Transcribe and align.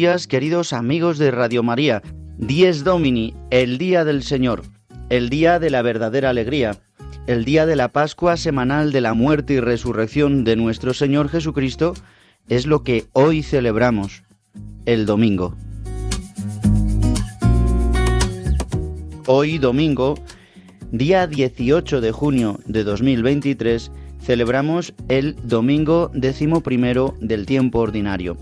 Días, 0.00 0.26
queridos 0.26 0.72
amigos 0.72 1.18
de 1.18 1.30
Radio 1.30 1.62
María. 1.62 2.00
Dies 2.38 2.84
Domini, 2.84 3.34
el 3.50 3.76
día 3.76 4.02
del 4.02 4.22
Señor, 4.22 4.62
el 5.10 5.28
día 5.28 5.58
de 5.58 5.68
la 5.68 5.82
verdadera 5.82 6.30
alegría, 6.30 6.80
el 7.26 7.44
día 7.44 7.66
de 7.66 7.76
la 7.76 7.88
Pascua 7.88 8.38
semanal 8.38 8.92
de 8.92 9.02
la 9.02 9.12
muerte 9.12 9.52
y 9.52 9.60
resurrección 9.60 10.42
de 10.42 10.56
nuestro 10.56 10.94
Señor 10.94 11.28
Jesucristo, 11.28 11.92
es 12.48 12.64
lo 12.64 12.82
que 12.82 13.04
hoy 13.12 13.42
celebramos, 13.42 14.22
el 14.86 15.04
domingo. 15.04 15.54
Hoy 19.26 19.58
domingo, 19.58 20.14
día 20.92 21.26
18 21.26 22.00
de 22.00 22.10
junio 22.10 22.58
de 22.64 22.84
2023, 22.84 23.92
celebramos 24.18 24.94
el 25.08 25.36
domingo 25.44 26.10
décimo 26.14 26.62
primero 26.62 27.14
del 27.20 27.44
tiempo 27.44 27.80
ordinario. 27.80 28.38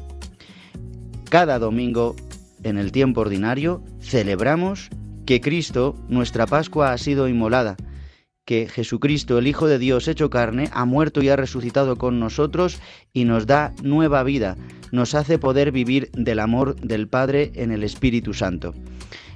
Cada 1.29 1.59
domingo, 1.59 2.17
en 2.63 2.79
el 2.79 2.91
tiempo 2.91 3.21
ordinario, 3.21 3.83
celebramos 4.01 4.89
que 5.27 5.43
Cristo, 5.43 5.95
nuestra 6.09 6.47
Pascua, 6.47 6.93
ha 6.93 6.97
sido 6.97 7.29
inmolada, 7.29 7.77
que 8.47 8.67
Jesucristo, 8.67 9.37
el 9.37 9.47
Hijo 9.47 9.67
de 9.67 9.79
Dios 9.79 10.09
hecho 10.09 10.31
carne, 10.31 10.71
ha 10.73 10.87
muerto 10.87 11.23
y 11.23 11.29
ha 11.29 11.37
resucitado 11.37 11.99
con 11.99 12.19
nosotros 12.19 12.81
y 13.13 13.27
nos 13.27 13.47
da 13.47 13.75
nueva 13.83 14.23
vida, 14.23 14.57
nos 14.91 15.15
hace 15.15 15.39
poder 15.39 15.71
vivir 15.71 16.11
del 16.13 16.41
amor 16.41 16.77
del 16.77 17.09
Padre 17.09 17.53
en 17.57 17.73
el 17.73 17.85
Espíritu 17.85 18.33
Santo. 18.33 18.73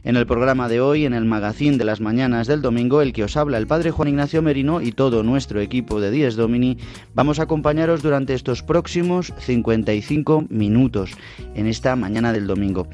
En 0.04 0.16
el 0.16 0.26
programa 0.26 0.68
de 0.68 0.80
hoy, 0.80 1.04
en 1.04 1.14
el 1.14 1.24
magazín 1.24 1.78
de 1.78 1.84
las 1.84 2.00
mañanas 2.00 2.48
del 2.48 2.60
domingo, 2.60 3.02
el 3.02 3.12
que 3.12 3.22
os 3.22 3.36
habla 3.36 3.58
el 3.58 3.68
Padre 3.68 3.92
Juan 3.92 4.08
Ignacio 4.08 4.42
Merino 4.42 4.80
y 4.80 4.90
todo 4.90 5.22
nuestro 5.22 5.60
equipo 5.60 6.00
de 6.00 6.10
Dies 6.10 6.34
Domini, 6.34 6.76
vamos 7.14 7.38
a 7.38 7.44
acompañaros 7.44 8.02
durante 8.02 8.34
estos 8.34 8.64
próximos 8.64 9.32
55 9.38 10.46
minutos 10.48 11.12
en 11.54 11.68
esta 11.68 11.94
mañana 11.94 12.32
del 12.32 12.48
domingo. 12.48 12.88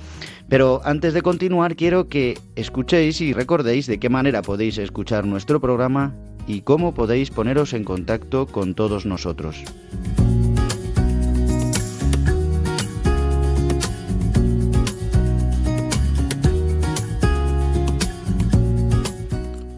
Pero 0.51 0.83
antes 0.85 1.15
de 1.15 1.23
continuar, 1.23 1.77
quiero 1.77 2.09
que 2.09 2.39
escuchéis 2.57 3.23
y 3.23 3.33
recordéis 3.33 3.87
de 3.87 3.99
qué 3.99 4.11
manera 4.11 4.43
podéis 4.43 4.77
escuchar 4.77 5.27
nuestro 5.27 5.61
programa 5.61 6.15
y 6.47 6.61
cómo 6.61 6.93
podéis 6.93 7.31
poneros 7.31 7.73
en 7.73 7.85
contacto 7.85 8.47
con 8.47 8.75
todos 8.75 9.07
nosotros. 9.07 9.65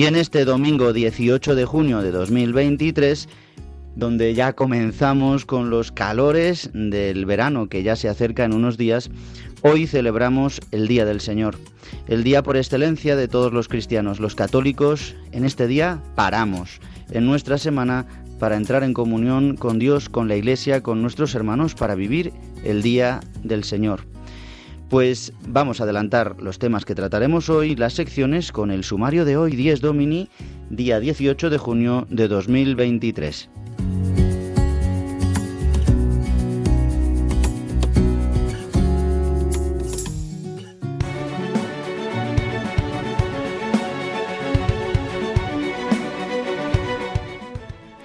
Y 0.00 0.06
en 0.06 0.16
este 0.16 0.46
domingo 0.46 0.94
18 0.94 1.54
de 1.54 1.66
junio 1.66 2.00
de 2.00 2.10
2023, 2.10 3.28
donde 3.96 4.32
ya 4.32 4.54
comenzamos 4.54 5.44
con 5.44 5.68
los 5.68 5.92
calores 5.92 6.70
del 6.72 7.26
verano 7.26 7.68
que 7.68 7.82
ya 7.82 7.96
se 7.96 8.08
acerca 8.08 8.46
en 8.46 8.54
unos 8.54 8.78
días, 8.78 9.10
hoy 9.60 9.86
celebramos 9.86 10.62
el 10.70 10.88
Día 10.88 11.04
del 11.04 11.20
Señor, 11.20 11.58
el 12.08 12.24
día 12.24 12.42
por 12.42 12.56
excelencia 12.56 13.14
de 13.14 13.28
todos 13.28 13.52
los 13.52 13.68
cristianos, 13.68 14.20
los 14.20 14.34
católicos. 14.34 15.14
En 15.32 15.44
este 15.44 15.66
día 15.66 16.02
paramos 16.14 16.80
en 17.10 17.26
nuestra 17.26 17.58
semana 17.58 18.06
para 18.38 18.56
entrar 18.56 18.84
en 18.84 18.94
comunión 18.94 19.54
con 19.54 19.78
Dios, 19.78 20.08
con 20.08 20.28
la 20.28 20.36
Iglesia, 20.36 20.82
con 20.82 21.02
nuestros 21.02 21.34
hermanos, 21.34 21.74
para 21.74 21.94
vivir 21.94 22.32
el 22.64 22.80
Día 22.80 23.20
del 23.44 23.64
Señor. 23.64 24.06
Pues 24.90 25.32
vamos 25.46 25.80
a 25.80 25.84
adelantar 25.84 26.34
los 26.42 26.58
temas 26.58 26.84
que 26.84 26.96
trataremos 26.96 27.48
hoy, 27.48 27.76
las 27.76 27.92
secciones, 27.92 28.50
con 28.50 28.72
el 28.72 28.82
sumario 28.82 29.24
de 29.24 29.36
hoy, 29.36 29.52
10 29.52 29.80
Domini, 29.80 30.28
día 30.68 30.98
18 30.98 31.48
de 31.48 31.58
junio 31.58 32.08
de 32.10 32.26
2023. 32.26 33.48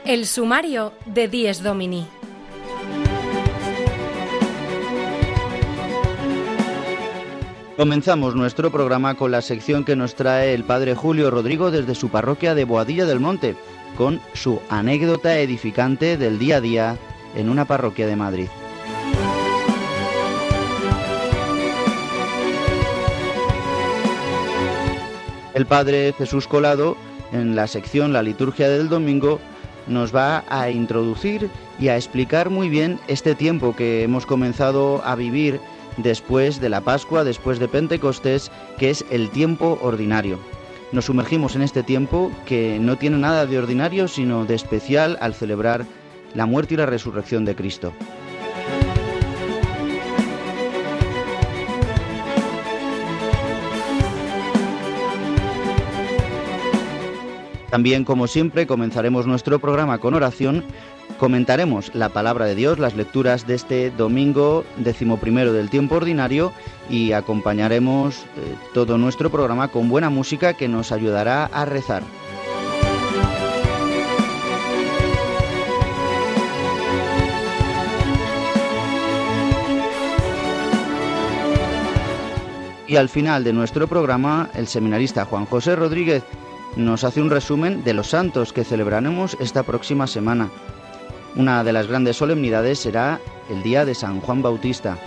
El 0.05 0.27
sumario 0.27 0.93
de 1.07 1.27
Dies 1.27 1.63
Domini. 1.63 2.05
Comenzamos 7.77 8.35
nuestro 8.35 8.71
programa 8.71 9.15
con 9.15 9.31
la 9.31 9.41
sección 9.41 9.83
que 9.83 9.97
nos 9.97 10.15
trae 10.15 10.53
el 10.53 10.63
padre 10.63 10.95
Julio 10.95 11.29
Rodrigo 11.29 11.71
desde 11.71 11.93
su 11.93 12.07
parroquia 12.07 12.55
de 12.55 12.63
Boadilla 12.63 13.05
del 13.05 13.19
Monte, 13.19 13.57
con 13.97 14.21
su 14.33 14.61
anécdota 14.69 15.37
edificante 15.39 16.15
del 16.15 16.39
día 16.39 16.57
a 16.57 16.61
día 16.61 16.97
en 17.35 17.49
una 17.49 17.65
parroquia 17.65 18.07
de 18.07 18.15
Madrid. 18.15 18.47
El 25.53 25.65
padre 25.65 26.13
Jesús 26.17 26.47
Colado, 26.47 26.95
en 27.33 27.57
la 27.57 27.67
sección 27.67 28.13
La 28.13 28.23
liturgia 28.23 28.69
del 28.69 28.87
domingo, 28.87 29.41
nos 29.87 30.15
va 30.15 30.45
a 30.47 30.69
introducir 30.69 31.49
y 31.77 31.89
a 31.89 31.97
explicar 31.97 32.49
muy 32.49 32.69
bien 32.69 32.99
este 33.09 33.35
tiempo 33.35 33.75
que 33.75 34.03
hemos 34.03 34.25
comenzado 34.25 35.01
a 35.03 35.15
vivir 35.15 35.59
después 35.97 36.59
de 36.59 36.69
la 36.69 36.81
Pascua, 36.81 37.23
después 37.23 37.59
de 37.59 37.67
Pentecostés, 37.67 38.51
que 38.77 38.89
es 38.89 39.05
el 39.09 39.29
tiempo 39.29 39.79
ordinario. 39.81 40.39
Nos 40.91 41.05
sumergimos 41.05 41.55
en 41.55 41.61
este 41.61 41.83
tiempo 41.83 42.31
que 42.45 42.77
no 42.79 42.97
tiene 42.97 43.17
nada 43.17 43.45
de 43.45 43.57
ordinario, 43.57 44.07
sino 44.07 44.45
de 44.45 44.55
especial 44.55 45.17
al 45.19 45.33
celebrar 45.33 45.85
la 46.33 46.45
muerte 46.45 46.75
y 46.75 46.77
la 46.77 46.85
resurrección 46.85 47.45
de 47.45 47.55
Cristo. 47.55 47.93
También, 57.75 58.05
como 58.05 58.27
siempre, 58.27 58.67
comenzaremos 58.67 59.27
nuestro 59.27 59.59
programa 59.59 59.97
con 59.97 60.13
oración, 60.13 60.63
comentaremos 61.17 61.93
la 61.93 62.09
palabra 62.09 62.45
de 62.45 62.55
Dios, 62.55 62.79
las 62.79 62.95
lecturas 62.95 63.47
de 63.47 63.55
este 63.55 63.91
domingo 63.91 64.65
decimoprimero 64.77 65.53
del 65.53 65.69
tiempo 65.69 65.95
ordinario 65.95 66.51
y 66.89 67.11
acompañaremos 67.13 68.17
eh, 68.17 68.55
todo 68.73 68.97
nuestro 68.97 69.29
programa 69.29 69.69
con 69.69 69.89
buena 69.89 70.09
música 70.09 70.53
que 70.53 70.67
nos 70.67 70.91
ayudará 70.91 71.45
a 71.45 71.65
rezar. 71.65 72.03
Y 82.87 82.97
al 82.97 83.09
final 83.09 83.43
de 83.43 83.51
nuestro 83.51 83.87
programa, 83.87 84.49
el 84.53 84.67
seminarista 84.67 85.25
Juan 85.25 85.45
José 85.45 85.75
Rodríguez 85.75 86.23
nos 86.75 87.03
hace 87.03 87.21
un 87.21 87.29
resumen 87.31 87.83
de 87.83 87.93
los 87.93 88.07
santos 88.07 88.53
que 88.53 88.63
celebraremos 88.63 89.35
esta 89.39 89.63
próxima 89.63 90.07
semana. 90.07 90.49
Una 91.37 91.65
de 91.65 91.73
las 91.73 91.87
grandes 91.87 92.15
solemnidades 92.15 92.79
será 92.79 93.19
el 93.49 93.61
día 93.61 93.83
de 93.83 93.93
San 93.93 94.21
Juan 94.21 94.41
Bautista. 94.41 94.97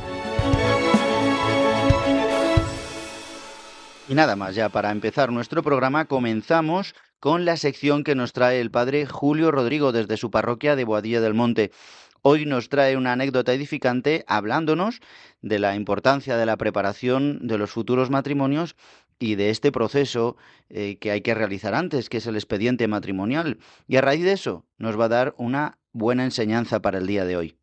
Y 4.06 4.14
nada 4.14 4.36
más, 4.36 4.54
ya 4.54 4.68
para 4.68 4.90
empezar 4.90 5.32
nuestro 5.32 5.62
programa 5.62 6.04
comenzamos 6.04 6.94
con 7.18 7.46
la 7.46 7.56
sección 7.56 8.04
que 8.04 8.14
nos 8.14 8.34
trae 8.34 8.60
el 8.60 8.70
padre 8.70 9.06
Julio 9.06 9.50
Rodrigo 9.50 9.90
desde 9.90 10.18
su 10.18 10.30
parroquia 10.30 10.76
de 10.76 10.84
Boadilla 10.84 11.22
del 11.22 11.32
Monte. 11.32 11.72
Hoy 12.20 12.44
nos 12.44 12.68
trae 12.68 12.98
una 12.98 13.12
anécdota 13.12 13.54
edificante 13.54 14.24
hablándonos 14.26 15.00
de 15.40 15.58
la 15.58 15.76
importancia 15.76 16.36
de 16.36 16.44
la 16.44 16.58
preparación 16.58 17.46
de 17.46 17.56
los 17.56 17.70
futuros 17.70 18.10
matrimonios 18.10 18.76
y 19.18 19.34
de 19.36 19.48
este 19.48 19.72
proceso 19.72 20.36
eh, 20.68 20.98
que 21.00 21.10
hay 21.10 21.22
que 21.22 21.34
realizar 21.34 21.74
antes, 21.74 22.10
que 22.10 22.18
es 22.18 22.26
el 22.26 22.36
expediente 22.36 22.86
matrimonial. 22.86 23.58
Y 23.86 23.96
a 23.96 24.02
raíz 24.02 24.24
de 24.24 24.32
eso 24.32 24.66
nos 24.76 24.98
va 24.98 25.06
a 25.06 25.08
dar 25.08 25.34
una 25.38 25.77
buena 25.92 26.24
enseñanza 26.24 26.80
para 26.80 26.98
el 26.98 27.06
día 27.06 27.24
de 27.24 27.36
hoy. 27.36 27.58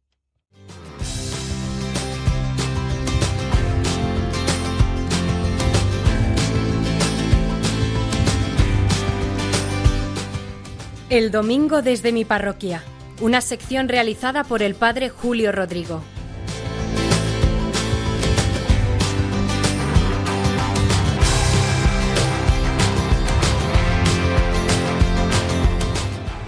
El 11.10 11.30
domingo 11.30 11.82
desde 11.82 12.12
mi 12.12 12.26
parroquia, 12.26 12.84
una 13.22 13.40
sección 13.40 13.88
realizada 13.88 14.44
por 14.44 14.64
el 14.64 14.74
padre 14.74 15.10
Julio 15.10 15.52
Rodrigo. 15.52 16.02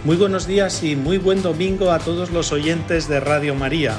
Muy 0.07 0.15
buenos 0.15 0.47
días 0.47 0.83
y 0.83 0.95
muy 0.95 1.17
buen 1.17 1.41
domingo 1.41 1.91
a 1.91 1.99
todos 1.99 2.31
los 2.31 2.53
oyentes 2.53 3.09
de 3.09 3.19
Radio 3.19 3.55
María, 3.55 3.97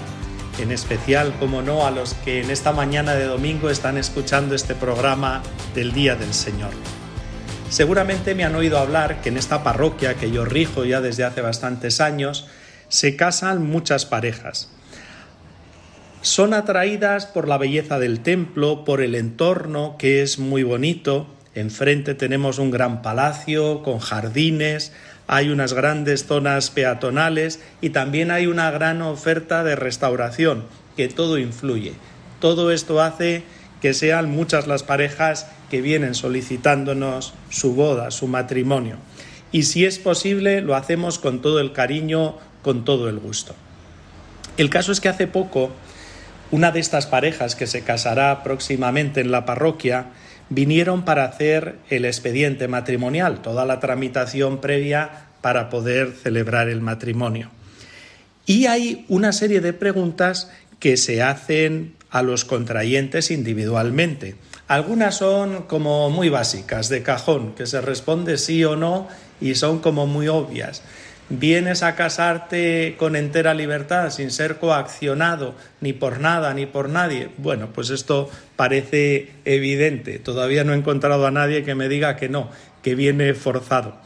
en 0.58 0.72
especial, 0.72 1.34
como 1.38 1.60
no, 1.60 1.86
a 1.86 1.90
los 1.90 2.14
que 2.14 2.40
en 2.40 2.50
esta 2.50 2.72
mañana 2.72 3.14
de 3.14 3.26
domingo 3.26 3.68
están 3.68 3.98
escuchando 3.98 4.54
este 4.54 4.74
programa 4.74 5.42
del 5.74 5.92
Día 5.92 6.16
del 6.16 6.32
Señor. 6.32 6.70
Seguramente 7.68 8.34
me 8.34 8.44
han 8.44 8.54
oído 8.54 8.78
hablar 8.78 9.20
que 9.20 9.28
en 9.28 9.36
esta 9.36 9.62
parroquia 9.62 10.14
que 10.14 10.30
yo 10.30 10.46
rijo 10.46 10.86
ya 10.86 11.02
desde 11.02 11.24
hace 11.24 11.42
bastantes 11.42 12.00
años, 12.00 12.46
se 12.88 13.14
casan 13.14 13.62
muchas 13.66 14.06
parejas. 14.06 14.70
Son 16.22 16.54
atraídas 16.54 17.26
por 17.26 17.46
la 17.46 17.58
belleza 17.58 17.98
del 17.98 18.20
templo, 18.20 18.86
por 18.86 19.02
el 19.02 19.14
entorno 19.14 19.96
que 19.98 20.22
es 20.22 20.38
muy 20.38 20.62
bonito. 20.62 21.26
Enfrente 21.54 22.14
tenemos 22.14 22.58
un 22.58 22.70
gran 22.70 23.02
palacio 23.02 23.82
con 23.82 23.98
jardines, 23.98 24.92
hay 25.28 25.50
unas 25.50 25.74
grandes 25.74 26.26
zonas 26.26 26.70
peatonales 26.70 27.60
y 27.80 27.90
también 27.90 28.30
hay 28.30 28.46
una 28.46 28.70
gran 28.70 29.02
oferta 29.02 29.62
de 29.62 29.76
restauración, 29.76 30.64
que 30.96 31.08
todo 31.08 31.38
influye. 31.38 31.92
Todo 32.40 32.72
esto 32.72 33.02
hace 33.02 33.44
que 33.82 33.94
sean 33.94 34.30
muchas 34.30 34.66
las 34.66 34.82
parejas 34.82 35.46
que 35.70 35.82
vienen 35.82 36.14
solicitándonos 36.14 37.34
su 37.50 37.74
boda, 37.74 38.10
su 38.10 38.26
matrimonio. 38.26 38.96
Y 39.52 39.64
si 39.64 39.84
es 39.84 39.98
posible, 39.98 40.62
lo 40.62 40.74
hacemos 40.74 41.18
con 41.18 41.40
todo 41.40 41.60
el 41.60 41.72
cariño, 41.72 42.36
con 42.62 42.84
todo 42.84 43.08
el 43.08 43.18
gusto. 43.18 43.54
El 44.56 44.70
caso 44.70 44.92
es 44.92 45.00
que 45.00 45.08
hace 45.08 45.26
poco, 45.26 45.70
una 46.50 46.70
de 46.70 46.80
estas 46.80 47.06
parejas 47.06 47.54
que 47.54 47.66
se 47.66 47.82
casará 47.82 48.42
próximamente 48.42 49.20
en 49.20 49.30
la 49.30 49.44
parroquia, 49.44 50.06
vinieron 50.50 51.04
para 51.04 51.24
hacer 51.24 51.76
el 51.90 52.04
expediente 52.04 52.68
matrimonial, 52.68 53.42
toda 53.42 53.64
la 53.64 53.80
tramitación 53.80 54.60
previa 54.60 55.26
para 55.40 55.70
poder 55.70 56.12
celebrar 56.12 56.68
el 56.68 56.80
matrimonio. 56.80 57.50
Y 58.46 58.66
hay 58.66 59.04
una 59.08 59.32
serie 59.32 59.60
de 59.60 59.72
preguntas 59.72 60.50
que 60.78 60.96
se 60.96 61.22
hacen 61.22 61.94
a 62.10 62.22
los 62.22 62.44
contrayentes 62.44 63.30
individualmente. 63.30 64.36
Algunas 64.66 65.16
son 65.16 65.64
como 65.64 66.08
muy 66.10 66.28
básicas, 66.28 66.88
de 66.88 67.02
cajón, 67.02 67.54
que 67.54 67.66
se 67.66 67.80
responde 67.80 68.38
sí 68.38 68.64
o 68.64 68.76
no 68.76 69.08
y 69.40 69.54
son 69.54 69.80
como 69.80 70.06
muy 70.06 70.28
obvias. 70.28 70.82
¿Vienes 71.30 71.82
a 71.82 71.94
casarte 71.94 72.96
con 72.98 73.14
entera 73.14 73.52
libertad, 73.52 74.08
sin 74.08 74.30
ser 74.30 74.56
coaccionado 74.56 75.54
ni 75.82 75.92
por 75.92 76.20
nada 76.20 76.54
ni 76.54 76.64
por 76.64 76.88
nadie? 76.88 77.28
Bueno, 77.36 77.68
pues 77.74 77.90
esto 77.90 78.30
parece 78.56 79.32
evidente. 79.44 80.18
Todavía 80.18 80.64
no 80.64 80.72
he 80.72 80.76
encontrado 80.76 81.26
a 81.26 81.30
nadie 81.30 81.64
que 81.64 81.74
me 81.74 81.90
diga 81.90 82.16
que 82.16 82.30
no, 82.30 82.48
que 82.82 82.94
viene 82.94 83.34
forzado. 83.34 83.96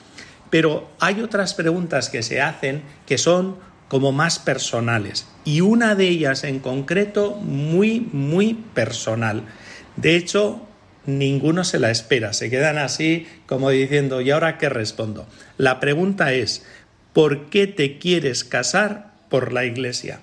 Pero 0.50 0.90
hay 0.98 1.20
otras 1.20 1.54
preguntas 1.54 2.08
que 2.08 2.24
se 2.24 2.40
hacen 2.40 2.82
que 3.06 3.18
son 3.18 3.56
como 3.86 4.10
más 4.10 4.40
personales 4.40 5.28
y 5.44 5.60
una 5.60 5.94
de 5.94 6.08
ellas 6.08 6.42
en 6.42 6.58
concreto 6.58 7.36
muy, 7.36 8.00
muy 8.00 8.54
personal. 8.54 9.44
De 9.96 10.16
hecho, 10.16 10.66
ninguno 11.06 11.64
se 11.64 11.78
la 11.78 11.90
espera, 11.90 12.32
se 12.32 12.50
quedan 12.50 12.78
así 12.78 13.26
como 13.46 13.70
diciendo, 13.70 14.20
¿y 14.20 14.30
ahora 14.30 14.58
qué 14.58 14.68
respondo? 14.68 15.26
La 15.58 15.80
pregunta 15.80 16.32
es, 16.32 16.64
¿por 17.12 17.46
qué 17.50 17.66
te 17.66 17.98
quieres 17.98 18.44
casar 18.44 19.12
por 19.28 19.52
la 19.52 19.64
iglesia? 19.64 20.20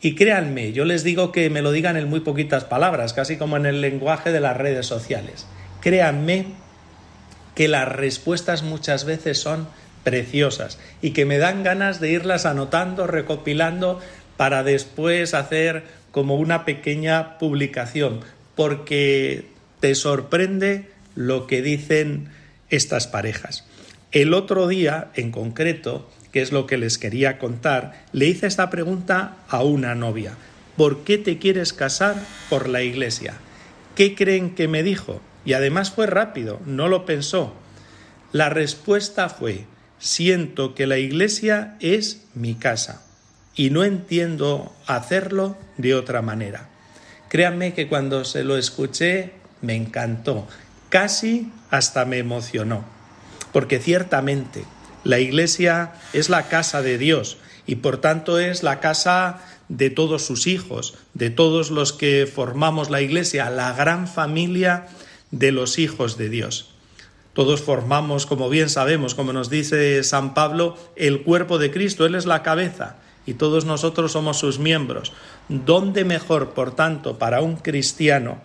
Y 0.00 0.14
créanme, 0.14 0.72
yo 0.72 0.84
les 0.84 1.02
digo 1.02 1.32
que 1.32 1.50
me 1.50 1.62
lo 1.62 1.72
digan 1.72 1.96
en 1.96 2.08
muy 2.08 2.20
poquitas 2.20 2.64
palabras, 2.64 3.12
casi 3.12 3.36
como 3.36 3.56
en 3.56 3.66
el 3.66 3.80
lenguaje 3.80 4.30
de 4.30 4.40
las 4.40 4.56
redes 4.56 4.86
sociales. 4.86 5.46
Créanme 5.80 6.46
que 7.54 7.66
las 7.66 7.88
respuestas 7.88 8.62
muchas 8.62 9.04
veces 9.04 9.38
son 9.38 9.66
preciosas 10.04 10.78
y 11.02 11.10
que 11.10 11.24
me 11.24 11.38
dan 11.38 11.64
ganas 11.64 12.00
de 12.00 12.10
irlas 12.10 12.46
anotando, 12.46 13.08
recopilando 13.08 14.00
para 14.36 14.62
después 14.62 15.34
hacer 15.34 15.82
como 16.12 16.36
una 16.36 16.64
pequeña 16.64 17.38
publicación, 17.38 18.20
porque 18.54 19.46
te 19.80 19.96
sorprende 19.96 20.90
lo 21.16 21.48
que 21.48 21.60
dicen 21.60 22.28
estas 22.70 23.08
parejas. 23.08 23.66
El 24.10 24.32
otro 24.32 24.68
día, 24.68 25.10
en 25.16 25.30
concreto, 25.30 26.08
que 26.32 26.40
es 26.40 26.50
lo 26.50 26.66
que 26.66 26.78
les 26.78 26.96
quería 26.96 27.38
contar, 27.38 28.06
le 28.12 28.26
hice 28.26 28.46
esta 28.46 28.70
pregunta 28.70 29.36
a 29.48 29.62
una 29.62 29.94
novia. 29.94 30.32
¿Por 30.78 31.04
qué 31.04 31.18
te 31.18 31.38
quieres 31.38 31.74
casar 31.74 32.16
por 32.48 32.70
la 32.70 32.80
iglesia? 32.80 33.34
¿Qué 33.96 34.14
creen 34.14 34.54
que 34.54 34.66
me 34.66 34.82
dijo? 34.82 35.20
Y 35.44 35.52
además 35.52 35.90
fue 35.90 36.06
rápido, 36.06 36.58
no 36.64 36.88
lo 36.88 37.04
pensó. 37.04 37.52
La 38.32 38.48
respuesta 38.48 39.28
fue, 39.28 39.66
siento 39.98 40.74
que 40.74 40.86
la 40.86 40.96
iglesia 40.96 41.76
es 41.80 42.24
mi 42.34 42.54
casa 42.54 43.04
y 43.54 43.68
no 43.68 43.84
entiendo 43.84 44.74
hacerlo 44.86 45.58
de 45.76 45.94
otra 45.94 46.22
manera. 46.22 46.70
Créanme 47.28 47.74
que 47.74 47.88
cuando 47.88 48.24
se 48.24 48.42
lo 48.42 48.56
escuché 48.56 49.32
me 49.60 49.74
encantó, 49.74 50.48
casi 50.88 51.52
hasta 51.70 52.06
me 52.06 52.16
emocionó 52.16 52.97
porque 53.58 53.80
ciertamente 53.80 54.62
la 55.02 55.18
Iglesia 55.18 55.94
es 56.12 56.28
la 56.28 56.46
casa 56.46 56.80
de 56.80 56.96
Dios 56.96 57.38
y 57.66 57.74
por 57.74 57.96
tanto 58.00 58.38
es 58.38 58.62
la 58.62 58.78
casa 58.78 59.40
de 59.68 59.90
todos 59.90 60.24
sus 60.24 60.46
hijos, 60.46 60.94
de 61.12 61.30
todos 61.30 61.72
los 61.72 61.92
que 61.92 62.30
formamos 62.32 62.88
la 62.88 63.00
Iglesia, 63.00 63.50
la 63.50 63.72
gran 63.72 64.06
familia 64.06 64.86
de 65.32 65.50
los 65.50 65.80
hijos 65.80 66.16
de 66.16 66.28
Dios. 66.28 66.70
Todos 67.32 67.60
formamos, 67.60 68.26
como 68.26 68.48
bien 68.48 68.70
sabemos, 68.70 69.16
como 69.16 69.32
nos 69.32 69.50
dice 69.50 70.04
San 70.04 70.34
Pablo, 70.34 70.78
el 70.94 71.24
cuerpo 71.24 71.58
de 71.58 71.72
Cristo, 71.72 72.06
Él 72.06 72.14
es 72.14 72.26
la 72.26 72.44
cabeza 72.44 72.98
y 73.26 73.34
todos 73.34 73.64
nosotros 73.64 74.12
somos 74.12 74.38
sus 74.38 74.60
miembros. 74.60 75.12
¿Dónde 75.48 76.04
mejor, 76.04 76.50
por 76.50 76.76
tanto, 76.76 77.18
para 77.18 77.40
un 77.42 77.56
cristiano 77.56 78.38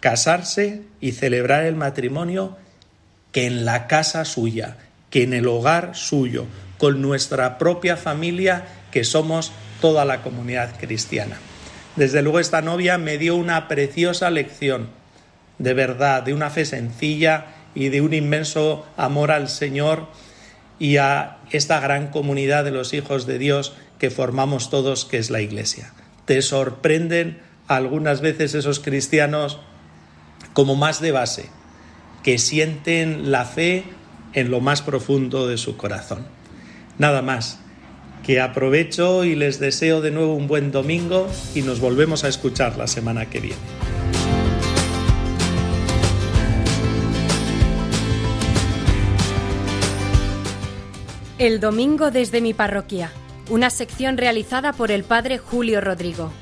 casarse 0.00 0.82
y 1.00 1.12
celebrar 1.12 1.66
el 1.66 1.76
matrimonio 1.76 2.56
que 3.36 3.44
en 3.44 3.66
la 3.66 3.86
casa 3.86 4.24
suya, 4.24 4.78
que 5.10 5.22
en 5.22 5.34
el 5.34 5.46
hogar 5.46 5.94
suyo, 5.94 6.46
con 6.78 7.02
nuestra 7.02 7.58
propia 7.58 7.98
familia, 7.98 8.64
que 8.90 9.04
somos 9.04 9.52
toda 9.82 10.06
la 10.06 10.22
comunidad 10.22 10.74
cristiana? 10.80 11.36
Desde 11.96 12.22
luego 12.22 12.40
esta 12.40 12.62
novia 12.62 12.96
me 12.96 13.18
dio 13.18 13.36
una 13.36 13.68
preciosa 13.68 14.30
lección 14.30 14.88
de 15.58 15.74
verdad, 15.74 16.22
de 16.22 16.32
una 16.32 16.48
fe 16.48 16.64
sencilla 16.64 17.48
y 17.74 17.90
de 17.90 18.00
un 18.00 18.14
inmenso 18.14 18.86
amor 18.96 19.30
al 19.30 19.50
Señor 19.50 20.06
y 20.78 20.96
a 20.96 21.36
esta 21.50 21.78
gran 21.78 22.06
comunidad 22.06 22.64
de 22.64 22.70
los 22.70 22.94
hijos 22.94 23.26
de 23.26 23.36
Dios 23.38 23.74
que 23.98 24.08
formamos 24.08 24.70
todos, 24.70 25.04
que 25.04 25.18
es 25.18 25.28
la 25.28 25.42
Iglesia. 25.42 25.92
Te 26.24 26.40
sorprenden 26.40 27.42
algunas 27.68 28.22
veces 28.22 28.54
esos 28.54 28.80
cristianos 28.80 29.58
como 30.54 30.74
más 30.74 31.02
de 31.02 31.12
base, 31.12 31.50
que 32.26 32.38
sienten 32.38 33.30
la 33.30 33.44
fe 33.44 33.84
en 34.32 34.50
lo 34.50 34.60
más 34.60 34.82
profundo 34.82 35.46
de 35.46 35.56
su 35.56 35.76
corazón. 35.76 36.26
Nada 36.98 37.22
más, 37.22 37.60
que 38.24 38.40
aprovecho 38.40 39.22
y 39.22 39.36
les 39.36 39.60
deseo 39.60 40.00
de 40.00 40.10
nuevo 40.10 40.34
un 40.34 40.48
buen 40.48 40.72
domingo 40.72 41.28
y 41.54 41.62
nos 41.62 41.78
volvemos 41.78 42.24
a 42.24 42.28
escuchar 42.28 42.76
la 42.76 42.88
semana 42.88 43.26
que 43.26 43.38
viene. 43.38 43.60
El 51.38 51.60
domingo 51.60 52.10
desde 52.10 52.40
mi 52.40 52.54
parroquia, 52.54 53.12
una 53.50 53.70
sección 53.70 54.16
realizada 54.16 54.72
por 54.72 54.90
el 54.90 55.04
padre 55.04 55.38
Julio 55.38 55.80
Rodrigo. 55.80 56.32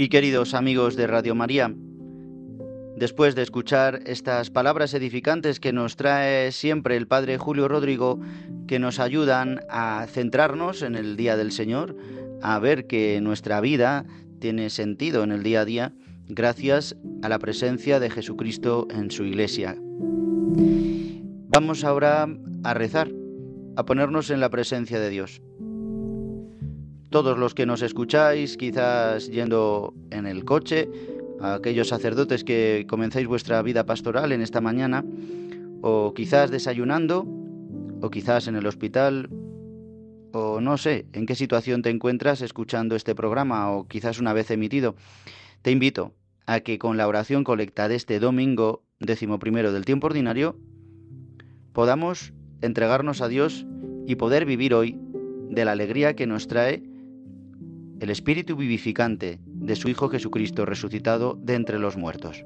Y 0.00 0.10
queridos 0.10 0.54
amigos 0.54 0.94
de 0.94 1.08
Radio 1.08 1.34
María, 1.34 1.74
después 2.96 3.34
de 3.34 3.42
escuchar 3.42 4.00
estas 4.06 4.48
palabras 4.48 4.94
edificantes 4.94 5.58
que 5.58 5.72
nos 5.72 5.96
trae 5.96 6.52
siempre 6.52 6.96
el 6.96 7.08
Padre 7.08 7.36
Julio 7.36 7.66
Rodrigo, 7.66 8.20
que 8.68 8.78
nos 8.78 9.00
ayudan 9.00 9.58
a 9.68 10.06
centrarnos 10.08 10.82
en 10.82 10.94
el 10.94 11.16
Día 11.16 11.36
del 11.36 11.50
Señor, 11.50 11.96
a 12.42 12.60
ver 12.60 12.86
que 12.86 13.20
nuestra 13.20 13.60
vida 13.60 14.06
tiene 14.38 14.70
sentido 14.70 15.24
en 15.24 15.32
el 15.32 15.42
día 15.42 15.62
a 15.62 15.64
día, 15.64 15.92
gracias 16.28 16.94
a 17.22 17.28
la 17.28 17.40
presencia 17.40 17.98
de 17.98 18.08
Jesucristo 18.08 18.86
en 18.92 19.10
su 19.10 19.24
iglesia. 19.24 19.76
Vamos 21.48 21.82
ahora 21.82 22.28
a 22.62 22.72
rezar, 22.72 23.10
a 23.74 23.84
ponernos 23.84 24.30
en 24.30 24.38
la 24.38 24.48
presencia 24.48 25.00
de 25.00 25.10
Dios 25.10 25.42
todos 27.10 27.38
los 27.38 27.54
que 27.54 27.66
nos 27.66 27.82
escucháis, 27.82 28.56
quizás 28.56 29.30
yendo 29.30 29.94
en 30.10 30.26
el 30.26 30.44
coche, 30.44 30.88
a 31.40 31.54
aquellos 31.54 31.88
sacerdotes 31.88 32.44
que 32.44 32.86
comenzáis 32.88 33.26
vuestra 33.26 33.62
vida 33.62 33.86
pastoral 33.86 34.32
en 34.32 34.42
esta 34.42 34.60
mañana, 34.60 35.04
o 35.80 36.12
quizás 36.14 36.50
desayunando, 36.50 37.26
o 38.00 38.10
quizás 38.10 38.48
en 38.48 38.56
el 38.56 38.66
hospital, 38.66 39.30
o 40.32 40.60
no 40.60 40.76
sé 40.76 41.06
en 41.12 41.26
qué 41.26 41.34
situación 41.34 41.82
te 41.82 41.90
encuentras 41.90 42.42
escuchando 42.42 42.96
este 42.96 43.14
programa, 43.14 43.70
o 43.72 43.88
quizás 43.88 44.18
una 44.18 44.32
vez 44.32 44.50
emitido, 44.50 44.94
te 45.62 45.70
invito 45.70 46.12
a 46.46 46.60
que 46.60 46.78
con 46.78 46.96
la 46.96 47.08
oración 47.08 47.44
colecta 47.44 47.88
de 47.88 47.94
este 47.94 48.20
domingo 48.20 48.82
décimo 49.00 49.38
primero 49.38 49.72
del 49.72 49.84
tiempo 49.84 50.08
ordinario, 50.08 50.56
podamos 51.72 52.32
entregarnos 52.60 53.20
a 53.20 53.28
Dios 53.28 53.66
y 54.06 54.16
poder 54.16 54.44
vivir 54.44 54.74
hoy 54.74 54.98
de 55.50 55.64
la 55.64 55.72
alegría 55.72 56.14
que 56.14 56.26
nos 56.26 56.48
trae 56.48 56.82
el 58.00 58.10
espíritu 58.10 58.56
vivificante 58.56 59.40
de 59.44 59.76
su 59.76 59.88
Hijo 59.88 60.08
Jesucristo 60.08 60.64
resucitado 60.64 61.38
de 61.42 61.54
entre 61.54 61.78
los 61.78 61.96
muertos. 61.96 62.44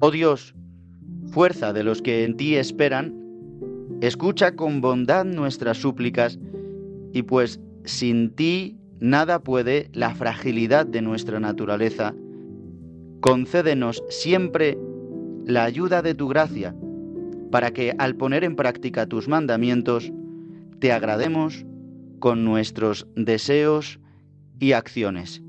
Oh 0.00 0.10
Dios, 0.10 0.54
fuerza 1.32 1.72
de 1.72 1.84
los 1.84 2.00
que 2.02 2.24
en 2.24 2.36
ti 2.36 2.56
esperan, 2.56 3.14
escucha 4.00 4.54
con 4.54 4.80
bondad 4.80 5.24
nuestras 5.24 5.78
súplicas, 5.78 6.38
y 7.12 7.22
pues 7.22 7.60
sin 7.84 8.30
ti 8.30 8.78
nada 9.00 9.40
puede 9.40 9.90
la 9.92 10.14
fragilidad 10.14 10.86
de 10.86 11.02
nuestra 11.02 11.40
naturaleza, 11.40 12.14
concédenos 13.20 14.02
siempre 14.08 14.78
la 15.44 15.64
ayuda 15.64 16.02
de 16.02 16.14
tu 16.14 16.28
gracia, 16.28 16.74
para 17.50 17.72
que 17.72 17.94
al 17.98 18.16
poner 18.16 18.44
en 18.44 18.56
práctica 18.56 19.06
tus 19.06 19.28
mandamientos, 19.28 20.12
te 20.80 20.92
agrademos 20.92 21.64
con 22.18 22.44
nuestros 22.44 23.06
deseos 23.14 24.00
y 24.58 24.72
acciones. 24.72 25.42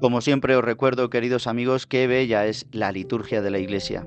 Como 0.00 0.22
siempre 0.22 0.56
os 0.56 0.64
recuerdo, 0.64 1.10
queridos 1.10 1.46
amigos, 1.46 1.86
qué 1.86 2.06
bella 2.06 2.46
es 2.46 2.66
la 2.72 2.90
liturgia 2.90 3.42
de 3.42 3.50
la 3.50 3.58
Iglesia. 3.58 4.06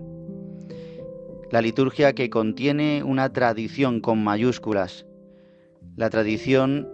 La 1.51 1.61
liturgia 1.61 2.13
que 2.13 2.31
contiene 2.31 3.03
una 3.03 3.31
tradición 3.31 4.01
con 4.01 4.23
mayúsculas, 4.23 5.05
la 5.95 6.09
tradición 6.09 6.89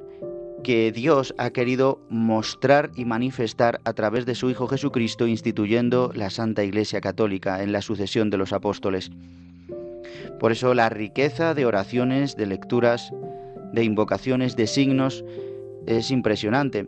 que 0.63 0.91
Dios 0.91 1.33
ha 1.37 1.51
querido 1.51 1.99
mostrar 2.09 2.91
y 2.95 3.05
manifestar 3.05 3.79
a 3.85 3.93
través 3.93 4.25
de 4.25 4.35
su 4.35 4.49
Hijo 4.49 4.67
Jesucristo 4.67 5.27
instituyendo 5.27 6.11
la 6.13 6.29
Santa 6.29 6.63
Iglesia 6.63 7.01
Católica 7.01 7.63
en 7.63 7.71
la 7.71 7.81
sucesión 7.81 8.29
de 8.29 8.37
los 8.37 8.53
apóstoles. 8.53 9.11
Por 10.39 10.51
eso 10.51 10.73
la 10.73 10.89
riqueza 10.89 11.53
de 11.53 11.65
oraciones, 11.65 12.35
de 12.35 12.47
lecturas, 12.47 13.11
de 13.73 13.83
invocaciones, 13.83 14.55
de 14.55 14.67
signos 14.67 15.23
es 15.85 16.11
impresionante. 16.11 16.87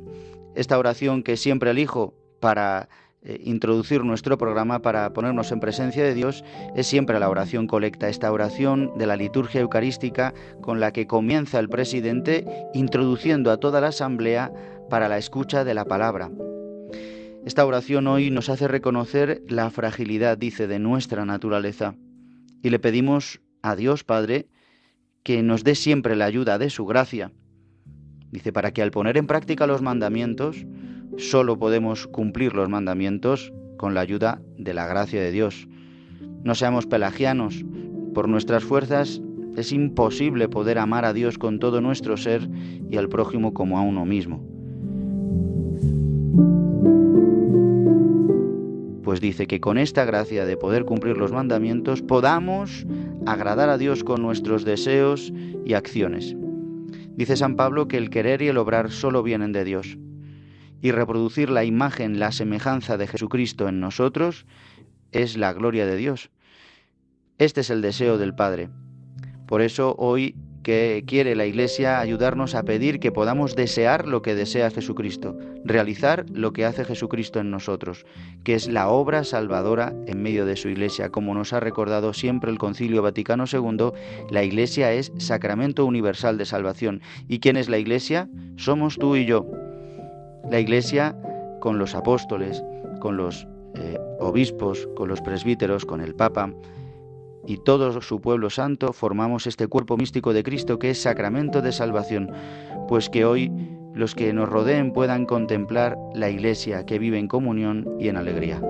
Esta 0.56 0.78
oración 0.78 1.24
que 1.24 1.38
siempre 1.38 1.72
elijo 1.72 2.14
para 2.40 2.90
introducir 3.24 4.04
nuestro 4.04 4.38
programa 4.38 4.82
para 4.82 5.14
ponernos 5.14 5.52
en 5.52 5.60
presencia 5.60 6.04
de 6.04 6.14
Dios 6.14 6.44
es 6.76 6.88
siempre 6.88 7.20
la 7.20 7.30
oración 7.30 7.68
colecta, 7.68 8.10
esta 8.10 8.32
oración 8.32 8.92
de 8.98 9.06
la 9.06 9.16
liturgia 9.16 9.62
eucarística 9.62 10.34
con 10.62 10.80
la 10.80 10.92
que 10.92 11.08
comienza 11.08 11.60
el 11.60 11.70
presidente 11.70 12.46
introduciendo 12.74 13.52
a 13.52 13.58
toda 13.58 13.80
la 13.82 13.88
asamblea 13.88 14.52
para 14.90 15.08
la 15.08 15.18
escucha 15.18 15.64
de 15.64 15.74
la 15.74 15.86
palabra. 15.86 16.32
Esta 17.46 17.66
oración 17.66 18.08
hoy 18.08 18.30
nos 18.30 18.50
hace 18.50 18.68
reconocer 18.68 19.42
la 19.48 19.70
fragilidad, 19.70 20.38
dice, 20.38 20.68
de 20.68 20.80
nuestra 20.80 21.26
naturaleza 21.26 21.96
y 22.62 22.70
le 22.70 22.80
pedimos 22.80 23.42
a 23.62 23.76
Dios 23.76 24.04
Padre 24.04 24.48
que 25.24 25.44
nos 25.44 25.64
dé 25.64 25.76
siempre 25.76 26.16
la 26.16 26.26
ayuda 26.26 26.58
de 26.58 26.70
su 26.70 26.86
gracia. 26.86 27.32
Dice, 28.32 28.54
para 28.54 28.72
que 28.72 28.82
al 28.82 28.92
poner 28.92 29.18
en 29.18 29.28
práctica 29.28 29.68
los 29.68 29.82
mandamientos, 29.82 30.66
Solo 31.18 31.60
podemos 31.60 32.08
cumplir 32.08 32.54
los 32.54 32.70
mandamientos 32.70 33.52
con 33.78 33.94
la 33.94 34.02
ayuda 34.02 34.42
de 34.58 34.74
la 34.74 34.88
gracia 34.88 35.22
de 35.22 35.32
Dios. 35.32 35.68
No 36.44 36.56
seamos 36.56 36.86
pelagianos. 36.86 37.66
Por 38.14 38.30
nuestras 38.30 38.64
fuerzas 38.64 39.22
es 39.58 39.72
imposible 39.74 40.48
poder 40.48 40.78
amar 40.78 41.04
a 41.04 41.14
Dios 41.14 41.38
con 41.38 41.60
todo 41.60 41.82
nuestro 41.82 42.16
ser 42.16 42.48
y 42.90 42.96
al 42.96 43.10
prójimo 43.10 43.54
como 43.54 43.78
a 43.78 43.82
uno 43.82 44.06
mismo. 44.06 44.42
Pues 49.04 49.20
dice 49.20 49.48
que 49.48 49.60
con 49.60 49.78
esta 49.78 50.06
gracia 50.06 50.46
de 50.46 50.56
poder 50.56 50.86
cumplir 50.86 51.18
los 51.18 51.34
mandamientos 51.34 52.02
podamos 52.02 52.86
agradar 53.26 53.70
a 53.70 53.78
Dios 53.78 54.06
con 54.06 54.22
nuestros 54.22 54.64
deseos 54.64 55.34
y 55.66 55.74
acciones. 55.74 56.36
Dice 57.16 57.36
San 57.36 57.58
Pablo 57.58 57.90
que 57.90 57.98
el 57.98 58.10
querer 58.10 58.42
y 58.42 58.48
el 58.48 58.58
obrar 58.58 58.92
solo 58.92 59.22
vienen 59.22 59.52
de 59.52 59.66
Dios 59.66 59.98
y 60.82 60.92
reproducir 60.92 61.50
la 61.50 61.64
imagen, 61.64 62.20
la 62.20 62.32
semejanza 62.32 62.98
de 62.98 63.08
Jesucristo 63.08 63.68
en 63.68 63.80
nosotros 63.80 64.46
es 65.12 65.38
la 65.38 65.54
gloria 65.54 65.86
de 65.86 65.98
Dios. 65.98 66.30
Este 67.38 67.62
es 67.62 67.70
el 67.70 67.82
deseo 67.82 68.18
del 68.18 68.36
Padre. 68.36 68.70
Por 69.48 69.62
eso 69.62 69.96
hoy 69.98 70.36
que 70.64 71.04
quiere 71.08 71.36
la 71.36 71.46
Iglesia 71.46 72.00
ayudarnos 72.00 72.56
a 72.56 72.64
pedir 72.64 73.00
que 73.00 73.12
podamos 73.12 73.56
desear 73.56 74.08
lo 74.08 74.22
que 74.22 74.36
desea 74.36 74.70
Jesucristo, 74.70 75.36
realizar 75.66 76.26
lo 76.30 76.54
que 76.54 76.66
hace 76.66 76.86
Jesucristo 76.86 77.40
en 77.40 77.52
nosotros, 77.52 78.06
que 78.44 78.54
es 78.54 78.68
la 78.68 78.90
obra 78.90 79.24
salvadora 79.24 79.94
en 80.06 80.22
medio 80.22 80.46
de 80.46 80.56
su 80.56 80.70
Iglesia. 80.70 81.10
Como 81.10 81.34
nos 81.34 81.54
ha 81.54 81.60
recordado 81.60 82.14
siempre 82.14 82.52
el 82.52 82.60
Concilio 82.60 83.02
Vaticano 83.02 83.46
II, 83.52 83.92
la 84.30 84.44
Iglesia 84.44 84.94
es 84.94 85.12
sacramento 85.18 85.86
universal 85.86 86.38
de 86.38 86.46
salvación. 86.46 87.02
¿Y 87.28 87.40
quién 87.40 87.58
es 87.58 87.70
la 87.70 87.80
Iglesia? 87.80 88.30
Somos 88.56 88.98
tú 88.98 89.16
y 89.16 89.26
yo. 89.26 89.71
La 90.50 90.60
Iglesia 90.60 91.16
con 91.60 91.78
los 91.78 91.96
apóstoles, 91.96 92.64
con 93.00 93.18
los 93.18 93.48
eh, 93.76 93.98
obispos, 94.20 94.88
con 94.96 95.08
los 95.08 95.22
presbíteros, 95.22 95.86
con 95.86 96.02
el 96.02 96.16
Papa, 96.16 96.54
y 97.46 97.58
todo 97.58 98.02
su 98.02 98.22
pueblo 98.22 98.50
santo 98.50 98.94
formamos 98.94 99.48
este 99.48 99.68
cuerpo 99.68 99.98
místico 99.98 100.34
de 100.34 100.44
Cristo 100.44 100.78
que 100.78 100.92
es 100.92 101.02
sacramento 101.02 101.62
de 101.62 101.72
salvación, 101.72 102.32
pues 102.88 103.10
que 103.10 103.26
hoy 103.26 103.52
los 103.94 104.16
que 104.16 104.32
nos 104.34 104.50
rodeen 104.50 104.94
puedan 104.94 105.26
contemplar 105.26 105.98
la 106.14 106.30
Iglesia 106.30 106.86
que 106.86 107.00
vive 107.00 107.18
en 107.18 107.28
comunión 107.28 107.88
y 108.00 108.08
en 108.08 108.18
alegría. 108.18 108.62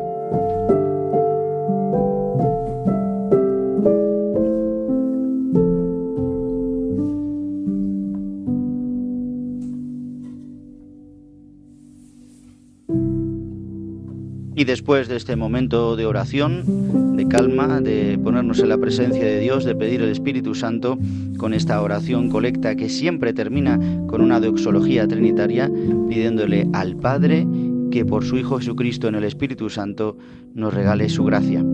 Y 14.62 14.64
después 14.64 15.08
de 15.08 15.16
este 15.16 15.36
momento 15.36 15.96
de 15.96 16.06
oración, 16.06 17.18
de 17.18 17.28
calma, 17.28 17.82
de 17.82 18.20
ponernos 18.24 18.60
en 18.60 18.70
la 18.70 18.78
presencia 18.78 19.26
de 19.26 19.40
Dios, 19.40 19.66
de 19.66 19.74
pedir 19.74 20.04
el 20.04 20.12
Espíritu 20.12 20.54
Santo, 20.54 21.00
con 21.38 21.56
esta 21.56 21.82
oración 21.82 22.30
colecta 22.30 22.76
que 22.76 22.88
siempre 22.88 23.34
termina 23.34 23.80
con 24.06 24.22
una 24.22 24.40
doxología 24.40 25.08
trinitaria, 25.08 25.68
pidiéndole 26.08 26.68
al 26.74 26.96
Padre 26.96 27.48
que 27.90 28.06
por 28.06 28.24
su 28.24 28.38
Hijo 28.38 28.60
Jesucristo 28.60 29.08
en 29.08 29.16
el 29.16 29.24
Espíritu 29.24 29.68
Santo 29.72 30.16
nos 30.54 30.72
regale 30.72 31.10
su 31.10 31.24
gracia. 31.24 31.66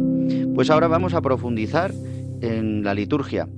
Pues 0.55 0.69
ahora 0.69 0.87
vamos 0.87 1.13
a 1.13 1.19
profundizar 1.19 1.93
en 2.39 2.85
la 2.85 2.93
liturgia 2.93 3.49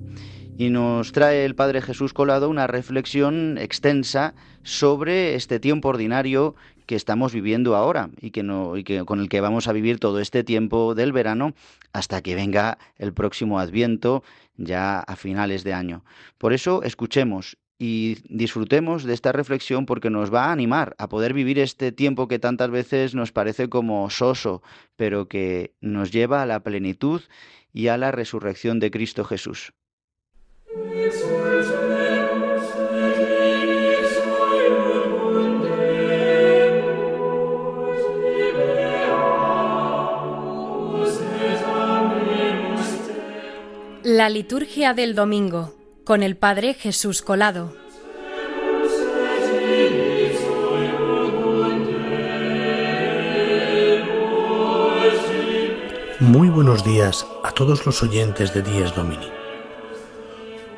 y 0.60 0.72
nos 0.72 1.14
trae 1.14 1.46
el 1.46 1.56
Padre 1.56 1.82
Jesús 1.82 2.12
Colado 2.12 2.50
una 2.50 2.68
reflexión 2.68 3.58
extensa 3.58 4.34
sobre 4.62 5.36
este 5.36 5.58
tiempo 5.58 5.88
ordinario 5.88 6.54
que 6.86 6.98
estamos 6.98 7.34
viviendo 7.34 7.78
ahora 7.78 8.10
y 8.20 8.32
que, 8.32 8.44
no, 8.44 8.76
y 8.76 8.84
que 8.84 9.06
con 9.06 9.22
el 9.22 9.30
que 9.30 9.40
vamos 9.40 9.70
a 9.70 9.72
vivir 9.72 10.00
todo 10.00 10.20
este 10.20 10.44
tiempo 10.44 10.96
del 10.96 11.14
verano 11.14 11.54
hasta 11.94 12.22
que 12.22 12.36
venga 12.36 12.78
el 12.98 13.14
próximo 13.14 13.58
Adviento 13.58 14.22
ya 14.58 15.00
a 15.00 15.16
finales 15.16 15.64
de 15.64 15.74
año. 15.74 16.04
Por 16.38 16.52
eso 16.52 16.84
escuchemos 16.84 17.58
y 17.78 18.18
disfrutemos 18.28 19.06
de 19.06 19.14
esta 19.14 19.32
reflexión 19.32 19.86
porque 19.86 20.10
nos 20.10 20.34
va 20.34 20.48
a 20.48 20.52
animar 20.52 20.94
a 20.98 21.08
poder 21.08 21.34
vivir 21.34 21.58
este 21.60 21.94
tiempo 21.94 22.28
que 22.28 22.38
tantas 22.38 22.70
veces 22.70 23.16
nos 23.16 23.32
parece 23.32 23.70
como 23.70 24.10
soso, 24.10 24.62
pero 24.98 25.30
que 25.30 25.74
nos 25.80 26.12
lleva 26.12 26.42
a 26.42 26.46
la 26.46 26.60
plenitud 26.64 27.22
y 27.72 27.88
a 27.88 27.98
la 27.98 28.12
resurrección 28.12 28.82
de 28.82 28.92
Cristo 28.92 29.24
Jesús. 29.24 29.72
La 30.72 30.78
liturgia 44.30 44.94
del 44.94 45.16
domingo 45.16 45.74
con 46.04 46.22
el 46.22 46.38
Padre 46.38 46.76
Jesús 46.76 47.24
Colado. 47.24 47.74
Muy 56.20 56.50
buenos 56.50 56.84
días 56.84 57.26
a 57.44 57.52
todos 57.54 57.88
los 57.88 58.04
oyentes 58.04 58.54
de 58.54 58.62
Días 58.62 58.96
Domini. 58.96 59.39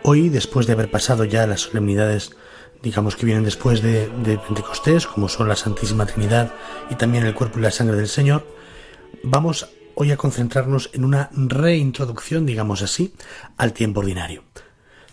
Hoy, 0.04 0.30
después 0.30 0.66
de 0.66 0.74
haber 0.74 0.90
pasado 0.90 1.26
ya 1.26 1.46
las 1.46 1.62
solemnidades, 1.62 2.32
digamos 2.82 3.16
que 3.16 3.28
vienen 3.28 3.44
después 3.44 3.84
de, 3.84 4.10
Pentecostés, 4.48 5.06
como 5.06 5.30
son 5.30 5.48
la 5.48 5.56
Santísima 5.56 6.08
Trinidad 6.08 6.54
y 6.90 6.96
también 6.96 7.24
el 7.24 7.36
cuerpo 7.36 7.60
y 7.60 7.62
la 7.62 7.70
sangre 7.70 7.98
del 7.98 8.08
Señor, 8.08 8.48
vamos 9.22 9.70
hoy 9.94 10.12
a 10.12 10.18
concentrarnos 10.18 10.90
en 10.94 11.06
una 11.06 11.30
reintroducción, 11.34 12.48
digamos 12.48 12.82
así, 12.82 13.14
al 13.58 13.74
tiempo 13.74 14.00
ordinario. 14.00 14.44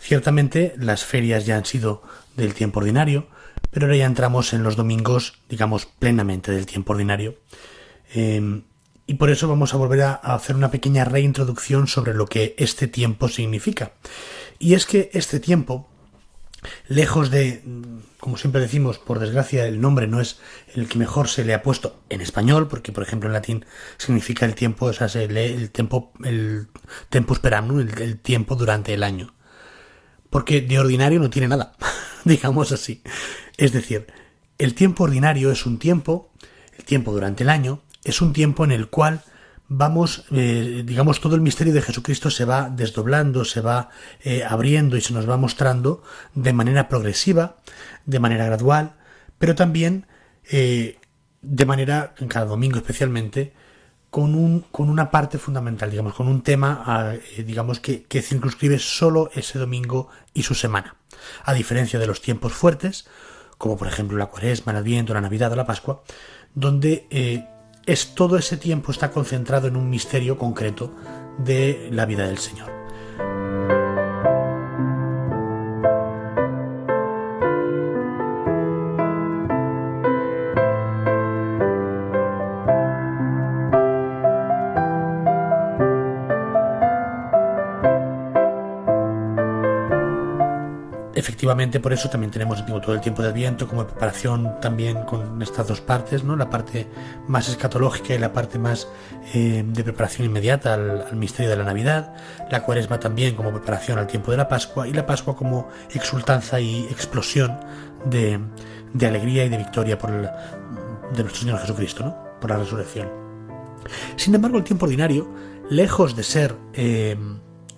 Ciertamente 0.00 0.72
las 0.78 1.04
ferias 1.04 1.44
ya 1.44 1.56
han 1.56 1.66
sido 1.66 2.02
del 2.34 2.54
tiempo 2.54 2.80
ordinario, 2.80 3.26
pero 3.70 3.86
ahora 3.86 3.98
ya 3.98 4.06
entramos 4.06 4.54
en 4.54 4.62
los 4.62 4.76
domingos, 4.76 5.34
digamos, 5.50 5.84
plenamente 5.84 6.50
del 6.50 6.64
tiempo 6.64 6.94
ordinario. 6.94 7.36
Em, 8.14 8.62
y 9.06 9.14
por 9.14 9.28
eso 9.28 9.48
vamos 9.48 9.74
a 9.74 9.76
volver 9.76 10.02
a 10.02 10.14
hacer 10.14 10.56
una 10.56 10.70
pequeña 10.70 11.04
reintroducción 11.04 11.88
sobre 11.88 12.14
lo 12.14 12.26
que 12.26 12.54
este 12.56 12.88
tiempo 12.88 13.28
significa. 13.28 13.92
Y 14.58 14.74
es 14.74 14.86
que 14.86 15.10
este 15.12 15.40
tiempo, 15.40 15.88
lejos 16.88 17.30
de, 17.30 17.62
como 18.18 18.36
siempre 18.36 18.60
decimos, 18.60 18.98
por 18.98 19.20
desgracia 19.20 19.66
el 19.66 19.80
nombre 19.80 20.06
no 20.06 20.20
es 20.20 20.40
el 20.74 20.88
que 20.88 20.98
mejor 20.98 21.28
se 21.28 21.44
le 21.44 21.54
ha 21.54 21.62
puesto 21.62 22.00
en 22.08 22.20
español, 22.20 22.68
porque 22.68 22.92
por 22.92 23.04
ejemplo 23.04 23.28
en 23.28 23.34
latín 23.34 23.64
significa 23.96 24.46
el 24.46 24.54
tiempo, 24.54 24.86
o 24.86 24.92
sea, 24.92 25.08
se 25.08 25.28
lee 25.28 25.52
el 25.52 25.70
tiempo, 25.70 26.12
el 26.24 26.68
tempus 27.08 27.38
per 27.38 27.54
annum, 27.54 27.80
el, 27.80 28.18
tiempo 28.18 28.56
durante 28.56 28.94
el 28.94 29.02
año. 29.02 29.34
Porque 30.30 30.60
de 30.60 30.78
ordinario 30.78 31.20
no 31.20 31.30
tiene 31.30 31.48
nada, 31.48 31.74
digamos 32.24 32.72
así. 32.72 33.02
Es 33.56 33.72
decir, 33.72 34.06
el 34.58 34.74
tiempo 34.74 35.04
ordinario 35.04 35.52
es 35.52 35.66
un 35.66 35.78
tiempo, 35.78 36.32
el 36.76 36.84
tiempo 36.84 37.12
durante 37.12 37.44
el 37.44 37.50
año, 37.50 37.82
es 38.02 38.20
un 38.20 38.32
tiempo 38.32 38.64
en 38.64 38.72
el 38.72 38.88
cual 38.88 39.22
vamos, 39.68 40.24
eh, 40.30 40.82
digamos, 40.84 41.20
todo 41.20 41.34
el 41.34 41.42
misterio 41.42 41.74
de 41.74 41.82
Jesucristo 41.82 42.30
se 42.30 42.44
va 42.44 42.70
desdoblando, 42.70 43.44
se 43.44 43.60
va 43.60 43.90
eh, 44.22 44.42
abriendo 44.44 44.96
y 44.96 45.02
se 45.02 45.12
nos 45.12 45.28
va 45.28 45.36
mostrando 45.36 46.02
de 46.34 46.52
manera 46.52 46.88
progresiva, 46.88 47.56
de 48.06 48.18
manera 48.18 48.46
gradual, 48.46 48.96
pero 49.38 49.54
también 49.54 50.06
eh, 50.50 50.98
de 51.42 51.66
manera, 51.66 52.14
en 52.18 52.28
cada 52.28 52.46
domingo 52.46 52.78
especialmente, 52.78 53.52
con, 54.10 54.34
un, 54.34 54.60
con 54.60 54.88
una 54.88 55.10
parte 55.10 55.36
fundamental, 55.36 55.90
digamos, 55.90 56.14
con 56.14 56.28
un 56.28 56.42
tema, 56.42 56.82
ah, 56.86 57.12
digamos, 57.36 57.78
que, 57.78 58.04
que 58.04 58.22
circunscribe 58.22 58.78
solo 58.78 59.30
ese 59.34 59.58
domingo 59.58 60.08
y 60.32 60.44
su 60.44 60.54
semana. 60.54 60.96
A 61.44 61.52
diferencia 61.52 61.98
de 61.98 62.06
los 62.06 62.22
tiempos 62.22 62.54
fuertes, 62.54 63.06
como 63.58 63.76
por 63.76 63.86
ejemplo 63.86 64.16
la 64.16 64.26
cuaresma, 64.26 64.72
el 64.72 64.78
adviento, 64.78 65.12
la 65.12 65.20
navidad 65.20 65.52
o 65.52 65.56
la 65.56 65.66
pascua, 65.66 66.02
donde 66.54 67.06
es 67.88 68.14
todo 68.14 68.36
ese 68.36 68.58
tiempo 68.58 68.92
está 68.92 69.10
concentrado 69.10 69.66
en 69.66 69.76
un 69.76 69.88
misterio 69.88 70.36
concreto 70.36 70.92
de 71.38 71.88
la 71.90 72.04
vida 72.04 72.26
del 72.26 72.36
Señor. 72.36 72.77
Efectivamente 91.38 91.78
por 91.78 91.92
eso 91.92 92.10
también 92.10 92.32
tenemos 92.32 92.66
todo 92.66 92.94
el 92.94 93.00
tiempo 93.00 93.22
de 93.22 93.28
Adviento 93.28 93.68
como 93.68 93.86
preparación 93.86 94.60
también 94.60 95.04
con 95.04 95.40
estas 95.40 95.68
dos 95.68 95.80
partes, 95.80 96.24
¿no? 96.24 96.34
la 96.34 96.50
parte 96.50 96.88
más 97.28 97.48
escatológica 97.48 98.12
y 98.12 98.18
la 98.18 98.32
parte 98.32 98.58
más 98.58 98.88
eh, 99.34 99.62
de 99.64 99.84
preparación 99.84 100.26
inmediata 100.26 100.74
al, 100.74 101.14
misterio 101.14 101.48
de 101.48 101.56
la 101.56 101.62
Navidad, 101.62 102.12
la 102.50 102.64
cuaresma 102.64 102.98
también 102.98 103.36
como 103.36 103.52
preparación 103.52 104.00
al 104.00 104.08
tiempo 104.08 104.32
de 104.32 104.36
la 104.36 104.48
Pascua 104.48 104.88
y 104.88 104.92
la 104.92 105.06
Pascua 105.06 105.36
como 105.36 105.68
exultanza 105.94 106.58
y 106.58 106.86
explosión 106.86 107.56
de, 108.04 108.40
de 108.92 109.06
alegría 109.06 109.44
y 109.44 109.48
de 109.48 109.58
victoria 109.58 109.96
por 109.96 110.10
de 110.10 111.22
nuestro 111.22 111.42
Señor 111.42 111.60
Jesucristo, 111.60 112.04
¿no? 112.04 112.16
por 112.40 112.50
la 112.50 112.56
resurrección. 112.56 113.08
Sin 114.16 114.34
embargo, 114.34 114.58
el 114.58 114.64
tiempo 114.64 114.86
ordinario, 114.86 115.32
lejos 115.70 116.16
de 116.16 116.24
ser 116.24 116.56
eh, 116.72 117.16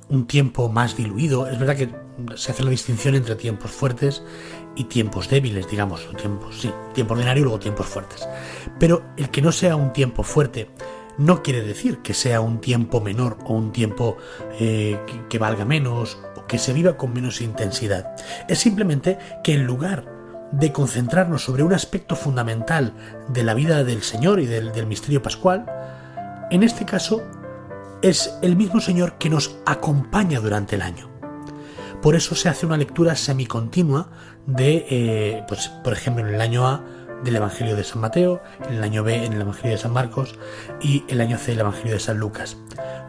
un 0.08 0.26
tiempo 0.26 0.70
más 0.70 0.96
diluido, 0.96 1.46
es 1.46 1.58
verdad 1.58 1.76
que 1.76 1.90
se 2.36 2.52
hace 2.52 2.62
la 2.62 2.70
distinción 2.70 3.14
entre 3.14 3.36
tiempos 3.36 3.70
fuertes 3.70 4.22
y 4.76 4.84
tiempos 4.84 5.28
débiles, 5.28 5.68
digamos, 5.68 6.08
tiempos, 6.16 6.60
sí, 6.60 6.72
tiempo 6.94 7.14
ordinario 7.14 7.42
y 7.42 7.44
luego 7.44 7.58
tiempos 7.58 7.86
fuertes. 7.86 8.28
Pero 8.78 9.02
el 9.16 9.30
que 9.30 9.42
no 9.42 9.52
sea 9.52 9.76
un 9.76 9.92
tiempo 9.92 10.22
fuerte 10.22 10.70
no 11.18 11.42
quiere 11.42 11.62
decir 11.62 11.98
que 11.98 12.14
sea 12.14 12.40
un 12.40 12.60
tiempo 12.60 13.00
menor 13.00 13.38
o 13.44 13.54
un 13.54 13.72
tiempo 13.72 14.16
eh, 14.58 14.98
que, 15.28 15.38
valga 15.38 15.64
menos 15.64 16.18
o 16.36 16.46
que 16.46 16.58
se 16.58 16.72
viva 16.72 16.96
con 16.96 17.12
menos 17.12 17.40
intensidad. 17.40 18.16
Es 18.48 18.60
simplemente 18.60 19.18
que 19.44 19.54
en 19.54 19.66
lugar 19.66 20.06
de 20.52 20.72
concentrarnos 20.72 21.44
sobre 21.44 21.62
un 21.62 21.74
aspecto 21.74 22.16
fundamental 22.16 22.94
de 23.28 23.44
la 23.44 23.54
vida 23.54 23.84
del 23.84 24.02
Señor 24.02 24.40
y 24.40 24.46
del, 24.46 24.72
del 24.72 24.86
misterio 24.86 25.22
pascual, 25.22 25.66
en 26.50 26.62
este 26.62 26.84
caso 26.84 27.22
es 28.02 28.34
el 28.40 28.56
mismo 28.56 28.80
Señor 28.80 29.18
que 29.18 29.28
nos 29.28 29.58
acompaña 29.66 30.40
durante 30.40 30.76
el 30.76 30.82
año. 30.82 31.09
Por 32.02 32.16
eso 32.16 32.34
se 32.34 32.48
hace 32.48 32.64
una 32.66 32.78
lectura 32.78 33.14
semicontinua 33.14 34.10
de, 34.46 34.86
eh, 34.88 35.44
pues, 35.46 35.68
por 35.84 35.92
ejemplo, 35.92 36.26
en 36.26 36.34
el 36.34 36.40
año 36.40 36.66
A 36.66 36.82
del 37.22 37.36
Evangelio 37.36 37.76
de 37.76 37.84
San 37.84 38.00
Mateo, 38.00 38.42
en 38.66 38.76
el 38.76 38.82
año 38.82 39.04
B 39.04 39.24
en 39.24 39.34
el 39.34 39.42
Evangelio 39.42 39.72
de 39.72 39.78
San 39.78 39.92
Marcos 39.92 40.34
y 40.80 41.04
el 41.08 41.20
año 41.20 41.36
C 41.36 41.52
el 41.52 41.60
Evangelio 41.60 41.92
de 41.92 42.00
San 42.00 42.18
Lucas, 42.18 42.56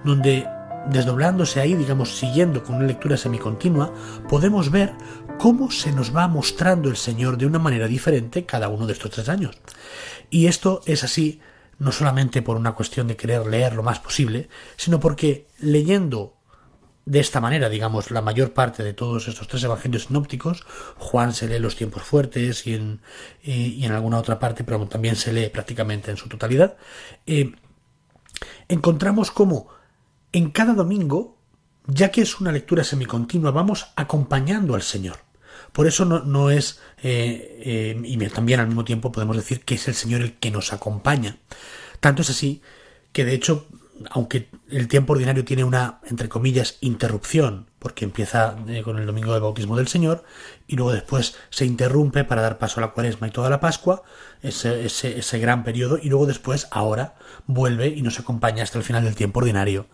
donde 0.03 0.45
desdoblándose 0.89 1.61
ahí, 1.61 1.75
digamos, 1.75 2.17
siguiendo 2.17 2.63
con 2.63 2.75
una 2.75 2.85
lectura 2.85 3.15
semicontinua, 3.15 3.93
podemos 4.27 4.71
ver 4.71 4.93
cómo 5.37 5.71
se 5.71 5.91
nos 5.93 6.13
va 6.13 6.27
mostrando 6.27 6.89
el 6.89 6.97
Señor 6.97 7.37
de 7.37 7.45
una 7.45 7.59
manera 7.59 7.87
diferente 7.87 8.45
cada 8.45 8.67
uno 8.67 8.87
de 8.87 8.93
estos 8.93 9.11
tres 9.11 9.29
años. 9.29 9.57
Y 10.29 10.47
esto 10.47 10.81
es 10.85 11.03
así 11.03 11.39
no 11.79 11.91
solamente 11.91 12.41
por 12.41 12.57
una 12.57 12.73
cuestión 12.73 13.07
de 13.07 13.15
querer 13.15 13.45
leer 13.47 13.73
lo 13.73 13.83
más 13.83 13.99
posible, 13.99 14.49
sino 14.75 14.99
porque 14.99 15.47
leyendo 15.59 16.35
de 17.05 17.19
esta 17.19 17.41
manera, 17.41 17.69
digamos, 17.69 18.11
la 18.11 18.21
mayor 18.21 18.53
parte 18.53 18.83
de 18.83 18.93
todos 18.93 19.27
estos 19.27 19.47
tres 19.47 19.63
evangelios 19.63 20.05
sinópticos, 20.05 20.65
Juan 20.97 21.33
se 21.33 21.47
lee 21.47 21.59
los 21.59 21.75
tiempos 21.75 22.03
fuertes 22.03 22.67
y 22.67 22.75
en, 22.75 23.01
y 23.41 23.83
en 23.83 23.91
alguna 23.91 24.19
otra 24.19 24.39
parte, 24.39 24.63
pero 24.63 24.85
también 24.87 25.15
se 25.15 25.33
lee 25.33 25.49
prácticamente 25.49 26.11
en 26.11 26.17
su 26.17 26.29
totalidad, 26.29 26.77
eh, 27.25 27.53
encontramos 28.67 29.31
cómo 29.31 29.69
en 30.31 30.51
cada 30.51 30.73
domingo, 30.73 31.37
ya 31.87 32.11
que 32.11 32.21
es 32.21 32.39
una 32.39 32.51
lectura 32.51 32.83
semicontinua, 32.83 33.51
vamos 33.51 33.87
acompañando 33.95 34.75
al 34.75 34.81
Señor. 34.81 35.17
Por 35.71 35.87
eso 35.87 36.05
no, 36.05 36.19
no 36.19 36.51
es, 36.51 36.79
eh, 37.01 37.61
eh, 37.63 38.01
y 38.03 38.17
también 38.27 38.59
al 38.59 38.67
mismo 38.67 38.83
tiempo 38.83 39.11
podemos 39.11 39.35
decir 39.35 39.61
que 39.61 39.75
es 39.75 39.87
el 39.87 39.95
Señor 39.95 40.21
el 40.21 40.33
que 40.33 40.51
nos 40.51 40.73
acompaña. 40.73 41.37
Tanto 41.99 42.21
es 42.21 42.29
así 42.29 42.61
que 43.11 43.25
de 43.25 43.33
hecho, 43.33 43.67
aunque 44.09 44.49
el 44.69 44.87
tiempo 44.87 45.13
ordinario 45.13 45.45
tiene 45.45 45.63
una, 45.63 45.99
entre 46.05 46.29
comillas, 46.29 46.77
interrupción, 46.81 47.67
porque 47.79 48.05
empieza 48.05 48.55
eh, 48.67 48.81
con 48.83 48.97
el 48.97 49.05
domingo 49.05 49.33
del 49.33 49.41
bautismo 49.41 49.77
del 49.77 49.87
Señor, 49.87 50.23
y 50.67 50.75
luego 50.75 50.91
después 50.91 51.35
se 51.49 51.65
interrumpe 51.65 52.23
para 52.23 52.41
dar 52.41 52.57
paso 52.57 52.79
a 52.79 52.81
la 52.81 52.91
cuaresma 52.91 53.27
y 53.27 53.31
toda 53.31 53.49
la 53.49 53.59
Pascua, 53.59 54.03
ese, 54.41 54.85
ese, 54.85 55.19
ese 55.19 55.39
gran 55.39 55.63
periodo, 55.63 55.99
y 56.01 56.09
luego 56.09 56.25
después, 56.25 56.67
ahora, 56.71 57.15
vuelve 57.47 57.87
y 57.87 58.01
nos 58.01 58.19
acompaña 58.19 58.63
hasta 58.63 58.77
el 58.77 58.83
final 58.83 59.03
del 59.03 59.15
tiempo 59.15 59.39
ordinario 59.39 59.87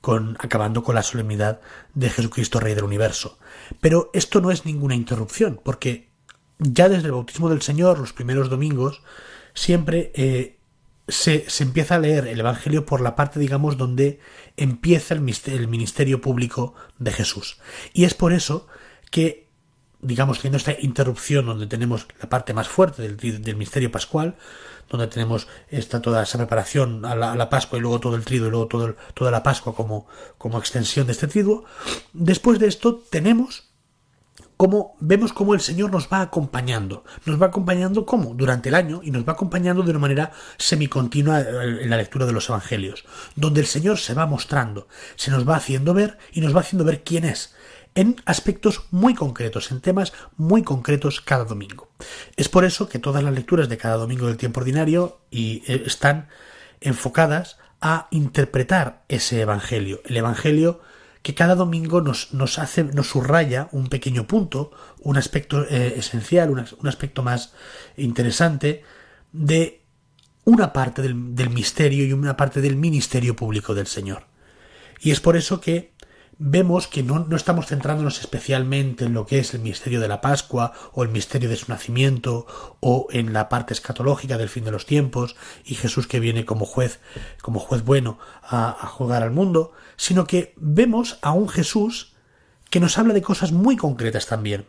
con, 0.00 0.36
acabando 0.40 0.82
con 0.82 0.94
la 0.94 1.02
solemnidad 1.02 1.60
de 1.94 2.10
Jesucristo 2.10 2.60
Rey 2.60 2.74
del 2.74 2.84
Universo. 2.84 3.38
Pero 3.80 4.10
esto 4.12 4.40
no 4.40 4.50
es 4.50 4.64
ninguna 4.64 4.94
interrupción, 4.94 5.60
porque 5.62 6.10
ya 6.58 6.88
desde 6.88 7.06
el 7.06 7.12
bautismo 7.12 7.48
del 7.48 7.62
Señor, 7.62 7.98
los 7.98 8.12
primeros 8.12 8.48
domingos, 8.48 9.02
siempre 9.54 10.12
eh, 10.14 10.57
se, 11.08 11.48
se, 11.48 11.64
empieza 11.64 11.96
a 11.96 11.98
leer 11.98 12.26
el 12.26 12.40
Evangelio 12.40 12.84
por 12.86 13.00
la 13.00 13.16
parte, 13.16 13.40
digamos, 13.40 13.76
donde 13.76 14.20
empieza 14.56 15.14
el, 15.14 15.20
ministerio 15.20 16.20
público 16.20 16.74
de 16.98 17.12
Jesús. 17.12 17.58
Y 17.92 18.04
es 18.04 18.14
por 18.14 18.32
eso 18.32 18.66
que 19.10 19.48
digamos, 20.00 20.38
teniendo 20.38 20.58
esta 20.58 20.76
interrupción 20.78 21.46
donde 21.46 21.66
tenemos 21.66 22.06
la 22.22 22.28
parte 22.28 22.54
más 22.54 22.68
fuerte 22.68 23.02
del, 23.02 23.42
del 23.42 23.56
misterio 23.56 23.90
pascual, 23.90 24.36
donde 24.88 25.06
tenemos 25.06 25.48
esta, 25.68 26.00
toda 26.00 26.22
esa 26.22 26.38
preparación 26.38 27.04
a 27.04 27.14
la, 27.14 27.50
Pascua 27.50 27.78
y 27.78 27.82
luego 27.82 28.00
todo 28.00 28.16
el 28.16 28.24
trido 28.24 28.46
y 28.46 28.50
luego 28.50 28.66
todo 28.66 28.96
toda 29.14 29.30
la 29.30 29.42
Pascua 29.42 29.74
como, 29.74 30.06
como 30.38 30.58
extensión 30.58 31.06
de 31.06 31.12
este 31.12 31.26
triduo. 31.26 31.64
Después 32.12 32.58
de 32.58 32.68
esto 32.68 33.02
tenemos 33.10 33.67
como 34.58 34.96
vemos 34.98 35.32
cómo 35.32 35.54
el 35.54 35.60
Señor 35.60 35.92
nos 35.92 36.08
va 36.12 36.20
acompañando. 36.20 37.04
Nos 37.24 37.40
va 37.40 37.46
acompañando 37.46 38.04
como 38.04 38.34
durante 38.34 38.68
el 38.68 38.74
año 38.74 39.00
y 39.04 39.12
nos 39.12 39.26
va 39.26 39.34
acompañando 39.34 39.84
de 39.84 39.90
una 39.90 40.00
manera 40.00 40.32
semicontinua 40.58 41.40
en 41.40 41.88
la 41.88 41.96
lectura 41.96 42.26
de 42.26 42.32
los 42.32 42.48
evangelios, 42.48 43.04
donde 43.36 43.60
el 43.60 43.66
Señor 43.66 43.98
se 43.98 44.14
va 44.14 44.26
mostrando, 44.26 44.88
se 45.14 45.30
nos 45.30 45.48
va 45.48 45.54
haciendo 45.54 45.94
ver 45.94 46.18
y 46.32 46.40
nos 46.40 46.54
va 46.54 46.60
haciendo 46.60 46.84
ver 46.84 47.04
quién 47.04 47.24
es, 47.24 47.54
en 47.94 48.16
aspectos 48.24 48.82
muy 48.90 49.14
concretos, 49.14 49.70
en 49.70 49.80
temas 49.80 50.12
muy 50.36 50.64
concretos 50.64 51.20
cada 51.20 51.44
domingo. 51.44 51.88
Es 52.36 52.48
por 52.48 52.64
eso 52.64 52.88
que 52.88 52.98
todas 52.98 53.22
las 53.22 53.34
lecturas 53.34 53.68
de 53.68 53.78
cada 53.78 53.94
domingo 53.94 54.26
del 54.26 54.38
tiempo 54.38 54.58
ordinario 54.58 55.20
y, 55.30 55.62
eh, 55.68 55.84
están 55.86 56.28
enfocadas 56.80 57.58
a 57.80 58.08
interpretar 58.10 59.04
ese 59.06 59.40
evangelio, 59.40 60.02
el 60.04 60.16
evangelio 60.16 60.80
que 61.22 61.34
cada 61.34 61.54
domingo 61.54 62.00
nos, 62.00 62.32
nos 62.32 62.58
hace, 62.58 62.84
nos 62.84 63.08
subraya 63.08 63.68
un 63.72 63.88
pequeño 63.88 64.26
punto, 64.26 64.70
un 65.00 65.16
aspecto 65.16 65.64
eh, 65.68 65.94
esencial, 65.96 66.50
un, 66.50 66.88
aspecto 66.88 67.22
más 67.22 67.52
interesante 67.96 68.82
de 69.32 69.82
una 70.44 70.72
parte 70.72 71.02
del, 71.02 71.34
del 71.34 71.50
misterio 71.50 72.06
y 72.06 72.12
una 72.12 72.36
parte 72.36 72.60
del 72.60 72.76
ministerio 72.76 73.36
público 73.36 73.74
del 73.74 73.86
Señor. 73.86 74.26
Y 75.00 75.10
es 75.10 75.20
por 75.20 75.36
eso 75.36 75.60
que 75.60 75.92
vemos 76.38 76.86
que 76.86 77.02
no, 77.02 77.26
no, 77.28 77.36
estamos 77.36 77.66
centrándonos 77.66 78.20
especialmente 78.20 79.04
en 79.04 79.14
lo 79.14 79.26
que 79.26 79.38
es 79.40 79.54
el 79.54 79.60
misterio 79.60 80.00
de 80.00 80.08
la 80.08 80.20
Pascua 80.20 80.72
o 80.92 81.02
el 81.02 81.08
misterio 81.08 81.48
de 81.48 81.56
su 81.56 81.70
nacimiento 81.70 82.46
o 82.80 83.08
en 83.10 83.32
la 83.32 83.48
parte 83.48 83.74
escatológica 83.74 84.38
del 84.38 84.48
fin 84.48 84.64
de 84.64 84.70
los 84.70 84.86
tiempos 84.86 85.36
y 85.64 85.74
Jesús 85.74 86.06
que 86.06 86.20
viene 86.20 86.44
como 86.44 86.64
juez, 86.64 87.00
como 87.42 87.58
juez 87.58 87.84
bueno 87.84 88.18
a, 88.42 88.68
a 88.70 88.86
jugar 88.86 89.22
al 89.22 89.32
mundo, 89.32 89.72
sino 89.96 90.26
que 90.26 90.54
vemos 90.56 91.18
a 91.22 91.32
un 91.32 91.48
Jesús 91.48 92.14
que 92.70 92.80
nos 92.80 92.98
habla 92.98 93.14
de 93.14 93.22
cosas 93.22 93.52
muy 93.52 93.76
concretas 93.76 94.26
también. 94.26 94.66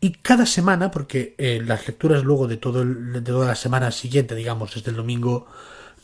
Y 0.00 0.12
cada 0.12 0.46
semana, 0.46 0.90
porque 0.90 1.34
eh, 1.38 1.62
las 1.64 1.86
lecturas 1.86 2.24
luego 2.24 2.46
de, 2.46 2.56
todo 2.56 2.82
el, 2.82 3.12
de 3.12 3.20
toda 3.22 3.46
la 3.46 3.54
semana 3.54 3.90
siguiente, 3.90 4.34
digamos, 4.34 4.74
desde 4.74 4.90
el 4.90 4.96
domingo 4.96 5.46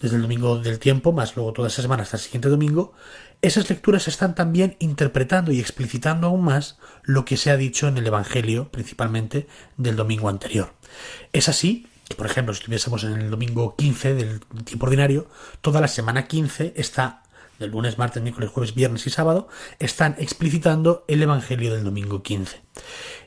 desde 0.01 0.17
el 0.17 0.23
domingo 0.23 0.59
del 0.59 0.79
tiempo, 0.79 1.13
más 1.13 1.37
luego 1.37 1.53
toda 1.53 1.69
esa 1.69 1.83
semana 1.83 2.05
hasta 2.05 2.17
el 2.17 2.23
siguiente 2.23 2.49
domingo, 2.49 2.95
esas 3.43 3.71
lecturas 3.71 4.07
están 4.07 4.35
también 4.35 4.77
interpretando 4.81 5.51
y 5.53 5.61
explicitando 5.61 6.27
aún 6.27 6.45
más 6.45 6.79
lo 7.03 7.25
que 7.25 7.37
se 7.37 7.51
ha 7.51 7.57
dicho 7.57 7.89
en 7.89 7.97
el 7.97 8.07
Evangelio, 8.07 8.69
principalmente 8.71 9.47
del 9.77 9.97
domingo 9.97 10.29
anterior. 10.29 10.75
Es 11.33 11.49
así 11.49 11.87
que, 12.09 12.17
por 12.17 12.27
ejemplo, 12.27 12.53
si 12.53 12.61
estuviésemos 12.61 13.05
en 13.05 13.13
el 13.13 13.31
domingo 13.31 13.77
15 13.77 14.15
del 14.15 14.41
tiempo 14.65 14.87
ordinario, 14.87 15.29
toda 15.61 15.81
la 15.81 15.89
semana 15.89 16.27
15 16.27 16.75
está, 16.77 17.23
del 17.59 17.71
lunes, 17.71 17.99
martes, 17.99 18.23
miércoles, 18.23 18.51
jueves, 18.51 18.75
viernes 18.75 19.07
y 19.07 19.11
sábado, 19.11 19.49
están 19.79 20.17
explicitando 20.19 21.05
el 21.09 21.23
Evangelio 21.23 21.75
del 21.75 21.85
domingo 21.85 22.23
15. 22.23 22.61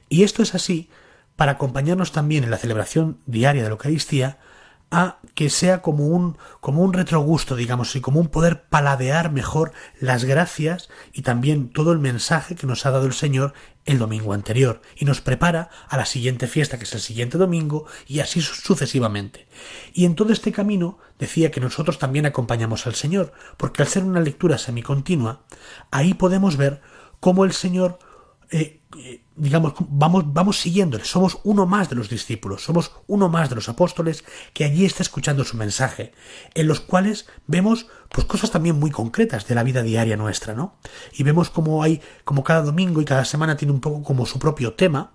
Y 0.09 0.23
esto 0.23 0.43
es 0.43 0.53
así 0.53 0.89
para 1.35 1.53
acompañarnos 1.53 2.11
también 2.11 2.43
en 2.43 2.51
la 2.51 2.57
celebración 2.57 3.17
diaria 3.25 3.63
de 3.63 3.69
la 3.69 3.73
Eucaristía, 3.73 4.37
a 4.93 5.17
que 5.33 5.49
sea 5.49 5.81
como 5.81 6.05
un, 6.05 6.37
como 6.61 6.83
un 6.83 6.93
retrogusto, 6.93 7.55
digamos, 7.55 7.95
y 7.95 8.01
como 8.01 8.19
un 8.19 8.27
poder 8.27 8.65
paladear 8.65 9.31
mejor 9.31 9.73
las 9.99 10.23
gracias 10.23 10.89
y 11.11 11.23
también 11.23 11.69
todo 11.69 11.91
el 11.91 11.97
mensaje 11.97 12.55
que 12.55 12.67
nos 12.67 12.85
ha 12.85 12.91
dado 12.91 13.07
el 13.07 13.13
Señor 13.13 13.53
el 13.85 13.97
domingo 13.97 14.33
anterior 14.33 14.81
y 14.95 15.05
nos 15.05 15.19
prepara 15.19 15.69
a 15.89 15.97
la 15.97 16.05
siguiente 16.05 16.47
fiesta, 16.47 16.77
que 16.77 16.83
es 16.83 16.93
el 16.93 17.01
siguiente 17.01 17.39
domingo, 17.39 17.87
y 18.07 18.19
así 18.19 18.39
sucesivamente. 18.39 19.47
Y 19.93 20.05
en 20.05 20.13
todo 20.13 20.31
este 20.31 20.51
camino 20.51 20.99
decía 21.17 21.49
que 21.49 21.59
nosotros 21.59 21.97
también 21.97 22.27
acompañamos 22.27 22.85
al 22.85 22.93
Señor, 22.93 23.33
porque 23.57 23.81
al 23.81 23.87
ser 23.87 24.03
una 24.03 24.21
lectura 24.21 24.59
semicontinua, 24.59 25.41
ahí 25.89 26.13
podemos 26.13 26.55
ver 26.55 26.81
cómo 27.19 27.45
el 27.45 27.53
Señor 27.53 27.97
eh, 28.51 28.81
eh, 28.97 29.23
digamos, 29.35 29.73
vamos, 29.79 30.31
vamos 30.33 30.59
siguiéndole, 30.59 31.05
somos 31.05 31.39
uno 31.43 31.65
más 31.65 31.89
de 31.89 31.95
los 31.95 32.09
discípulos, 32.09 32.63
somos 32.63 32.91
uno 33.07 33.29
más 33.29 33.49
de 33.49 33.55
los 33.55 33.69
apóstoles 33.69 34.23
que 34.53 34.65
allí 34.65 34.85
está 34.85 35.01
escuchando 35.01 35.43
su 35.43 35.57
mensaje, 35.57 36.11
en 36.53 36.67
los 36.67 36.79
cuales 36.79 37.25
vemos 37.47 37.87
pues 38.09 38.27
cosas 38.27 38.51
también 38.51 38.79
muy 38.79 38.91
concretas 38.91 39.47
de 39.47 39.55
la 39.55 39.63
vida 39.63 39.81
diaria 39.81 40.17
nuestra, 40.17 40.53
¿no? 40.53 40.77
Y 41.13 41.23
vemos 41.23 41.49
como 41.49 41.81
hay, 41.81 42.01
como 42.23 42.43
cada 42.43 42.61
domingo 42.61 43.01
y 43.01 43.05
cada 43.05 43.25
semana 43.25 43.57
tiene 43.57 43.73
un 43.73 43.81
poco 43.81 44.03
como 44.03 44.25
su 44.25 44.37
propio 44.37 44.73
tema, 44.73 45.13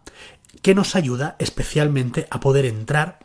que 0.62 0.75
nos 0.75 0.97
ayuda 0.97 1.37
especialmente 1.38 2.27
a 2.31 2.41
poder 2.41 2.64
entrar 2.64 3.21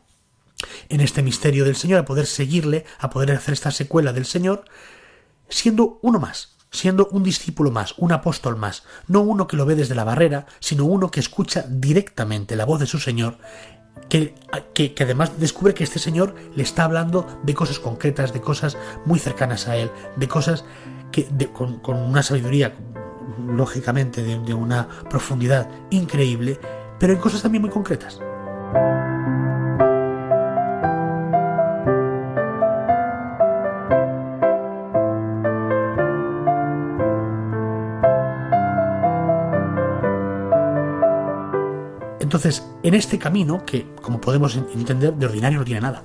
en 0.89 1.02
este 1.02 1.24
misterio 1.24 1.66
del 1.66 1.76
Señor, 1.76 2.00
a 2.00 2.06
poder 2.06 2.28
seguirle, 2.28 2.86
a 3.00 3.10
poder 3.10 3.32
hacer 3.32 3.54
esta 3.54 3.72
secuela 3.72 4.13
del 4.13 4.26
Señor, 4.26 4.66
siendo 5.50 6.00
uno 6.02 6.20
más, 6.20 6.53
siendo 6.74 7.08
un 7.12 7.24
discípulo 7.24 7.72
más, 7.72 7.94
un 7.98 8.12
apóstol 8.12 8.58
más, 8.58 8.84
no 9.08 9.22
uno 9.22 9.48
que 9.48 9.56
lo 9.56 9.66
ve 9.66 9.76
desde 9.76 9.96
la 9.96 10.04
barrera, 10.04 10.48
sino 10.60 10.86
uno 10.86 11.12
que 11.12 11.22
escucha 11.22 11.66
directamente 11.70 12.58
la 12.58 12.66
voz 12.66 12.80
de 12.82 12.88
su 12.88 13.00
Señor, 13.00 13.38
que, 14.10 14.34
que, 14.74 14.94
además 15.04 15.40
descubre 15.40 15.74
que 15.74 15.84
este 15.84 16.00
Señor 16.00 16.36
le 16.56 16.64
está 16.64 16.84
hablando 16.84 17.26
de 17.44 17.54
cosas 17.54 17.80
concretas, 17.80 18.34
de 18.34 18.42
cosas 18.42 18.76
muy 19.06 19.20
cercanas 19.20 19.68
a 19.68 19.78
Él, 19.78 19.92
de 20.18 20.28
cosas 20.28 20.66
que 21.12 21.28
con, 21.54 21.80
una 21.96 22.24
sabiduría, 22.24 22.76
lógicamente, 23.48 24.24
de 24.24 24.54
una 24.54 24.88
profundidad 25.10 25.70
increíble, 25.92 26.60
pero 27.00 27.14
en 27.14 27.20
cosas 27.20 27.44
también 27.44 27.62
muy 27.62 27.72
concretas. 27.72 28.20
Entonces, 42.34 42.63
en 42.82 42.96
este 42.96 43.19
camino, 43.19 43.63
que 43.63 43.86
como 44.02 44.19
podemos 44.19 44.56
entender, 44.56 45.13
de 45.13 45.28
ordinario 45.28 45.60
no 45.60 45.65
tiene 45.65 45.82
nada, 45.82 46.04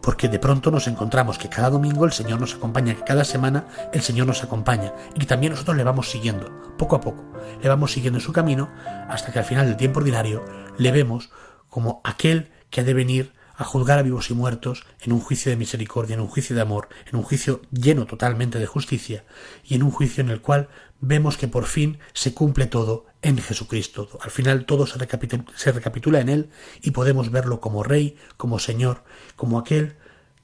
porque 0.00 0.26
de 0.26 0.38
pronto 0.38 0.70
nos 0.70 0.86
encontramos 0.86 1.36
que 1.36 1.50
cada 1.50 1.68
domingo 1.68 2.06
el 2.06 2.12
Señor 2.12 2.40
nos 2.40 2.54
acompaña, 2.54 2.94
que 2.94 3.04
cada 3.04 3.24
semana 3.24 3.66
el 3.92 4.00
Señor 4.00 4.26
nos 4.26 4.42
acompaña 4.42 4.94
y 5.14 5.18
que 5.18 5.26
también 5.26 5.52
nosotros 5.52 5.76
le 5.76 5.84
vamos 5.84 6.08
siguiendo, 6.10 6.50
poco 6.78 6.96
a 6.96 7.02
poco, 7.02 7.22
le 7.62 7.68
vamos 7.68 7.92
siguiendo 7.92 8.18
en 8.18 8.24
su 8.24 8.32
camino 8.32 8.70
hasta 9.06 9.32
que 9.32 9.38
al 9.38 9.44
final 9.44 9.66
del 9.66 9.76
tiempo 9.76 10.00
ordinario 10.00 10.42
le 10.78 10.92
vemos 10.92 11.28
como 11.68 12.00
aquel 12.04 12.50
que 12.70 12.80
ha 12.80 12.84
de 12.84 12.94
venir 12.94 13.34
a 13.54 13.64
juzgar 13.64 13.98
a 13.98 14.02
vivos 14.02 14.30
y 14.30 14.34
muertos 14.34 14.86
en 15.02 15.12
un 15.12 15.20
juicio 15.20 15.50
de 15.50 15.58
misericordia, 15.58 16.14
en 16.14 16.20
un 16.20 16.28
juicio 16.28 16.56
de 16.56 16.62
amor, 16.62 16.88
en 17.04 17.16
un 17.16 17.22
juicio 17.22 17.60
lleno 17.70 18.06
totalmente 18.06 18.58
de 18.58 18.64
justicia 18.64 19.24
y 19.62 19.74
en 19.74 19.82
un 19.82 19.90
juicio 19.90 20.24
en 20.24 20.30
el 20.30 20.40
cual 20.40 20.70
vemos 21.00 21.36
que 21.36 21.48
por 21.48 21.64
fin 21.64 21.98
se 22.12 22.34
cumple 22.34 22.66
todo 22.66 23.06
en 23.22 23.38
Jesucristo. 23.38 24.08
Al 24.20 24.30
final 24.30 24.64
todo 24.66 24.86
se 24.86 24.98
recapitula, 24.98 25.44
se 25.54 25.72
recapitula 25.72 26.20
en 26.20 26.28
Él 26.28 26.50
y 26.80 26.92
podemos 26.92 27.30
verlo 27.30 27.60
como 27.60 27.82
Rey, 27.82 28.16
como 28.36 28.58
Señor, 28.58 29.04
como 29.36 29.58
aquel 29.58 29.96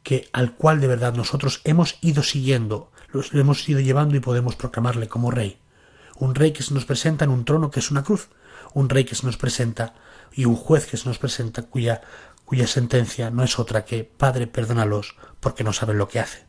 que 0.02 0.28
al 0.32 0.54
cual 0.54 0.80
de 0.80 0.86
verdad 0.86 1.14
nosotros 1.14 1.60
hemos 1.64 1.98
ido 2.00 2.22
siguiendo, 2.22 2.92
lo 3.10 3.40
hemos 3.40 3.68
ido 3.68 3.80
llevando 3.80 4.16
y 4.16 4.20
podemos 4.20 4.56
proclamarle 4.56 5.08
como 5.08 5.30
Rey. 5.30 5.58
Un 6.18 6.34
Rey 6.34 6.52
que 6.52 6.62
se 6.62 6.74
nos 6.74 6.84
presenta 6.84 7.24
en 7.24 7.30
un 7.30 7.44
trono 7.44 7.70
que 7.70 7.80
es 7.80 7.90
una 7.90 8.04
cruz, 8.04 8.28
un 8.72 8.88
Rey 8.88 9.04
que 9.04 9.14
se 9.14 9.26
nos 9.26 9.36
presenta 9.36 9.94
y 10.32 10.44
un 10.44 10.56
juez 10.56 10.86
que 10.86 10.96
se 10.96 11.08
nos 11.08 11.18
presenta 11.18 11.62
cuya 11.62 12.02
cuya 12.46 12.66
sentencia 12.68 13.30
no 13.30 13.42
es 13.42 13.58
otra 13.58 13.84
que 13.84 14.04
Padre, 14.04 14.46
perdónalos 14.46 15.16
porque 15.40 15.64
no 15.64 15.74
saben 15.74 15.98
lo 15.98 16.08
que 16.08 16.20
hacen. 16.20 16.46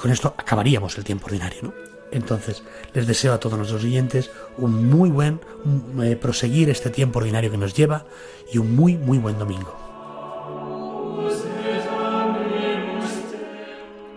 Con 0.00 0.10
esto 0.10 0.34
acabaríamos 0.36 0.96
el 0.98 1.04
tiempo 1.04 1.26
ordinario, 1.26 1.62
¿no? 1.62 1.74
Entonces, 2.12 2.62
les 2.92 3.06
deseo 3.06 3.32
a 3.32 3.38
todos 3.38 3.56
nuestros 3.56 3.84
oyentes 3.84 4.30
un 4.58 4.86
muy 4.88 5.10
buen 5.10 5.40
eh, 6.02 6.16
proseguir 6.16 6.68
este 6.68 6.90
tiempo 6.90 7.20
ordinario 7.20 7.50
que 7.50 7.56
nos 7.56 7.74
lleva 7.74 8.06
y 8.52 8.58
un 8.58 8.74
muy, 8.74 8.96
muy 8.96 9.18
buen 9.18 9.38
domingo. 9.38 9.76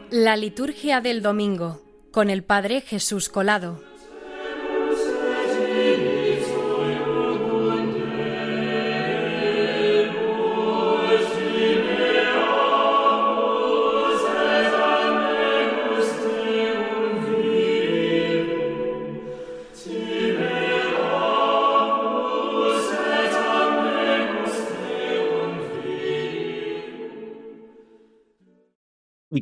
La 0.10 0.36
liturgia 0.36 1.02
del 1.02 1.22
domingo 1.22 1.82
con 2.12 2.30
el 2.30 2.44
Padre 2.44 2.82
Jesús 2.82 3.30
Colado. 3.30 3.82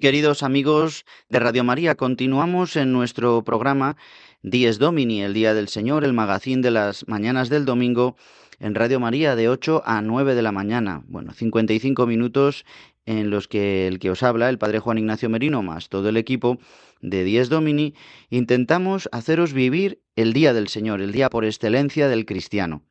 Queridos 0.01 0.41
amigos 0.41 1.05
de 1.29 1.39
Radio 1.39 1.63
María, 1.63 1.93
continuamos 1.93 2.75
en 2.75 2.91
nuestro 2.91 3.43
programa 3.43 3.97
Dies 4.41 4.79
Domini, 4.79 5.21
el 5.21 5.35
Día 5.35 5.53
del 5.53 5.67
Señor, 5.67 6.03
el 6.03 6.11
magazín 6.11 6.63
de 6.63 6.71
las 6.71 7.07
mañanas 7.07 7.49
del 7.49 7.65
domingo 7.65 8.15
en 8.59 8.73
Radio 8.73 8.99
María 8.99 9.35
de 9.35 9.47
8 9.47 9.83
a 9.85 10.01
9 10.01 10.33
de 10.33 10.41
la 10.41 10.51
mañana. 10.51 11.03
Bueno, 11.05 11.33
55 11.33 12.07
minutos 12.07 12.65
en 13.05 13.29
los 13.29 13.47
que 13.47 13.85
el 13.87 13.99
que 13.99 14.09
os 14.09 14.23
habla, 14.23 14.49
el 14.49 14.57
Padre 14.57 14.79
Juan 14.79 14.97
Ignacio 14.97 15.29
Merino, 15.29 15.61
más 15.61 15.87
todo 15.87 16.09
el 16.09 16.17
equipo 16.17 16.57
de 17.01 17.23
Dies 17.23 17.49
Domini, 17.49 17.93
intentamos 18.31 19.07
haceros 19.11 19.53
vivir 19.53 20.01
el 20.15 20.33
Día 20.33 20.53
del 20.53 20.67
Señor, 20.67 21.01
el 21.01 21.11
día 21.11 21.29
por 21.29 21.45
excelencia 21.45 22.09
del 22.09 22.25
cristiano. 22.25 22.81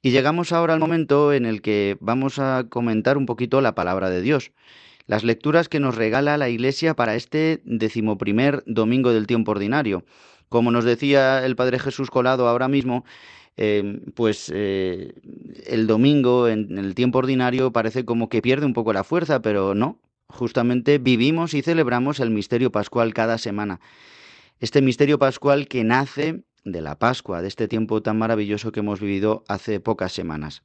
Y 0.00 0.12
llegamos 0.12 0.52
ahora 0.52 0.72
al 0.72 0.80
momento 0.80 1.34
en 1.34 1.44
el 1.44 1.60
que 1.60 1.98
vamos 2.00 2.38
a 2.38 2.64
comentar 2.70 3.18
un 3.18 3.26
poquito 3.26 3.60
la 3.60 3.74
palabra 3.74 4.08
de 4.08 4.22
Dios 4.22 4.52
las 5.08 5.24
lecturas 5.24 5.68
que 5.68 5.80
nos 5.80 5.96
regala 5.96 6.36
la 6.36 6.50
Iglesia 6.50 6.94
para 6.94 7.16
este 7.16 7.60
decimoprimer 7.64 8.62
domingo 8.66 9.12
del 9.12 9.26
tiempo 9.26 9.50
ordinario. 9.50 10.04
Como 10.48 10.70
nos 10.70 10.84
decía 10.84 11.44
el 11.44 11.56
Padre 11.56 11.78
Jesús 11.78 12.10
Colado 12.10 12.46
ahora 12.46 12.68
mismo, 12.68 13.04
eh, 13.56 14.00
pues 14.14 14.52
eh, 14.54 15.14
el 15.66 15.86
domingo 15.86 16.46
en 16.46 16.78
el 16.78 16.94
tiempo 16.94 17.18
ordinario 17.18 17.72
parece 17.72 18.04
como 18.04 18.28
que 18.28 18.42
pierde 18.42 18.66
un 18.66 18.74
poco 18.74 18.92
la 18.92 19.02
fuerza, 19.02 19.40
pero 19.42 19.74
no. 19.74 19.98
Justamente 20.28 20.98
vivimos 20.98 21.54
y 21.54 21.62
celebramos 21.62 22.20
el 22.20 22.30
misterio 22.30 22.70
pascual 22.70 23.14
cada 23.14 23.38
semana. 23.38 23.80
Este 24.60 24.82
misterio 24.82 25.18
pascual 25.18 25.68
que 25.68 25.84
nace 25.84 26.42
de 26.64 26.82
la 26.82 26.98
Pascua, 26.98 27.40
de 27.40 27.48
este 27.48 27.66
tiempo 27.66 28.02
tan 28.02 28.18
maravilloso 28.18 28.72
que 28.72 28.80
hemos 28.80 29.00
vivido 29.00 29.42
hace 29.48 29.80
pocas 29.80 30.12
semanas. 30.12 30.64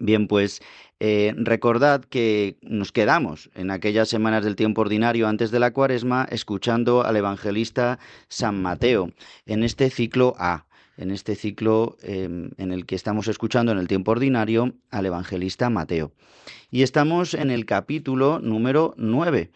Bien, 0.00 0.26
pues 0.26 0.60
eh, 0.98 1.34
recordad 1.36 2.04
que 2.04 2.56
nos 2.62 2.90
quedamos 2.90 3.50
en 3.54 3.70
aquellas 3.70 4.08
semanas 4.08 4.44
del 4.44 4.56
tiempo 4.56 4.80
ordinario 4.80 5.28
antes 5.28 5.52
de 5.52 5.60
la 5.60 5.72
cuaresma 5.72 6.26
escuchando 6.30 7.04
al 7.04 7.16
evangelista 7.16 8.00
San 8.28 8.60
Mateo 8.60 9.12
en 9.46 9.62
este 9.62 9.90
ciclo 9.90 10.34
A, 10.36 10.66
en 10.96 11.12
este 11.12 11.36
ciclo 11.36 11.96
em, 12.02 12.50
en 12.58 12.72
el 12.72 12.86
que 12.86 12.96
estamos 12.96 13.28
escuchando 13.28 13.70
en 13.70 13.78
el 13.78 13.86
tiempo 13.86 14.10
ordinario 14.10 14.74
al 14.90 15.06
evangelista 15.06 15.70
Mateo. 15.70 16.12
Y 16.72 16.82
estamos 16.82 17.34
en 17.34 17.52
el 17.52 17.64
capítulo 17.64 18.40
número 18.40 18.94
9. 18.96 19.52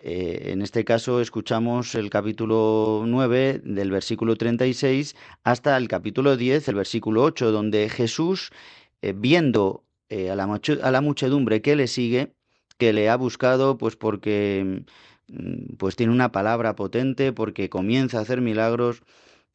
Eh, 0.00 0.50
en 0.52 0.62
este 0.62 0.84
caso 0.84 1.20
escuchamos 1.20 1.96
el 1.96 2.08
capítulo 2.08 3.02
9 3.04 3.62
del 3.64 3.90
versículo 3.90 4.36
36 4.36 5.16
hasta 5.42 5.76
el 5.76 5.88
capítulo 5.88 6.36
10, 6.36 6.68
el 6.68 6.74
versículo 6.76 7.24
8, 7.24 7.50
donde 7.50 7.88
Jesús 7.88 8.52
eh, 9.02 9.14
viendo 9.16 9.84
eh, 10.08 10.30
a, 10.30 10.36
la 10.36 10.44
a, 10.44 10.90
la 10.90 11.00
muchedumbre 11.00 11.62
que 11.62 11.76
le 11.76 11.86
sigue, 11.86 12.34
que 12.78 12.92
le 12.92 13.08
ha 13.08 13.16
buscado, 13.16 13.78
pues 13.78 13.96
porque 13.96 14.84
mm, 15.28 15.76
pues 15.76 15.96
tiene 15.96 16.12
una 16.12 16.32
palabra 16.32 16.76
potente, 16.76 17.32
porque 17.32 17.68
comienza 17.68 18.18
a 18.18 18.22
hacer 18.22 18.40
milagros, 18.40 19.02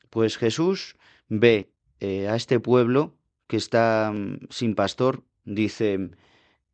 pues 0.09 0.37
Jesús 0.37 0.95
ve 1.29 1.71
eh, 1.99 2.27
a 2.27 2.35
este 2.35 2.59
pueblo 2.59 3.15
que 3.47 3.57
está 3.57 4.11
mm, 4.13 4.47
sin 4.49 4.75
pastor, 4.75 5.23
dice, 5.45 6.11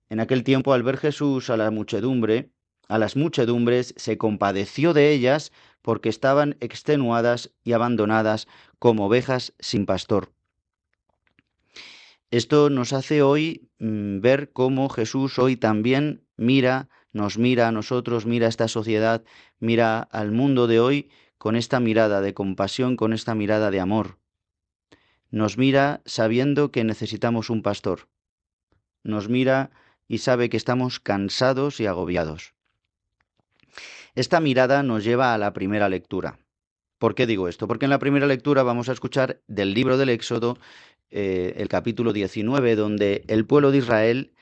en 0.10 0.20
aquel 0.20 0.44
tiempo 0.44 0.74
al 0.74 0.84
ver 0.84 0.98
Jesús 0.98 1.50
a 1.50 1.58
la 1.58 1.72
muchedumbre, 1.72 2.52
a 2.88 2.98
las 2.98 3.16
muchedumbres, 3.16 3.94
se 3.98 4.18
compadeció 4.18 4.94
de 4.94 5.12
ellas 5.12 5.52
porque 5.82 6.10
estaban 6.10 6.58
extenuadas 6.60 7.52
y 7.64 7.74
abandonadas 7.74 8.48
como 8.80 9.06
ovejas 9.06 9.54
sin 9.60 9.86
pastor. 9.86 10.32
Esto 12.32 12.70
nos 12.70 12.94
hace 12.94 13.24
hoy 13.24 13.72
mm, 13.80 14.20
ver 14.20 14.52
cómo 14.52 14.90
Jesús 14.90 15.40
hoy 15.40 15.56
también 15.56 16.28
mira, 16.38 16.88
nos 17.12 17.40
mira 17.40 17.68
a 17.68 17.72
nosotros, 17.72 18.28
mira 18.28 18.46
a 18.46 18.50
esta 18.50 18.68
sociedad, 18.68 19.24
mira 19.60 20.00
al 20.00 20.32
mundo 20.32 20.68
de 20.68 20.80
hoy 20.80 21.10
con 21.40 21.56
esta 21.56 21.80
mirada 21.80 22.22
de 22.22 22.36
compasión, 22.36 22.98
con 22.98 23.14
esta 23.14 23.34
mirada 23.34 23.72
de 23.72 23.80
amor. 23.80 24.20
Nos 25.32 25.58
mira 25.58 26.02
sabiendo 26.06 26.72
que 26.72 26.84
necesitamos 26.84 27.50
un 27.50 27.64
pastor. 27.64 28.10
Nos 29.04 29.28
mira 29.28 29.72
y 30.08 30.20
sabe 30.20 30.50
que 30.50 30.58
estamos 30.58 31.00
cansados 31.00 31.80
y 31.80 31.88
agobiados. 31.88 32.54
Esta 34.14 34.40
mirada 34.40 34.84
nos 34.84 35.04
lleva 35.04 35.34
a 35.34 35.38
la 35.38 35.54
primera 35.54 35.90
lectura. 35.90 36.40
¿Por 36.98 37.16
qué 37.16 37.26
digo 37.26 37.48
esto? 37.48 37.68
Porque 37.68 37.86
en 37.86 37.92
la 37.92 38.00
primera 38.00 38.28
lectura 38.28 38.62
vamos 38.62 38.90
a 38.90 38.92
escuchar 38.92 39.42
del 39.48 39.74
libro 39.74 39.98
del 39.98 40.10
Éxodo 40.10 40.58
eh, 41.12 41.56
el 41.58 41.68
capítulo 41.68 42.14
19, 42.14 42.76
donde 42.76 43.24
el 43.28 43.46
pueblo 43.46 43.72
de 43.72 43.80
Israel, 43.80 44.34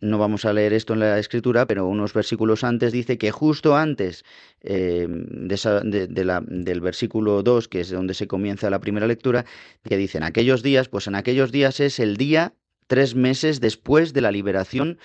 no 0.00 0.18
vamos 0.18 0.44
a 0.44 0.52
leer 0.52 0.72
esto 0.72 0.92
en 0.92 1.00
la 1.00 1.18
escritura, 1.18 1.66
pero 1.66 1.86
unos 1.86 2.12
versículos 2.12 2.64
antes 2.64 2.92
dice 2.92 3.18
que 3.18 3.30
justo 3.30 3.76
antes 3.76 4.24
eh, 4.60 5.06
del 5.08 6.80
versículo 6.80 7.42
2, 7.42 7.68
que 7.68 7.80
es 7.80 7.90
donde 7.90 8.14
se 8.14 8.26
comienza 8.26 8.70
la 8.70 8.80
primera 8.80 9.06
lectura, 9.06 9.44
que 9.84 9.96
dicen 9.96 10.22
aquellos 10.22 10.62
días, 10.62 10.88
pues 10.88 11.06
en 11.06 11.14
aquellos 11.14 11.52
días 11.52 11.80
es 11.80 11.98
el 11.98 12.16
día 12.16 12.54
tres 12.86 13.14
meses 13.14 13.60
después 13.60 14.12
de 14.12 14.20
la 14.20 14.30
liberación 14.30 14.98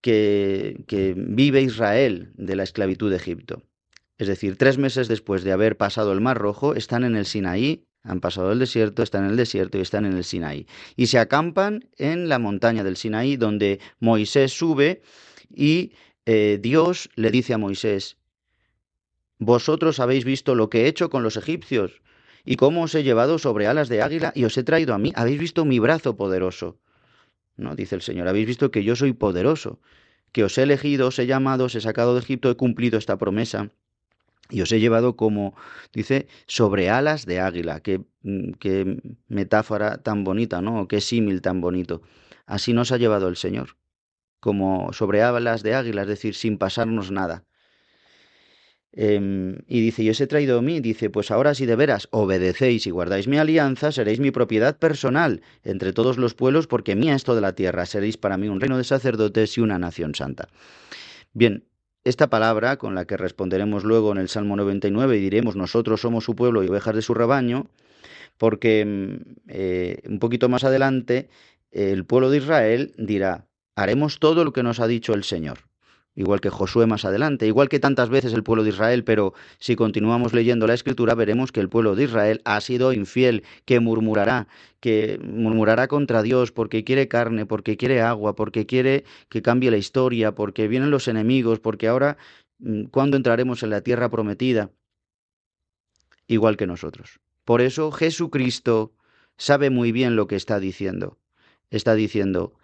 que 0.00 1.14
vive 1.16 1.60
Israel 1.60 2.32
de 2.36 2.56
la 2.56 2.62
esclavitud 2.62 3.10
de 3.10 3.16
Egipto. 3.16 3.64
Es 4.18 4.26
decir, 4.26 4.56
tres 4.56 4.78
meses 4.78 5.06
después 5.06 5.44
de 5.44 5.52
haber 5.52 5.76
pasado 5.76 6.12
el 6.12 6.20
Mar 6.20 6.38
Rojo, 6.38 6.74
están 6.74 7.04
en 7.04 7.16
el 7.16 7.24
Sinaí 7.24 7.87
han 8.08 8.20
pasado 8.20 8.50
el 8.52 8.58
desierto, 8.58 9.02
están 9.02 9.24
en 9.24 9.30
el 9.30 9.36
desierto 9.36 9.78
y 9.78 9.82
están 9.82 10.06
en 10.06 10.16
el 10.16 10.24
Sinaí. 10.24 10.66
Y 10.96 11.06
se 11.06 11.18
acampan 11.18 11.84
en 11.98 12.28
la 12.28 12.38
montaña 12.38 12.82
del 12.82 12.96
Sinaí, 12.96 13.36
donde 13.36 13.80
Moisés 14.00 14.52
sube 14.52 15.02
y 15.54 15.92
eh, 16.26 16.58
Dios 16.60 17.10
le 17.14 17.30
dice 17.30 17.54
a 17.54 17.58
Moisés, 17.58 18.16
vosotros 19.38 20.00
habéis 20.00 20.24
visto 20.24 20.54
lo 20.54 20.68
que 20.68 20.82
he 20.82 20.86
hecho 20.88 21.10
con 21.10 21.22
los 21.22 21.36
egipcios 21.36 22.02
y 22.44 22.56
cómo 22.56 22.82
os 22.82 22.94
he 22.94 23.02
llevado 23.02 23.38
sobre 23.38 23.66
alas 23.66 23.88
de 23.88 24.02
águila 24.02 24.32
y 24.34 24.44
os 24.44 24.56
he 24.56 24.64
traído 24.64 24.94
a 24.94 24.98
mí. 24.98 25.12
Habéis 25.14 25.38
visto 25.38 25.64
mi 25.64 25.78
brazo 25.78 26.16
poderoso. 26.16 26.78
No, 27.56 27.74
dice 27.74 27.94
el 27.94 28.02
Señor, 28.02 28.26
habéis 28.28 28.46
visto 28.46 28.70
que 28.70 28.84
yo 28.84 28.96
soy 28.96 29.12
poderoso, 29.12 29.80
que 30.32 30.44
os 30.44 30.56
he 30.58 30.62
elegido, 30.62 31.08
os 31.08 31.18
he 31.18 31.26
llamado, 31.26 31.64
os 31.64 31.74
he 31.74 31.80
sacado 31.80 32.14
de 32.14 32.20
Egipto, 32.20 32.50
he 32.50 32.56
cumplido 32.56 32.98
esta 32.98 33.18
promesa. 33.18 33.70
Y 34.50 34.62
os 34.62 34.72
he 34.72 34.80
llevado 34.80 35.16
como, 35.16 35.54
dice, 35.92 36.26
sobre 36.46 36.90
alas 36.90 37.26
de 37.26 37.40
águila. 37.40 37.80
Qué, 37.80 38.00
mm, 38.22 38.52
qué 38.58 39.00
metáfora 39.28 39.98
tan 40.02 40.24
bonita, 40.24 40.60
¿no? 40.62 40.88
Qué 40.88 41.00
símil 41.00 41.42
tan 41.42 41.60
bonito. 41.60 42.02
Así 42.46 42.72
nos 42.72 42.92
ha 42.92 42.96
llevado 42.96 43.28
el 43.28 43.36
Señor, 43.36 43.76
como 44.40 44.92
sobre 44.92 45.22
alas 45.22 45.62
de 45.62 45.74
águila, 45.74 46.02
es 46.02 46.08
decir, 46.08 46.34
sin 46.34 46.58
pasarnos 46.58 47.10
nada. 47.10 47.44
Em, 48.92 49.58
y 49.66 49.80
dice, 49.82 50.02
yo 50.02 50.12
os 50.12 50.20
he 50.20 50.26
traído 50.26 50.58
a 50.58 50.62
mí, 50.62 50.80
dice, 50.80 51.10
pues 51.10 51.30
ahora 51.30 51.54
si 51.54 51.66
de 51.66 51.76
veras 51.76 52.08
obedecéis 52.10 52.86
y 52.86 52.90
guardáis 52.90 53.28
mi 53.28 53.36
alianza, 53.36 53.92
seréis 53.92 54.18
mi 54.18 54.30
propiedad 54.30 54.78
personal 54.78 55.42
entre 55.62 55.92
todos 55.92 56.16
los 56.16 56.34
pueblos, 56.34 56.66
porque 56.66 56.96
mía 56.96 57.14
es 57.14 57.22
toda 57.22 57.40
la 57.40 57.54
tierra, 57.54 57.84
seréis 57.84 58.16
para 58.16 58.38
mí 58.38 58.48
un 58.48 58.60
reino 58.60 58.78
de 58.78 58.84
sacerdotes 58.84 59.56
y 59.58 59.60
una 59.60 59.78
nación 59.78 60.14
santa. 60.14 60.48
Bien, 61.34 61.64
esta 62.04 62.28
palabra, 62.28 62.76
con 62.76 62.94
la 62.94 63.04
que 63.04 63.16
responderemos 63.16 63.84
luego 63.84 64.12
en 64.12 64.18
el 64.18 64.28
Salmo 64.28 64.56
99 64.56 65.16
y 65.16 65.20
diremos 65.20 65.56
nosotros 65.56 66.00
somos 66.00 66.24
su 66.24 66.34
pueblo 66.34 66.64
y 66.64 66.68
ovejas 66.68 66.94
de 66.94 67.02
su 67.02 67.14
rebaño, 67.14 67.66
porque 68.38 68.84
mm, 68.84 69.14
eh, 69.48 69.98
un 70.08 70.18
poquito 70.18 70.48
más 70.48 70.64
adelante 70.64 71.28
el 71.70 72.04
pueblo 72.04 72.30
de 72.30 72.38
Israel 72.38 72.94
dirá, 72.96 73.46
haremos 73.76 74.18
todo 74.18 74.44
lo 74.44 74.52
que 74.52 74.62
nos 74.62 74.80
ha 74.80 74.86
dicho 74.86 75.12
el 75.12 75.24
Señor 75.24 75.67
igual 76.18 76.40
que 76.40 76.50
Josué 76.50 76.86
más 76.86 77.04
adelante, 77.04 77.46
igual 77.46 77.68
que 77.68 77.78
tantas 77.78 78.08
veces 78.08 78.32
el 78.32 78.42
pueblo 78.42 78.64
de 78.64 78.70
Israel, 78.70 79.04
pero 79.04 79.34
si 79.60 79.76
continuamos 79.76 80.34
leyendo 80.34 80.66
la 80.66 80.74
escritura 80.74 81.14
veremos 81.14 81.52
que 81.52 81.60
el 81.60 81.68
pueblo 81.68 81.94
de 81.94 82.04
Israel 82.04 82.42
ha 82.44 82.60
sido 82.60 82.92
infiel, 82.92 83.44
que 83.64 83.78
murmurará, 83.78 84.48
que 84.80 85.20
murmurará 85.22 85.86
contra 85.86 86.22
Dios 86.22 86.50
porque 86.50 86.82
quiere 86.82 87.06
carne, 87.06 87.46
porque 87.46 87.76
quiere 87.76 88.02
agua, 88.02 88.34
porque 88.34 88.66
quiere 88.66 89.04
que 89.28 89.42
cambie 89.42 89.70
la 89.70 89.76
historia, 89.76 90.34
porque 90.34 90.66
vienen 90.66 90.90
los 90.90 91.06
enemigos, 91.06 91.60
porque 91.60 91.86
ahora, 91.86 92.16
mm, 92.58 92.86
¿cuándo 92.86 93.16
entraremos 93.16 93.62
en 93.62 93.70
la 93.70 93.82
tierra 93.82 94.10
prometida? 94.10 94.72
Igual 96.26 96.56
que 96.56 96.66
nosotros. 96.66 97.20
Por 97.44 97.60
eso 97.60 97.92
Jesucristo 97.92 98.92
sabe 99.36 99.70
muy 99.70 99.92
bien 99.92 100.16
lo 100.16 100.26
que 100.26 100.34
está 100.34 100.58
diciendo. 100.58 101.16
Está 101.70 101.94
diciendo, 101.94 102.54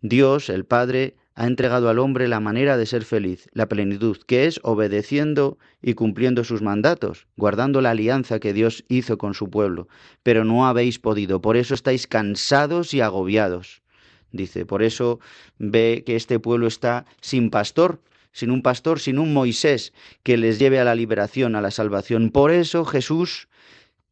Dios, 0.00 0.48
el 0.48 0.64
Padre, 0.64 1.16
ha 1.36 1.46
entregado 1.46 1.88
al 1.88 1.98
hombre 1.98 2.28
la 2.28 2.40
manera 2.40 2.76
de 2.76 2.86
ser 2.86 3.04
feliz, 3.04 3.48
la 3.52 3.68
plenitud, 3.68 4.16
que 4.26 4.46
es 4.46 4.60
obedeciendo 4.62 5.58
y 5.82 5.94
cumpliendo 5.94 6.44
sus 6.44 6.62
mandatos, 6.62 7.26
guardando 7.36 7.80
la 7.80 7.90
alianza 7.90 8.38
que 8.38 8.52
Dios 8.52 8.84
hizo 8.88 9.18
con 9.18 9.34
su 9.34 9.50
pueblo. 9.50 9.88
Pero 10.22 10.44
no 10.44 10.66
habéis 10.66 10.98
podido, 10.98 11.40
por 11.40 11.56
eso 11.56 11.74
estáis 11.74 12.06
cansados 12.06 12.94
y 12.94 13.00
agobiados. 13.00 13.82
Dice, 14.30 14.64
por 14.64 14.82
eso 14.82 15.18
ve 15.58 16.02
que 16.06 16.16
este 16.16 16.38
pueblo 16.38 16.66
está 16.66 17.04
sin 17.20 17.50
pastor, 17.50 18.00
sin 18.32 18.50
un 18.50 18.62
pastor, 18.62 19.00
sin 19.00 19.18
un 19.18 19.32
Moisés 19.32 19.92
que 20.22 20.36
les 20.36 20.58
lleve 20.58 20.78
a 20.80 20.84
la 20.84 20.94
liberación, 20.94 21.56
a 21.56 21.60
la 21.60 21.70
salvación. 21.70 22.30
Por 22.30 22.50
eso 22.52 22.84
Jesús 22.84 23.48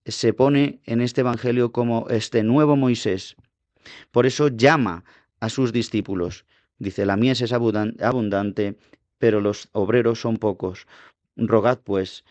se 0.04 0.32
pone 0.32 0.80
en 0.86 1.00
este 1.00 1.20
Evangelio 1.20 1.70
como 1.70 2.08
este 2.08 2.42
nuevo 2.42 2.76
Moisés. 2.76 3.36
Por 4.10 4.26
eso 4.26 4.48
llama 4.48 5.04
a 5.40 5.48
sus 5.48 5.72
discípulos 5.72 6.44
Dice, 6.78 7.06
la 7.06 7.16
mies 7.16 7.40
es 7.40 7.52
abundante, 7.52 8.76
pero 9.18 9.40
los 9.40 9.68
obreros 9.72 10.20
son 10.20 10.36
pocos. 10.36 10.86
Rogad, 11.36 11.78
pues, 11.78 12.24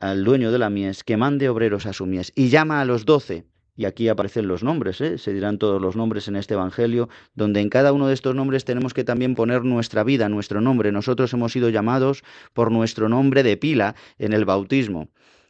al 0.00 0.24
dueño 0.24 0.52
de 0.52 0.58
la 0.58 0.70
mies 0.70 1.04
que 1.04 1.16
mande 1.16 1.48
obreros 1.48 1.86
a 1.86 1.92
su 1.92 2.06
mies. 2.06 2.32
Y 2.34 2.48
llama 2.48 2.80
a 2.80 2.84
los 2.84 3.04
doce. 3.04 3.46
Y 3.76 3.86
aquí 3.86 4.08
aparecen 4.08 4.46
los 4.46 4.62
nombres, 4.62 5.00
¿eh? 5.00 5.18
se 5.18 5.32
dirán 5.32 5.58
todos 5.58 5.82
los 5.82 5.96
nombres 5.96 6.28
en 6.28 6.36
este 6.36 6.54
Evangelio, 6.54 7.08
donde 7.34 7.60
en 7.60 7.70
cada 7.70 7.92
uno 7.92 8.06
de 8.06 8.14
estos 8.14 8.34
nombres 8.34 8.64
tenemos 8.64 8.94
que 8.94 9.02
también 9.02 9.34
poner 9.34 9.64
nuestra 9.64 10.04
vida, 10.04 10.28
nuestro 10.28 10.60
nombre. 10.60 10.92
Nosotros 10.92 11.32
hemos 11.32 11.52
sido 11.52 11.70
llamados 11.70 12.22
por 12.52 12.70
nuestro 12.70 13.08
nombre 13.08 13.42
de 13.42 13.56
pila 13.56 13.96
en 14.18 14.32
el 14.32 14.44
bautismo. 14.44 15.08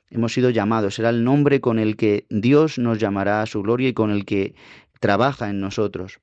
Hemos 0.09 0.33
sido 0.33 0.49
llamados, 0.49 0.95
será 0.95 1.11
el 1.11 1.23
nombre 1.23 1.61
con 1.61 1.79
el 1.79 1.97
que 1.97 2.27
Dios 2.31 2.79
nos 2.79 2.99
llamará 2.99 3.43
a 3.43 3.47
su 3.47 3.63
gloria 3.63 3.89
y 3.89 3.95
con 3.95 4.11
el 4.11 4.25
que 4.25 4.55
trabaja 5.01 5.51
en 5.51 5.61
nosotros. 5.61 6.21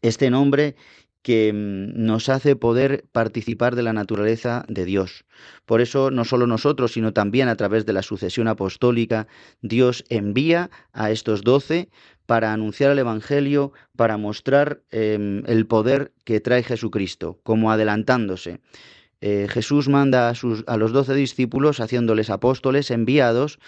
Este 0.00 0.30
nombre 0.30 0.76
que 1.22 1.52
mm, 1.52 2.04
nos 2.04 2.28
hace 2.28 2.56
poder 2.56 3.04
participar 3.12 3.76
de 3.76 3.82
la 3.82 3.92
naturaleza 3.92 4.64
de 4.68 4.84
Dios. 4.84 5.24
Por 5.64 5.80
eso, 5.80 6.10
no 6.10 6.24
solo 6.24 6.46
nosotros, 6.46 6.92
sino 6.92 7.12
también 7.12 7.48
a 7.48 7.56
través 7.56 7.86
de 7.86 7.92
la 7.92 8.02
sucesión 8.02 8.48
apostólica, 8.48 9.26
Dios 9.60 10.04
envía 10.08 10.70
a 10.92 11.10
estos 11.10 11.42
doce 11.42 11.88
para 12.26 12.52
anunciar 12.52 12.90
el 12.90 12.98
Evangelio, 12.98 13.72
para 13.96 14.16
mostrar 14.16 14.82
em, 14.90 15.42
el 15.46 15.66
poder 15.66 16.12
que 16.24 16.40
trae 16.40 16.62
Jesucristo, 16.62 17.40
como 17.42 17.70
adelantándose. 17.70 18.60
Eh, 19.20 19.46
Jesús 19.48 19.88
manda 19.88 20.28
a, 20.28 20.34
sus, 20.34 20.64
a 20.66 20.76
los 20.76 20.92
doce 20.92 21.14
discípulos 21.14 21.80
haciéndoles 21.80 22.30
apóstoles 22.30 22.90
enviados, 22.90 23.58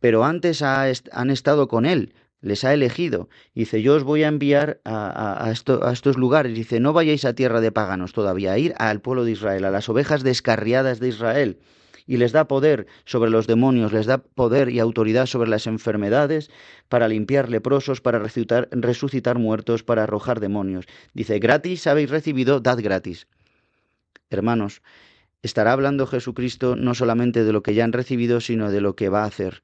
pero 0.00 0.24
antes 0.24 0.62
han 0.62 1.30
estado 1.30 1.66
con 1.66 1.84
Él, 1.84 2.14
les 2.40 2.64
ha 2.64 2.72
elegido. 2.72 3.28
Dice, 3.54 3.82
yo 3.82 3.94
os 3.96 4.04
voy 4.04 4.22
a 4.22 4.28
enviar 4.28 4.80
a, 4.84 5.50
estos 5.52 6.16
lugares. 6.16 6.54
Dice, 6.54 6.80
no 6.80 6.92
vayáis 6.92 7.24
a 7.24 7.34
tierra 7.34 7.60
de 7.60 7.72
paganos 7.72 8.12
todavía, 8.12 8.58
ir 8.58 8.74
al 8.78 9.00
pueblo 9.00 9.24
de 9.24 9.32
Israel, 9.32 9.64
a 9.64 9.70
las 9.70 9.88
ovejas 9.88 10.22
descarriadas 10.22 11.00
de 11.00 11.08
Israel. 11.08 11.58
Y 12.06 12.16
les 12.16 12.32
da 12.32 12.48
poder 12.48 12.86
sobre 13.04 13.30
los 13.30 13.46
demonios, 13.46 13.92
les 13.92 14.06
da 14.06 14.18
poder 14.18 14.70
y 14.70 14.78
autoridad 14.78 15.26
sobre 15.26 15.50
las 15.50 15.66
enfermedades, 15.66 16.50
para 16.88 17.08
limpiar 17.08 17.50
leprosos, 17.50 18.00
para 18.00 18.18
resucitar 18.18 19.38
muertos, 19.38 19.82
para 19.82 20.04
arrojar 20.04 20.40
demonios. 20.40 20.86
Dice, 21.12 21.38
gratis 21.38 21.86
habéis 21.86 22.08
recibido, 22.08 22.60
dad 22.60 22.78
gratis. 22.80 23.26
Hermanos, 24.30 24.80
estará 25.42 25.72
hablando 25.72 26.06
Jesucristo 26.06 26.76
no 26.76 26.94
solamente 26.94 27.44
de 27.44 27.52
lo 27.52 27.62
que 27.62 27.74
ya 27.74 27.84
han 27.84 27.92
recibido, 27.92 28.40
sino 28.40 28.70
de 28.70 28.80
lo 28.80 28.96
que 28.96 29.10
va 29.10 29.24
a 29.24 29.26
hacer 29.26 29.62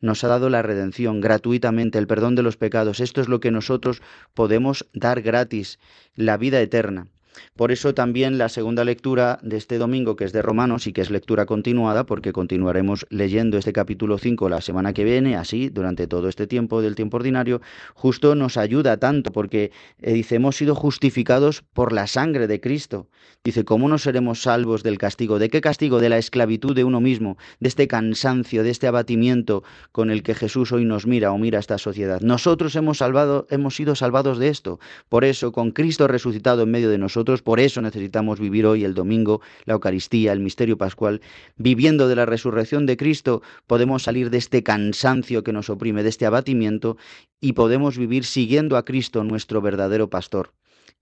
nos 0.00 0.24
ha 0.24 0.28
dado 0.28 0.50
la 0.50 0.62
redención 0.62 1.20
gratuitamente, 1.20 1.98
el 1.98 2.06
perdón 2.06 2.34
de 2.34 2.42
los 2.42 2.56
pecados. 2.56 3.00
Esto 3.00 3.20
es 3.20 3.28
lo 3.28 3.40
que 3.40 3.50
nosotros 3.50 4.02
podemos 4.34 4.86
dar 4.92 5.22
gratis, 5.22 5.78
la 6.14 6.36
vida 6.36 6.60
eterna. 6.60 7.08
Por 7.56 7.72
eso 7.72 7.94
también 7.94 8.38
la 8.38 8.48
segunda 8.48 8.84
lectura 8.84 9.38
de 9.42 9.56
este 9.56 9.78
domingo, 9.78 10.16
que 10.16 10.24
es 10.24 10.32
de 10.32 10.42
Romanos 10.42 10.86
y 10.86 10.92
que 10.92 11.00
es 11.00 11.10
lectura 11.10 11.46
continuada, 11.46 12.04
porque 12.04 12.32
continuaremos 12.32 13.06
leyendo 13.10 13.58
este 13.58 13.72
capítulo 13.72 14.18
5 14.18 14.48
la 14.48 14.60
semana 14.60 14.92
que 14.92 15.04
viene, 15.04 15.36
así, 15.36 15.68
durante 15.68 16.06
todo 16.06 16.28
este 16.28 16.46
tiempo 16.46 16.82
del 16.82 16.94
tiempo 16.94 17.16
ordinario, 17.16 17.60
justo 17.94 18.34
nos 18.34 18.56
ayuda 18.56 18.96
tanto, 18.96 19.32
porque 19.32 19.70
eh, 20.00 20.12
dice, 20.12 20.36
hemos 20.36 20.56
sido 20.56 20.74
justificados 20.74 21.62
por 21.72 21.92
la 21.92 22.06
sangre 22.06 22.46
de 22.46 22.60
Cristo. 22.60 23.08
Dice, 23.44 23.64
¿cómo 23.64 23.88
no 23.88 23.98
seremos 23.98 24.42
salvos 24.42 24.82
del 24.82 24.98
castigo? 24.98 25.38
¿De 25.38 25.50
qué 25.50 25.60
castigo? 25.60 26.00
De 26.00 26.08
la 26.08 26.18
esclavitud 26.18 26.74
de 26.74 26.84
uno 26.84 27.00
mismo, 27.00 27.36
de 27.60 27.68
este 27.68 27.86
cansancio, 27.86 28.62
de 28.62 28.70
este 28.70 28.86
abatimiento 28.88 29.62
con 29.92 30.10
el 30.10 30.22
que 30.22 30.34
Jesús 30.34 30.72
hoy 30.72 30.84
nos 30.84 31.06
mira 31.06 31.30
o 31.32 31.38
mira 31.38 31.58
esta 31.58 31.78
sociedad. 31.78 32.20
Nosotros 32.20 32.74
hemos 32.74 32.98
salvado, 32.98 33.46
hemos 33.50 33.76
sido 33.76 33.94
salvados 33.94 34.38
de 34.38 34.48
esto. 34.48 34.80
Por 35.08 35.24
eso, 35.24 35.52
con 35.52 35.70
Cristo 35.70 36.08
resucitado 36.08 36.62
en 36.62 36.70
medio 36.70 36.90
de 36.90 36.98
nosotros, 36.98 37.25
por 37.42 37.60
eso 37.60 37.82
necesitamos 37.82 38.40
vivir 38.40 38.66
hoy 38.66 38.84
el 38.84 38.94
domingo, 38.94 39.40
la 39.64 39.74
Eucaristía, 39.74 40.32
el 40.32 40.40
misterio 40.40 40.78
pascual. 40.78 41.20
Viviendo 41.56 42.08
de 42.08 42.16
la 42.16 42.26
resurrección 42.26 42.86
de 42.86 42.96
Cristo, 42.96 43.42
podemos 43.66 44.04
salir 44.04 44.30
de 44.30 44.38
este 44.38 44.62
cansancio 44.62 45.42
que 45.42 45.52
nos 45.52 45.68
oprime, 45.68 46.02
de 46.02 46.08
este 46.08 46.26
abatimiento, 46.26 46.96
y 47.40 47.52
podemos 47.52 47.98
vivir 47.98 48.24
siguiendo 48.24 48.76
a 48.76 48.84
Cristo, 48.84 49.24
nuestro 49.24 49.60
verdadero 49.60 50.08
pastor. 50.08 50.52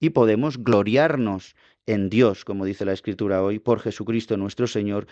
Y 0.00 0.10
podemos 0.10 0.58
gloriarnos 0.58 1.54
en 1.86 2.08
Dios, 2.08 2.44
como 2.44 2.64
dice 2.64 2.84
la 2.84 2.92
Escritura 2.92 3.42
hoy, 3.42 3.58
por 3.58 3.80
Jesucristo 3.80 4.36
nuestro 4.36 4.66
Señor, 4.66 5.06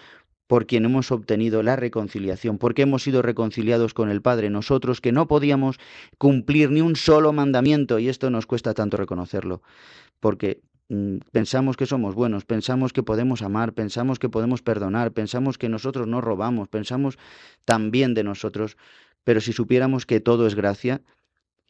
por 0.47 0.67
quien 0.67 0.85
hemos 0.85 1.11
obtenido 1.11 1.63
la 1.63 1.77
reconciliación, 1.77 2.59
porque 2.59 2.83
hemos 2.83 3.03
sido 3.03 3.23
reconciliados 3.23 3.95
con 3.95 4.11
el 4.11 4.23
Padre, 4.23 4.51
nosotros 4.51 5.01
que 5.01 5.13
no 5.13 5.27
podíamos 5.27 5.79
cumplir 6.19 6.71
ni 6.71 6.81
un 6.81 6.97
solo 6.97 7.33
mandamiento, 7.33 7.99
y 7.99 8.09
esto 8.09 8.31
nos 8.31 8.47
cuesta 8.47 8.75
tanto 8.75 8.97
reconocerlo, 8.97 9.63
porque 10.21 10.61
pensamos 11.31 11.77
que 11.77 11.87
somos 11.87 12.15
buenos, 12.15 12.45
pensamos 12.45 12.93
que 12.93 13.03
podemos 13.03 13.43
amar, 13.43 13.73
pensamos 13.73 14.19
que 14.19 14.29
podemos 14.29 14.63
perdonar, 14.63 15.13
pensamos 15.13 15.59
que 15.59 15.69
nosotros 15.69 16.07
no 16.07 16.21
robamos, 16.21 16.69
pensamos 16.69 17.19
también 17.65 18.15
de 18.15 18.25
nosotros, 18.25 18.77
pero 19.25 19.41
si 19.41 19.53
supiéramos 19.53 20.07
que 20.07 20.21
todo 20.21 20.47
es 20.47 20.55
gracia, 20.55 21.03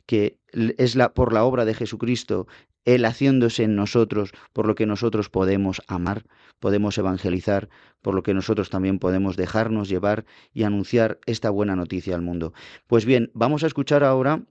que 0.06 0.38
es 0.52 0.96
la, 0.96 1.14
por 1.14 1.32
la 1.32 1.44
obra 1.44 1.64
de 1.64 1.74
Jesucristo, 1.74 2.46
Él 2.84 3.04
haciéndose 3.04 3.62
en 3.62 3.76
nosotros, 3.76 4.32
por 4.52 4.66
lo 4.66 4.74
que 4.74 4.86
nosotros 4.86 5.28
podemos 5.28 5.82
amar, 5.86 6.24
podemos 6.58 6.98
evangelizar, 6.98 7.68
por 8.00 8.14
lo 8.14 8.22
que 8.22 8.34
nosotros 8.34 8.70
también 8.70 8.98
podemos 8.98 9.36
dejarnos 9.36 9.88
llevar 9.88 10.24
y 10.52 10.64
anunciar 10.64 11.20
esta 11.26 11.50
buena 11.50 11.76
noticia 11.76 12.16
al 12.16 12.22
mundo. 12.22 12.52
Pues 12.88 13.04
bien, 13.04 13.30
vamos 13.34 13.62
a 13.62 13.68
escuchar 13.68 14.02
ahora 14.02 14.42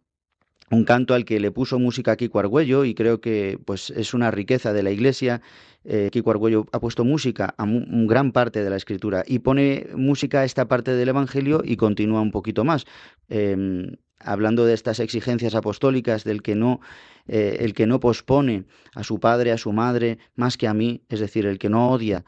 un 0.72 0.86
canto 0.86 1.14
al 1.14 1.26
que 1.26 1.40
le 1.40 1.52
puso 1.52 1.80
música 1.80 2.14
a 2.14 2.16
Kiko 2.16 2.40
Argüello 2.40 2.86
y 2.86 2.96
creo 2.96 3.20
que 3.22 3.60
pues 3.66 3.92
es 3.92 4.14
una 4.14 4.32
riqueza 4.32 4.74
de 4.74 4.84
la 4.84 4.92
Iglesia. 4.92 5.42
Eh, 5.84 6.10
Kiko 6.12 6.32
Argüello 6.32 6.66
ha 6.72 6.80
puesto 6.80 7.04
música 7.04 7.54
a 7.58 7.66
gran 7.68 8.32
parte 8.32 8.64
de 8.64 8.70
la 8.70 8.78
Escritura 8.78 9.24
y 9.28 9.40
pone 9.40 9.88
música 9.96 10.40
a 10.40 10.46
esta 10.46 10.68
parte 10.68 10.96
del 10.96 11.10
Evangelio 11.10 11.62
y 11.64 11.76
continúa 11.76 12.22
un 12.22 12.32
poquito 12.32 12.64
más. 12.64 12.86
Em, 13.30 13.98
hablando 14.20 14.66
de 14.66 14.74
estas 14.74 15.00
exigencias 15.00 15.56
apostólicas 15.56 16.24
del 16.24 16.42
que 16.42 16.56
no 16.56 16.80
eh, 17.28 17.58
el 17.60 17.74
que 17.74 17.86
no 17.86 18.00
pospone 18.00 18.66
a 18.96 19.04
su 19.04 19.20
padre, 19.20 19.52
a 19.52 19.58
su 19.58 19.72
madre, 19.74 20.20
más 20.36 20.58
que 20.58 20.68
a 20.68 20.74
mí, 20.74 21.02
es 21.10 21.20
decir, 21.20 21.46
el 21.46 21.60
que 21.60 21.70
no 21.70 21.90
odia 21.90 22.24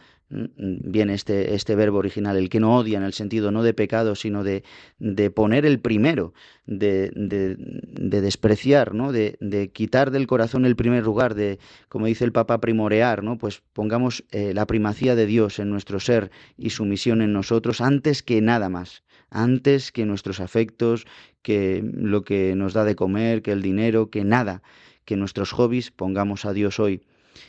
viene 0.57 1.13
este, 1.13 1.53
este 1.53 1.75
verbo 1.75 1.99
original, 1.99 2.37
el 2.37 2.49
que 2.49 2.59
no 2.59 2.77
odia 2.77 2.97
en 2.97 3.03
el 3.03 3.13
sentido 3.13 3.51
no 3.51 3.63
de 3.63 3.73
pecado, 3.73 4.15
sino 4.15 4.43
de, 4.43 4.63
de 4.99 5.29
poner 5.29 5.65
el 5.65 5.79
primero, 5.79 6.33
de, 6.65 7.11
de, 7.15 7.55
de 7.57 8.21
despreciar, 8.21 8.93
¿no? 8.93 9.11
De, 9.11 9.37
de, 9.39 9.69
quitar 9.69 10.11
del 10.11 10.27
corazón 10.27 10.65
el 10.65 10.75
primer 10.75 11.03
lugar, 11.03 11.35
de, 11.35 11.59
como 11.89 12.07
dice 12.07 12.25
el 12.25 12.31
Papa, 12.31 12.59
primorear, 12.59 13.23
¿no? 13.23 13.37
Pues 13.37 13.61
pongamos 13.73 14.23
eh, 14.31 14.53
la 14.53 14.65
primacía 14.65 15.15
de 15.15 15.25
Dios 15.25 15.59
en 15.59 15.69
nuestro 15.69 15.99
ser 15.99 16.31
y 16.57 16.71
su 16.71 16.85
misión 16.85 17.21
en 17.21 17.33
nosotros 17.33 17.81
antes 17.81 18.23
que 18.23 18.41
nada 18.41 18.69
más, 18.69 19.03
antes 19.29 19.91
que 19.91 20.05
nuestros 20.05 20.39
afectos, 20.39 21.05
que 21.41 21.83
lo 21.93 22.23
que 22.23 22.55
nos 22.55 22.73
da 22.73 22.85
de 22.85 22.95
comer, 22.95 23.41
que 23.41 23.51
el 23.51 23.61
dinero, 23.61 24.09
que 24.09 24.23
nada, 24.23 24.63
que 25.05 25.17
nuestros 25.17 25.51
hobbies 25.51 25.91
pongamos 25.91 26.45
a 26.45 26.53
Dios 26.53 26.79
hoy 26.79 27.01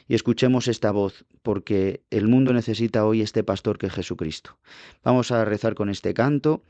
y 0.09 0.15
escuchemos 0.15 0.69
esta 0.69 0.91
voz, 0.91 1.25
porque 1.43 2.03
el 2.11 2.29
mundo 2.29 2.53
necesita 2.53 3.05
hoy 3.05 3.21
este 3.21 3.45
pastor 3.45 3.79
que 3.79 3.87
es 3.87 3.93
Jesucristo. 3.93 4.57
Vamos 5.03 5.31
a 5.31 5.45
rezar 5.45 5.75
con 5.75 5.89
este 5.89 6.15
canto, 6.15 6.63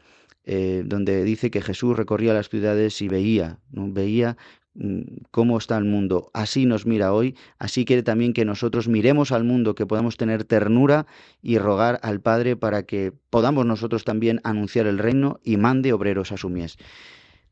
eh, 0.47 0.83
donde 0.85 1.25
dice 1.25 1.51
que 1.51 1.63
Jesús 1.63 1.97
recorría 1.97 2.35
las 2.35 2.49
ciudades 2.49 3.01
y 3.01 3.09
veía, 3.09 3.59
¿no? 3.71 3.91
veía 3.91 4.37
mm, 4.75 5.01
cómo 5.31 5.57
está 5.57 5.79
el 5.79 5.85
mundo. 5.85 6.31
Así 6.35 6.67
nos 6.67 6.85
mira 6.85 7.15
hoy, 7.15 7.35
así 7.59 7.87
quiere 7.87 8.03
también 8.03 8.35
que 8.35 8.45
nosotros 8.45 8.87
miremos 8.87 9.33
al 9.33 9.45
mundo, 9.45 9.75
que 9.75 9.87
podamos 9.87 10.19
tener 10.19 10.45
ternura 10.45 11.07
y 11.41 11.57
rogar 11.59 11.99
al 12.03 12.21
Padre 12.21 12.57
para 12.57 12.83
que 12.83 13.13
podamos 13.31 13.65
nosotros 13.65 14.05
también 14.05 14.41
anunciar 14.45 14.87
el 14.87 14.99
reino 14.99 15.41
y 15.43 15.57
mande 15.57 15.95
obreros 15.95 16.31
a 16.31 16.37
su 16.37 16.51
mies. 16.51 16.77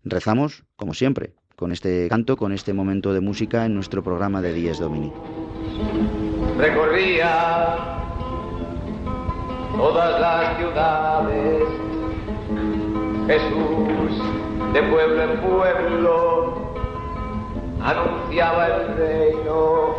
Rezamos, 0.04 0.64
como 0.76 0.92
siempre, 0.92 1.32
con 1.56 1.72
este 1.72 2.08
canto, 2.08 2.36
con 2.36 2.52
este 2.52 2.72
momento 2.72 3.14
de 3.14 3.20
música 3.20 3.64
en 3.64 3.74
nuestro 3.74 4.02
programa 4.02 4.42
de 4.42 4.52
Dies 4.52 4.78
Domini. 4.78 5.12
Recorría 6.58 7.76
todas 9.76 10.20
las 10.20 10.56
ciudades, 10.58 11.62
Jesús 13.26 14.22
de 14.72 14.82
pueblo 14.84 15.22
en 15.22 15.40
pueblo 15.40 16.72
anunciaba 17.82 18.66
el 18.68 18.96
reino. 18.96 19.96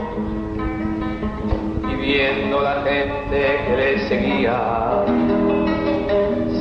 Y 1.89 1.95
viendo 1.95 2.61
la 2.61 2.81
gente 2.81 3.59
que 3.67 3.77
le 3.77 4.07
seguía 4.07 5.03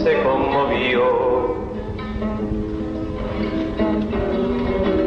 se 0.02 0.22
conmovió. 0.22 1.56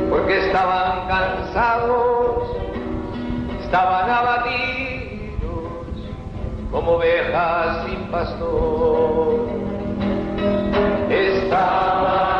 Porque 0.10 0.48
estaban 0.48 1.08
cansados 1.08 2.15
estaban 3.66 4.10
abatidos 4.10 5.56
como 6.72 6.92
ovejas 6.94 7.86
sin 7.88 8.00
pastor. 8.12 9.48
Estaban 11.10 12.35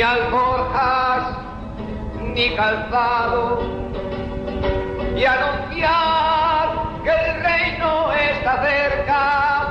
ni 0.00 0.06
alforjas 0.06 1.36
ni 2.34 2.56
calzado 2.56 3.60
y 5.14 5.24
anunciar 5.26 6.68
que 7.04 7.10
el 7.10 7.42
reino 7.42 8.10
está 8.10 8.62
cerca. 8.64 9.68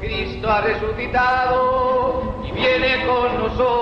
Cristo 0.00 0.50
ha 0.50 0.62
resucitado 0.62 2.34
y 2.46 2.52
viene 2.52 3.04
con 3.04 3.38
nosotros. 3.40 3.81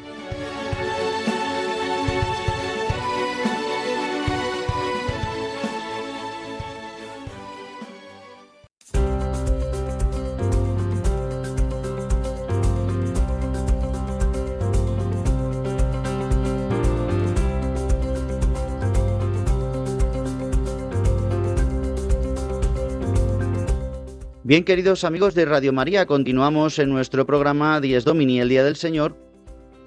Bien, 24.51 24.65
queridos 24.65 25.05
amigos 25.05 25.33
de 25.33 25.45
Radio 25.45 25.71
María, 25.71 26.05
continuamos 26.05 26.77
en 26.77 26.89
nuestro 26.89 27.25
programa 27.25 27.79
Dies 27.79 28.03
Domini, 28.03 28.41
el 28.41 28.49
Día 28.49 28.65
del 28.65 28.75
Señor, 28.75 29.15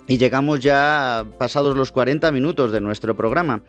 y 0.08 0.16
llegamos 0.16 0.60
ya 0.60 1.26
pasados 1.38 1.76
los 1.76 1.92
40 1.92 2.32
minutos 2.32 2.72
de 2.72 2.80
nuestro 2.80 3.14
programa. 3.14 3.62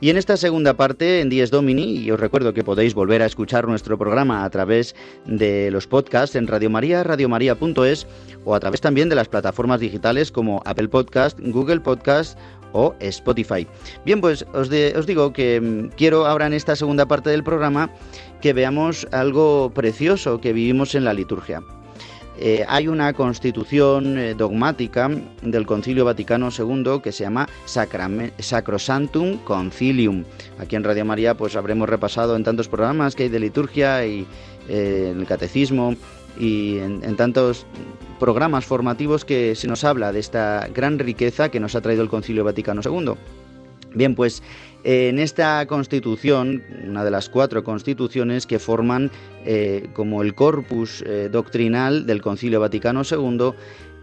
Y 0.00 0.10
en 0.10 0.16
esta 0.16 0.36
segunda 0.36 0.74
parte, 0.74 1.20
en 1.20 1.28
Dies 1.28 1.52
Domini, 1.52 1.96
y 1.96 2.10
os 2.10 2.18
recuerdo 2.18 2.52
que 2.52 2.64
podéis 2.64 2.92
volver 2.92 3.22
a 3.22 3.26
escuchar 3.26 3.68
nuestro 3.68 3.96
programa 3.96 4.44
a 4.44 4.50
través 4.50 4.96
de 5.26 5.70
los 5.70 5.86
podcasts 5.86 6.34
en 6.34 6.48
Radio 6.48 6.70
María, 6.70 7.04
radiomaria.es, 7.04 8.08
o 8.44 8.56
a 8.56 8.58
través 8.58 8.80
también 8.80 9.08
de 9.08 9.14
las 9.14 9.28
plataformas 9.28 9.78
digitales 9.78 10.32
como 10.32 10.60
Apple 10.64 10.88
Podcast, 10.88 11.38
Google 11.38 11.78
Podcast 11.78 12.36
o 12.72 12.94
Spotify. 13.00 13.66
Bien, 14.04 14.20
pues 14.20 14.44
os, 14.52 14.70
os 14.70 15.06
digo 15.06 15.32
que 15.32 15.60
mm, 15.60 15.96
quiero 15.96 16.26
ahora 16.26 16.46
en 16.46 16.54
esta 16.54 16.76
segunda 16.76 17.06
parte 17.06 17.30
del 17.30 17.44
programa 17.44 17.90
que 18.40 18.52
veamos 18.52 19.06
algo 19.12 19.70
precioso 19.74 20.40
que 20.40 20.52
vivimos 20.52 20.94
en 20.94 21.04
la 21.04 21.14
liturgia. 21.14 21.62
Eh, 22.38 22.64
hay 22.66 22.88
una 22.88 23.12
constitución 23.12 24.18
eh, 24.18 24.34
dogmática 24.34 25.10
del 25.42 25.66
Concilio 25.66 26.04
Vaticano 26.04 26.48
II 26.50 27.00
que 27.02 27.12
se 27.12 27.24
llama 27.24 27.48
Sacrosantum 27.66 29.38
Concilium. 29.44 30.24
Aquí 30.58 30.74
en 30.74 30.82
Radio 30.82 31.04
María 31.04 31.36
pues 31.36 31.56
habremos 31.56 31.88
repasado 31.88 32.34
en 32.34 32.42
tantos 32.42 32.68
programas 32.68 33.14
que 33.14 33.24
hay 33.24 33.28
de 33.28 33.38
liturgia 33.38 34.04
y 34.06 34.26
eh, 34.68 35.14
el 35.16 35.26
catecismo 35.26 35.94
y 36.38 36.78
en, 36.78 37.16
tantos 37.16 37.66
programas 38.22 38.64
formativos 38.66 39.24
que 39.24 39.56
se 39.56 39.66
nos 39.66 39.82
habla 39.82 40.12
de 40.12 40.20
esta 40.20 40.68
gran 40.72 41.00
riqueza 41.00 41.48
que 41.48 41.58
nos 41.58 41.74
ha 41.74 41.80
traído 41.80 42.04
el 42.04 42.08
Concilio 42.08 42.44
Vaticano 42.44 42.80
II. 42.84 43.14
Bien, 43.96 44.14
pues 44.14 44.44
en 44.84 45.18
esta 45.18 45.66
constitución, 45.66 46.62
una 46.86 47.04
de 47.04 47.10
las 47.10 47.28
cuatro 47.28 47.64
constituciones 47.64 48.46
que 48.46 48.60
forman 48.60 49.10
eh, 49.44 49.88
como 49.92 50.22
el 50.22 50.36
corpus 50.36 51.02
eh, 51.04 51.30
doctrinal 51.32 52.06
del 52.06 52.22
Concilio 52.22 52.60
Vaticano 52.60 53.02
II, 53.02 53.54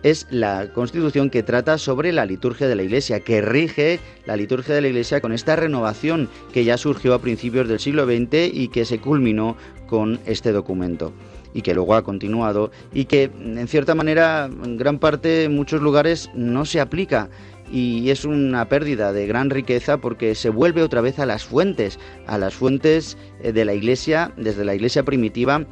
es 0.03 0.27
la 0.31 0.73
constitución 0.73 1.29
que 1.29 1.41
trata 1.41 1.77
sobre 1.77 2.11
la 2.11 2.25
liturgia 2.25 2.67
de 2.67 2.75
la 2.75 2.83
Iglesia, 2.83 3.21
que 3.21 3.39
rige 3.41 4.01
la 4.25 4.35
liturgia 4.35 4.75
de 4.75 4.81
la 4.81 4.89
Iglesia 4.89 5.21
con 5.21 5.31
esta 5.31 5.55
renovación 5.55 6.27
que 6.51 6.65
ya 6.65 6.75
surgió 6.75 7.13
a 7.13 7.21
principios 7.21 7.69
del 7.69 7.79
siglo 7.79 8.03
XX 8.05 8.53
y 8.53 8.67
que 8.67 8.83
se 8.83 8.99
culminó 8.99 9.55
con 9.87 10.19
este 10.25 10.51
documento 10.51 11.13
y 11.53 11.61
que 11.61 11.73
luego 11.73 11.95
ha 11.95 12.03
continuado 12.03 12.71
y 12.93 13.05
que 13.05 13.23
en 13.23 13.67
cierta 13.67 13.95
manera 13.95 14.45
en 14.45 14.77
gran 14.77 14.99
parte 14.99 15.45
en 15.45 15.55
muchos 15.55 15.81
lugares 15.81 16.29
no 16.33 16.65
se 16.65 16.79
aplica 16.79 17.29
y 17.71 18.09
es 18.09 18.25
una 18.25 18.67
pérdida 18.67 19.13
de 19.13 19.27
gran 19.27 19.49
riqueza 19.49 19.97
porque 19.97 20.35
se 20.35 20.49
vuelve 20.49 20.81
otra 20.81 21.01
vez 21.01 21.19
a 21.19 21.25
las 21.25 21.43
fuentes, 21.43 21.99
a 22.25 22.37
las 22.37 22.53
fuentes 22.53 23.17
eh, 23.41 23.51
de 23.51 23.65
la 23.65 23.73
iglesia, 23.73 24.31
desde 24.37 24.65
la 24.65 24.75
iglesia 24.75 25.03
primitiva 25.03 25.65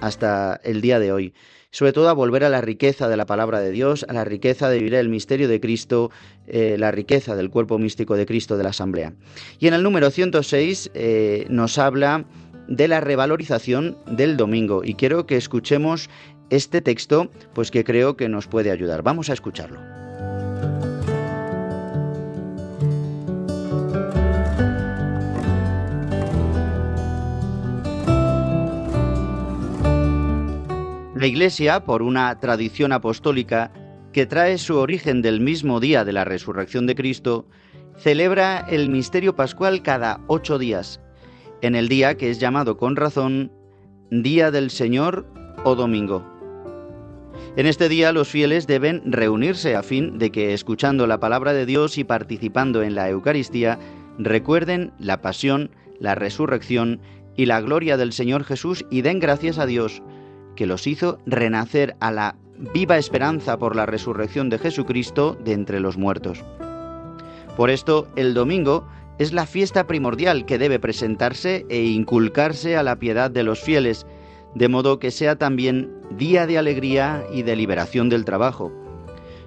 hasta 0.00 0.60
el 0.64 0.80
día 0.80 0.98
de 0.98 1.12
hoy. 1.12 1.32
Sobre 1.70 1.92
todo 1.92 2.08
a 2.08 2.12
volver 2.12 2.44
a 2.44 2.48
la 2.48 2.60
riqueza 2.60 3.08
de 3.08 3.16
la 3.16 3.26
palabra 3.26 3.58
de 3.58 3.72
Dios, 3.72 4.06
a 4.08 4.12
la 4.12 4.24
riqueza 4.24 4.68
de 4.68 4.78
vivir 4.78 4.94
el 4.94 5.08
misterio 5.08 5.48
de 5.48 5.58
Cristo, 5.58 6.12
eh, 6.46 6.76
la 6.78 6.92
riqueza 6.92 7.34
del 7.34 7.50
cuerpo 7.50 7.80
místico 7.80 8.16
de 8.16 8.26
Cristo 8.26 8.56
de 8.56 8.62
la 8.62 8.70
Asamblea. 8.70 9.12
Y 9.58 9.66
en 9.66 9.74
el 9.74 9.82
número 9.82 10.10
106 10.10 10.92
eh, 10.94 11.46
nos 11.48 11.78
habla 11.78 12.26
de 12.68 12.88
la 12.88 13.00
revalorización 13.00 13.96
del 14.06 14.36
domingo 14.36 14.82
y 14.84 14.94
quiero 14.94 15.26
que 15.26 15.36
escuchemos 15.36 16.08
este 16.50 16.80
texto, 16.80 17.30
pues 17.54 17.70
que 17.70 17.84
creo 17.84 18.16
que 18.16 18.28
nos 18.28 18.46
puede 18.46 18.70
ayudar. 18.70 19.02
Vamos 19.02 19.30
a 19.30 19.32
escucharlo. 19.32 19.80
La 31.24 31.28
Iglesia, 31.28 31.84
por 31.84 32.02
una 32.02 32.38
tradición 32.38 32.92
apostólica 32.92 33.72
que 34.12 34.26
trae 34.26 34.58
su 34.58 34.76
origen 34.76 35.22
del 35.22 35.40
mismo 35.40 35.80
día 35.80 36.04
de 36.04 36.12
la 36.12 36.24
resurrección 36.24 36.86
de 36.86 36.94
Cristo, 36.94 37.46
celebra 37.96 38.66
el 38.68 38.90
misterio 38.90 39.34
pascual 39.34 39.82
cada 39.82 40.20
ocho 40.26 40.58
días, 40.58 41.00
en 41.62 41.74
el 41.74 41.88
día 41.88 42.16
que 42.16 42.30
es 42.30 42.38
llamado 42.38 42.76
con 42.76 42.96
razón 42.96 43.52
Día 44.10 44.50
del 44.50 44.70
Señor 44.70 45.26
o 45.64 45.74
Domingo. 45.74 46.24
En 47.56 47.66
este 47.66 47.88
día 47.88 48.12
los 48.12 48.28
fieles 48.28 48.66
deben 48.66 49.02
reunirse 49.04 49.76
a 49.76 49.82
fin 49.82 50.18
de 50.18 50.30
que, 50.30 50.54
escuchando 50.54 51.06
la 51.06 51.20
palabra 51.20 51.52
de 51.52 51.66
Dios 51.66 51.98
y 51.98 52.04
participando 52.04 52.82
en 52.82 52.94
la 52.94 53.08
Eucaristía, 53.08 53.78
recuerden 54.18 54.92
la 54.98 55.20
pasión, 55.20 55.70
la 56.00 56.14
resurrección 56.14 57.00
y 57.36 57.46
la 57.46 57.60
gloria 57.60 57.96
del 57.96 58.12
Señor 58.12 58.44
Jesús 58.44 58.84
y 58.90 59.02
den 59.02 59.20
gracias 59.20 59.58
a 59.58 59.66
Dios 59.66 60.02
que 60.56 60.66
los 60.66 60.86
hizo 60.86 61.18
renacer 61.26 61.96
a 62.00 62.10
la 62.12 62.36
viva 62.72 62.98
esperanza 62.98 63.58
por 63.58 63.74
la 63.74 63.86
resurrección 63.86 64.48
de 64.50 64.58
Jesucristo 64.58 65.36
de 65.44 65.52
entre 65.52 65.80
los 65.80 65.96
muertos. 65.96 66.44
Por 67.56 67.70
esto, 67.70 68.08
el 68.16 68.34
domingo 68.34 68.86
es 69.18 69.32
la 69.32 69.46
fiesta 69.46 69.86
primordial 69.86 70.44
que 70.46 70.58
debe 70.58 70.78
presentarse 70.78 71.66
e 71.68 71.84
inculcarse 71.84 72.76
a 72.76 72.82
la 72.82 72.96
piedad 72.96 73.30
de 73.30 73.42
los 73.42 73.60
fieles, 73.60 74.06
de 74.54 74.68
modo 74.68 74.98
que 74.98 75.10
sea 75.10 75.36
también 75.36 75.92
día 76.10 76.46
de 76.46 76.58
alegría 76.58 77.24
y 77.32 77.42
de 77.42 77.56
liberación 77.56 78.08
del 78.08 78.24
trabajo. 78.24 78.72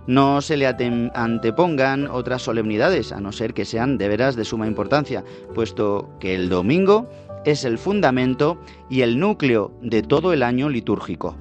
No 0.06 0.42
se 0.42 0.56
le 0.56 0.68
antepongan 0.68 2.08
otras 2.08 2.42
solemnidades, 2.42 3.12
a 3.12 3.20
no 3.20 3.34
ser 3.34 3.54
que 3.54 3.66
sean 3.66 3.98
de 3.98 4.08
veras 4.08 4.38
de 4.38 4.46
suma 4.46 4.66
importancia, 4.68 5.26
puesto 5.54 6.10
que 6.20 6.34
el 6.34 6.48
domingo 6.48 7.10
es 7.44 7.66
el 7.66 7.78
fundamento 7.78 8.58
y 8.90 9.02
el 9.02 9.20
núcleo 9.20 9.72
de 9.82 10.04
todo 10.04 10.32
el 10.32 10.44
año 10.44 10.70
litúrgico. 10.70 11.36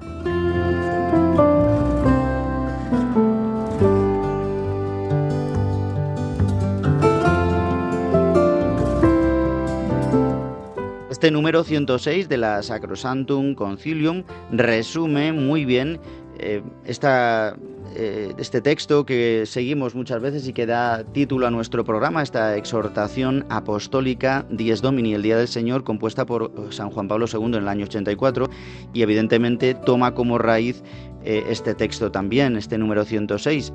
Este 11.17 11.31
número 11.31 11.63
106 11.63 12.29
de 12.29 12.37
la 12.37 12.61
Sacrosantum 12.61 13.55
Concilium 13.55 14.21
resume 14.51 15.33
muy 15.33 15.65
bien 15.65 15.99
eh, 16.37 16.61
esta 16.85 17.57
eh, 17.95 18.33
este 18.37 18.61
texto 18.61 19.03
que 19.03 19.45
seguimos 19.47 19.95
muchas 19.95 20.21
veces 20.21 20.47
y 20.47 20.53
que 20.53 20.67
da 20.67 21.03
título 21.03 21.47
a 21.47 21.49
nuestro 21.49 21.83
programa, 21.83 22.21
esta 22.21 22.55
exhortación 22.55 23.47
apostólica 23.49 24.45
Dies 24.51 24.83
Domini, 24.83 25.15
el 25.15 25.23
Día 25.23 25.37
del 25.37 25.47
Señor, 25.47 25.83
compuesta 25.83 26.27
por 26.27 26.51
San 26.69 26.91
Juan 26.91 27.07
Pablo 27.07 27.25
II 27.33 27.45
en 27.45 27.55
el 27.55 27.67
año 27.67 27.85
84 27.85 28.51
y 28.93 29.01
evidentemente 29.01 29.73
toma 29.73 30.13
como 30.13 30.37
raíz 30.37 30.83
eh, 31.23 31.45
este 31.49 31.73
texto 31.73 32.11
también, 32.11 32.57
este 32.57 32.77
número 32.77 33.03
106. 33.03 33.73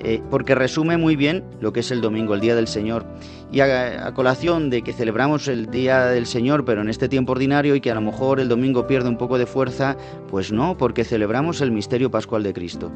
Eh, 0.00 0.22
porque 0.30 0.54
resume 0.54 0.98
muy 0.98 1.16
bien 1.16 1.42
lo 1.60 1.72
que 1.72 1.80
es 1.80 1.90
el 1.90 2.00
domingo, 2.00 2.34
el 2.34 2.40
Día 2.40 2.54
del 2.54 2.68
Señor. 2.68 3.06
Y 3.50 3.60
a, 3.60 4.12
colación 4.14 4.70
de 4.70 4.82
que 4.82 4.92
celebramos 4.92 5.48
el 5.48 5.70
Día 5.70 6.06
del 6.06 6.26
Señor, 6.26 6.64
pero 6.64 6.82
en 6.82 6.88
este 6.88 7.08
tiempo 7.08 7.32
ordinario 7.32 7.74
y 7.74 7.80
que 7.80 7.90
a 7.90 7.94
lo 7.94 8.00
mejor 8.00 8.40
el 8.40 8.48
domingo 8.48 8.86
pierde 8.86 9.08
un 9.08 9.16
poco 9.16 9.38
de 9.38 9.46
fuerza, 9.46 9.96
pues 10.28 10.52
no, 10.52 10.76
porque 10.76 11.04
celebramos 11.04 11.60
el 11.60 11.70
misterio 11.70 12.10
pascual 12.10 12.42
de 12.42 12.52
Cristo. 12.52 12.92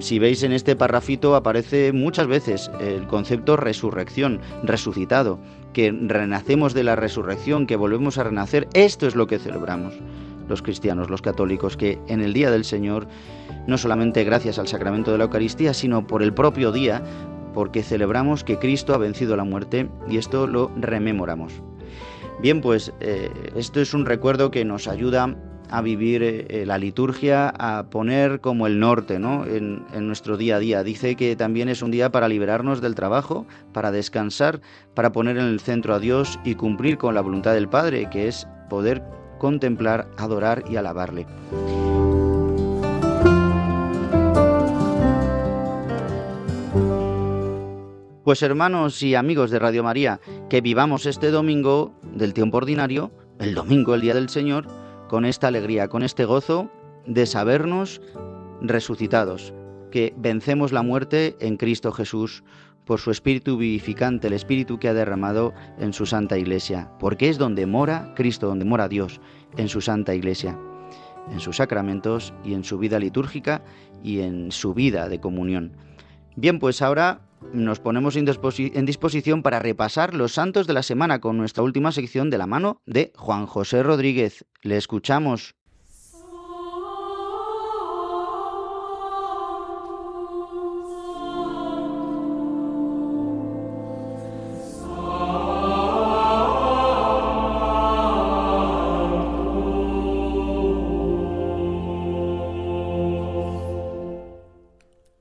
Si 0.00 0.18
veis 0.18 0.42
en 0.42 0.52
este 0.52 0.76
parrafito 0.76 1.36
aparece 1.36 1.92
muchas 1.92 2.26
veces 2.26 2.70
el 2.80 3.06
concepto 3.06 3.56
resurrección, 3.56 4.40
resucitado, 4.62 5.38
que 5.72 5.92
renacemos 5.92 6.74
de 6.74 6.84
la 6.84 6.96
resurrección, 6.96 7.66
que 7.66 7.76
volvemos 7.76 8.18
a 8.18 8.24
renacer. 8.24 8.68
Esto 8.72 9.06
es 9.06 9.14
lo 9.14 9.26
que 9.26 9.38
celebramos 9.38 9.94
los 10.48 10.62
cristianos, 10.62 11.10
los 11.10 11.22
católicos, 11.22 11.76
que 11.76 11.98
en 12.08 12.20
el 12.20 12.32
Día 12.32 12.50
del 12.50 12.64
Señor 12.64 13.08
no 13.66 13.78
solamente 13.78 14.24
gracias 14.24 14.58
al 14.58 14.68
sacramento 14.68 15.12
de 15.12 15.18
la 15.18 15.24
Eucaristía, 15.24 15.74
sino 15.74 16.06
por 16.06 16.22
el 16.22 16.32
propio 16.32 16.72
día, 16.72 17.02
porque 17.54 17.82
celebramos 17.82 18.44
que 18.44 18.58
Cristo 18.58 18.94
ha 18.94 18.98
vencido 18.98 19.36
la 19.36 19.44
muerte 19.44 19.88
y 20.08 20.18
esto 20.18 20.46
lo 20.46 20.70
rememoramos. 20.76 21.62
Bien, 22.40 22.60
pues 22.60 22.92
eh, 23.00 23.30
esto 23.54 23.80
es 23.80 23.94
un 23.94 24.04
recuerdo 24.04 24.50
que 24.50 24.64
nos 24.64 24.88
ayuda 24.88 25.36
a 25.70 25.82
vivir 25.82 26.22
eh, 26.22 26.64
la 26.66 26.78
liturgia, 26.78 27.48
a 27.48 27.86
poner 27.90 28.40
como 28.40 28.66
el 28.66 28.78
norte 28.78 29.18
¿no? 29.18 29.46
en, 29.46 29.84
en, 29.92 30.06
nuestro 30.06 30.36
día 30.36 30.56
a 30.56 30.58
día. 30.58 30.82
Dice 30.82 31.16
que 31.16 31.34
también 31.34 31.68
es 31.68 31.82
un 31.82 31.90
día 31.90 32.10
para 32.12 32.28
liberarnos 32.28 32.80
del 32.80 32.94
trabajo, 32.94 33.46
para 33.72 33.90
descansar, 33.90 34.60
para 34.94 35.12
poner 35.12 35.38
en 35.38 35.46
el 35.46 35.60
centro 35.60 35.94
a 35.94 35.98
Dios 35.98 36.38
y 36.44 36.54
cumplir 36.54 36.98
con 36.98 37.14
la 37.14 37.20
voluntad 37.20 37.54
del 37.54 37.68
Padre, 37.68 38.08
que 38.10 38.28
es 38.28 38.46
poder 38.68 39.02
contemplar, 39.38 40.08
adorar 40.16 40.64
y 40.68 40.76
alabarle. 40.76 41.26
Pues 48.26 48.42
hermanos 48.42 49.04
y 49.04 49.14
amigos 49.14 49.52
de 49.52 49.60
Radio 49.60 49.84
María, 49.84 50.18
que 50.50 50.60
vivamos 50.60 51.06
este 51.06 51.30
domingo 51.30 51.94
del 52.02 52.34
tiempo 52.34 52.56
ordinario, 52.56 53.12
el 53.38 53.54
domingo, 53.54 53.94
el 53.94 54.00
día 54.00 54.14
del 54.14 54.28
Señor, 54.28 54.66
con 55.08 55.24
esta 55.24 55.46
alegría, 55.46 55.86
con 55.86 56.02
este 56.02 56.24
gozo 56.24 56.68
de 57.06 57.24
sabernos 57.24 58.00
resucitados, 58.60 59.54
que 59.92 60.12
vencemos 60.16 60.72
la 60.72 60.82
muerte 60.82 61.36
en 61.38 61.56
Cristo 61.56 61.92
Jesús 61.92 62.42
por 62.84 62.98
su 62.98 63.12
Espíritu 63.12 63.58
vivificante, 63.58 64.26
el 64.26 64.32
Espíritu 64.32 64.80
que 64.80 64.88
ha 64.88 64.94
derramado 64.94 65.54
en 65.78 65.92
su 65.92 66.04
Santa 66.04 66.36
Iglesia, 66.36 66.90
porque 66.98 67.28
es 67.28 67.38
donde 67.38 67.64
mora 67.64 68.12
Cristo, 68.16 68.48
donde 68.48 68.64
mora 68.64 68.88
Dios, 68.88 69.20
en 69.56 69.68
su 69.68 69.80
Santa 69.80 70.16
Iglesia, 70.16 70.58
en 71.30 71.38
sus 71.38 71.58
sacramentos 71.58 72.34
y 72.44 72.54
en 72.54 72.64
su 72.64 72.76
vida 72.76 72.98
litúrgica 72.98 73.62
y 74.02 74.18
en 74.22 74.50
su 74.50 74.74
vida 74.74 75.08
de 75.08 75.20
comunión. 75.20 75.76
Bien, 76.34 76.58
pues 76.58 76.82
ahora 76.82 77.20
nos 77.52 77.80
ponemos 77.80 78.16
en 78.16 78.86
disposición 78.86 79.42
para 79.42 79.58
repasar 79.58 80.14
los 80.14 80.32
santos 80.32 80.66
de 80.66 80.74
la 80.74 80.82
semana 80.82 81.20
con 81.20 81.36
nuestra 81.36 81.62
última 81.62 81.92
sección 81.92 82.30
de 82.30 82.38
la 82.38 82.46
mano 82.46 82.82
de 82.86 83.12
Juan 83.16 83.46
José 83.46 83.82
Rodríguez. 83.82 84.44
Le 84.62 84.76
escuchamos. 84.76 85.54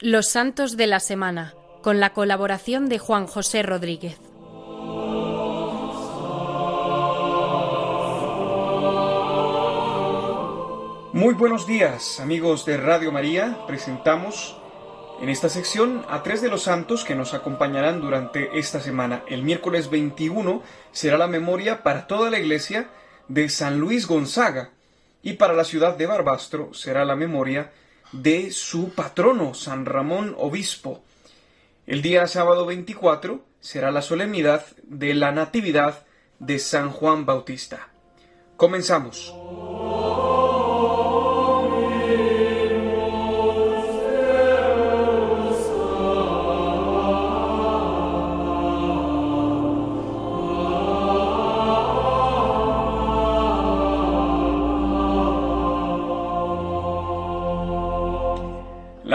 Los 0.07 0.27
Santos 0.27 0.77
de 0.77 0.85
la 0.85 0.99
Semana, 0.99 1.55
con 1.85 1.99
la 1.99 2.13
colaboración 2.13 2.89
de 2.89 2.97
Juan 2.97 3.27
José 3.27 3.61
Rodríguez. 3.61 4.17
Muy 11.13 11.35
buenos 11.35 11.67
días, 11.67 12.19
amigos 12.19 12.65
de 12.65 12.77
Radio 12.77 13.11
María. 13.11 13.59
Presentamos 13.67 14.57
en 15.21 15.29
esta 15.29 15.47
sección 15.47 16.03
a 16.09 16.23
tres 16.23 16.41
de 16.41 16.49
los 16.49 16.63
santos 16.63 17.05
que 17.05 17.13
nos 17.13 17.35
acompañarán 17.35 18.01
durante 18.01 18.57
esta 18.57 18.79
semana. 18.79 19.21
El 19.27 19.43
miércoles 19.43 19.91
21 19.91 20.63
será 20.91 21.19
la 21.19 21.27
memoria 21.27 21.83
para 21.83 22.07
toda 22.07 22.31
la 22.31 22.39
iglesia 22.39 22.89
de 23.27 23.47
San 23.47 23.79
Luis 23.79 24.07
Gonzaga 24.07 24.71
y 25.21 25.33
para 25.33 25.53
la 25.53 25.63
ciudad 25.63 25.95
de 25.95 26.07
Barbastro 26.07 26.73
será 26.73 27.05
la 27.05 27.15
memoria 27.15 27.71
de 28.11 28.49
su 28.49 28.89
patrono, 28.89 29.53
San 29.53 29.85
Ramón 29.85 30.33
Obispo. 30.39 31.03
El 31.87 32.01
día 32.01 32.25
sábado 32.25 32.65
24 32.65 33.45
será 33.59 33.91
la 33.91 34.01
solemnidad 34.01 34.65
de 34.81 35.13
la 35.13 35.31
Natividad 35.31 36.03
de 36.39 36.57
San 36.57 36.89
Juan 36.89 37.27
Bautista. 37.27 37.89
Comenzamos. 38.57 39.31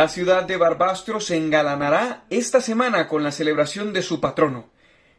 La 0.01 0.09
ciudad 0.09 0.45
de 0.45 0.57
Barbastro 0.57 1.21
se 1.21 1.37
engalanará 1.37 2.25
esta 2.31 2.63
semana 2.63 3.07
con 3.07 3.23
la 3.23 3.33
celebración 3.33 3.93
de 3.93 4.01
su 4.01 4.19
patrono. 4.19 4.71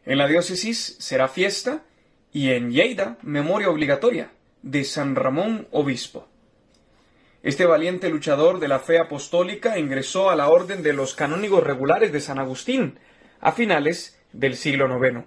En 0.04 0.18
la 0.18 0.26
diócesis 0.26 0.96
será 0.98 1.28
fiesta 1.28 1.84
y 2.32 2.50
en 2.50 2.72
Lleida 2.72 3.16
memoria 3.22 3.70
obligatoria 3.70 4.32
de 4.62 4.82
San 4.82 5.14
Ramón 5.14 5.68
Obispo. 5.70 6.26
Este 7.44 7.64
valiente 7.64 8.08
luchador 8.08 8.58
de 8.58 8.66
la 8.66 8.80
fe 8.80 8.98
apostólica 8.98 9.78
ingresó 9.78 10.30
a 10.30 10.34
la 10.34 10.48
orden 10.48 10.82
de 10.82 10.94
los 10.94 11.14
canónigos 11.14 11.62
regulares 11.62 12.10
de 12.10 12.20
San 12.20 12.40
Agustín 12.40 12.98
a 13.40 13.52
finales 13.52 14.18
del 14.32 14.56
siglo 14.56 14.88
IX. 14.88 15.26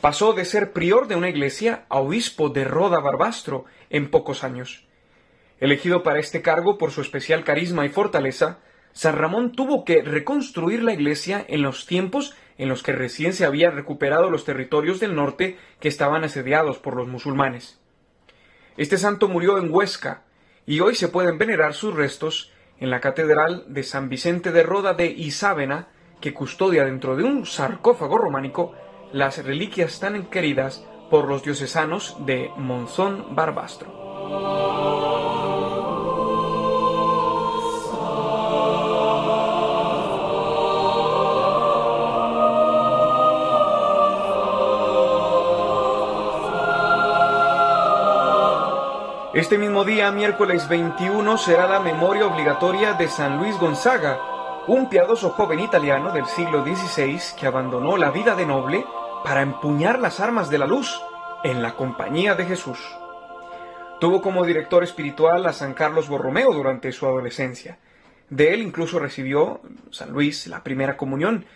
Pasó 0.00 0.32
de 0.32 0.44
ser 0.44 0.72
prior 0.72 1.08
de 1.08 1.16
una 1.16 1.28
iglesia 1.28 1.86
a 1.88 1.98
obispo 1.98 2.50
de 2.50 2.62
Roda 2.62 3.00
Barbastro 3.00 3.64
en 3.90 4.12
pocos 4.12 4.44
años. 4.44 4.86
Elegido 5.60 6.02
para 6.02 6.18
este 6.18 6.40
cargo 6.40 6.78
por 6.78 6.90
su 6.90 7.02
especial 7.02 7.44
carisma 7.44 7.84
y 7.84 7.90
fortaleza, 7.90 8.60
San 8.92 9.16
Ramón 9.16 9.52
tuvo 9.52 9.84
que 9.84 10.02
reconstruir 10.02 10.82
la 10.82 10.94
iglesia 10.94 11.44
en 11.46 11.62
los 11.62 11.86
tiempos 11.86 12.34
en 12.58 12.68
los 12.68 12.82
que 12.82 12.92
recién 12.92 13.32
se 13.32 13.44
había 13.44 13.70
recuperado 13.70 14.30
los 14.30 14.44
territorios 14.44 15.00
del 15.00 15.14
norte 15.14 15.58
que 15.78 15.88
estaban 15.88 16.24
asediados 16.24 16.78
por 16.78 16.96
los 16.96 17.08
musulmanes. 17.08 17.80
Este 18.76 18.98
santo 18.98 19.28
murió 19.28 19.58
en 19.58 19.72
Huesca 19.72 20.24
y 20.66 20.80
hoy 20.80 20.94
se 20.94 21.08
pueden 21.08 21.38
venerar 21.38 21.74
sus 21.74 21.94
restos 21.94 22.52
en 22.78 22.90
la 22.90 23.00
catedral 23.00 23.64
de 23.68 23.82
San 23.82 24.08
Vicente 24.08 24.52
de 24.52 24.62
Roda 24.62 24.94
de 24.94 25.06
Isávena, 25.06 25.88
que 26.20 26.32
custodia 26.32 26.84
dentro 26.84 27.16
de 27.16 27.24
un 27.24 27.44
sarcófago 27.46 28.18
románico 28.18 28.74
las 29.12 29.44
reliquias 29.44 30.00
tan 30.00 30.26
queridas 30.26 30.86
por 31.10 31.28
los 31.28 31.42
diocesanos 31.42 32.16
de 32.24 32.50
Monzón 32.56 33.34
Barbastro. 33.34 35.29
Este 49.40 49.56
mismo 49.56 49.84
día, 49.84 50.12
miércoles 50.12 50.68
21, 50.68 51.38
será 51.38 51.66
la 51.66 51.80
memoria 51.80 52.26
obligatoria 52.26 52.92
de 52.92 53.08
San 53.08 53.38
Luis 53.38 53.56
Gonzaga, 53.56 54.20
un 54.66 54.90
piadoso 54.90 55.30
joven 55.30 55.60
italiano 55.60 56.12
del 56.12 56.26
siglo 56.26 56.62
XVI 56.62 57.18
que 57.38 57.46
abandonó 57.46 57.96
la 57.96 58.10
vida 58.10 58.36
de 58.36 58.44
noble 58.44 58.84
para 59.24 59.40
empuñar 59.40 59.98
las 59.98 60.20
armas 60.20 60.50
de 60.50 60.58
la 60.58 60.66
luz 60.66 61.00
en 61.42 61.62
la 61.62 61.74
compañía 61.74 62.34
de 62.34 62.44
Jesús. 62.44 62.78
Tuvo 63.98 64.20
como 64.20 64.44
director 64.44 64.84
espiritual 64.84 65.46
a 65.46 65.54
San 65.54 65.72
Carlos 65.72 66.10
Borromeo 66.10 66.52
durante 66.52 66.92
su 66.92 67.06
adolescencia. 67.06 67.78
De 68.28 68.52
él 68.52 68.60
incluso 68.60 68.98
recibió 68.98 69.62
San 69.90 70.10
Luis 70.10 70.48
la 70.48 70.62
primera 70.62 70.98
comunión 70.98 71.46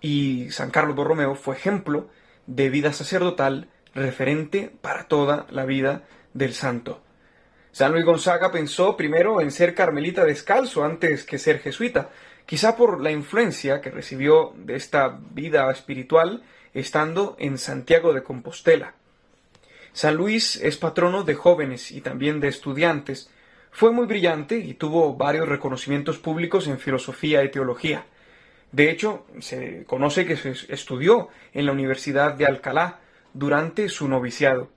y 0.00 0.50
San 0.52 0.70
Carlos 0.70 0.96
Borromeo 0.96 1.34
fue 1.34 1.54
ejemplo 1.54 2.08
de 2.46 2.70
vida 2.70 2.94
sacerdotal 2.94 3.68
referente 3.94 4.74
para 4.80 5.04
toda 5.04 5.44
la 5.50 5.66
vida 5.66 6.04
del 6.32 6.54
santo. 6.54 7.02
San 7.76 7.92
Luis 7.92 8.06
Gonzaga 8.06 8.50
pensó 8.50 8.96
primero 8.96 9.42
en 9.42 9.50
ser 9.50 9.74
carmelita 9.74 10.24
descalzo 10.24 10.82
antes 10.82 11.24
que 11.24 11.36
ser 11.36 11.58
jesuita, 11.58 12.08
quizá 12.46 12.74
por 12.74 13.02
la 13.02 13.10
influencia 13.10 13.82
que 13.82 13.90
recibió 13.90 14.54
de 14.56 14.76
esta 14.76 15.18
vida 15.32 15.70
espiritual 15.70 16.42
estando 16.72 17.36
en 17.38 17.58
Santiago 17.58 18.14
de 18.14 18.22
Compostela. 18.22 18.94
San 19.92 20.14
Luis 20.14 20.56
es 20.56 20.78
patrono 20.78 21.22
de 21.22 21.34
jóvenes 21.34 21.90
y 21.90 22.00
también 22.00 22.40
de 22.40 22.48
estudiantes. 22.48 23.28
Fue 23.70 23.92
muy 23.92 24.06
brillante 24.06 24.56
y 24.56 24.72
tuvo 24.72 25.14
varios 25.14 25.46
reconocimientos 25.46 26.16
públicos 26.16 26.68
en 26.68 26.78
filosofía 26.78 27.44
y 27.44 27.50
teología. 27.50 28.06
De 28.72 28.90
hecho, 28.90 29.26
se 29.40 29.84
conoce 29.84 30.24
que 30.24 30.38
se 30.38 30.54
estudió 30.72 31.28
en 31.52 31.66
la 31.66 31.72
Universidad 31.72 32.32
de 32.32 32.46
Alcalá 32.46 33.00
durante 33.34 33.90
su 33.90 34.08
noviciado. 34.08 34.70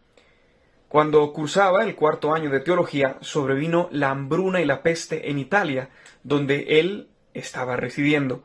Cuando 0.90 1.32
cursaba 1.34 1.84
el 1.84 1.96
cuarto 1.96 2.34
año 2.34 2.50
de 2.50 2.62
teología, 2.62 3.18
sobrevino 3.22 3.90
la 3.92 4.10
hambruna 4.10 4.60
y 4.60 4.66
la 4.66 4.82
peste 4.82 5.30
en 5.30 5.38
Italia, 5.38 5.90
donde 6.24 6.80
él 6.80 7.10
estaba 7.36 7.76
residiendo. 7.76 8.44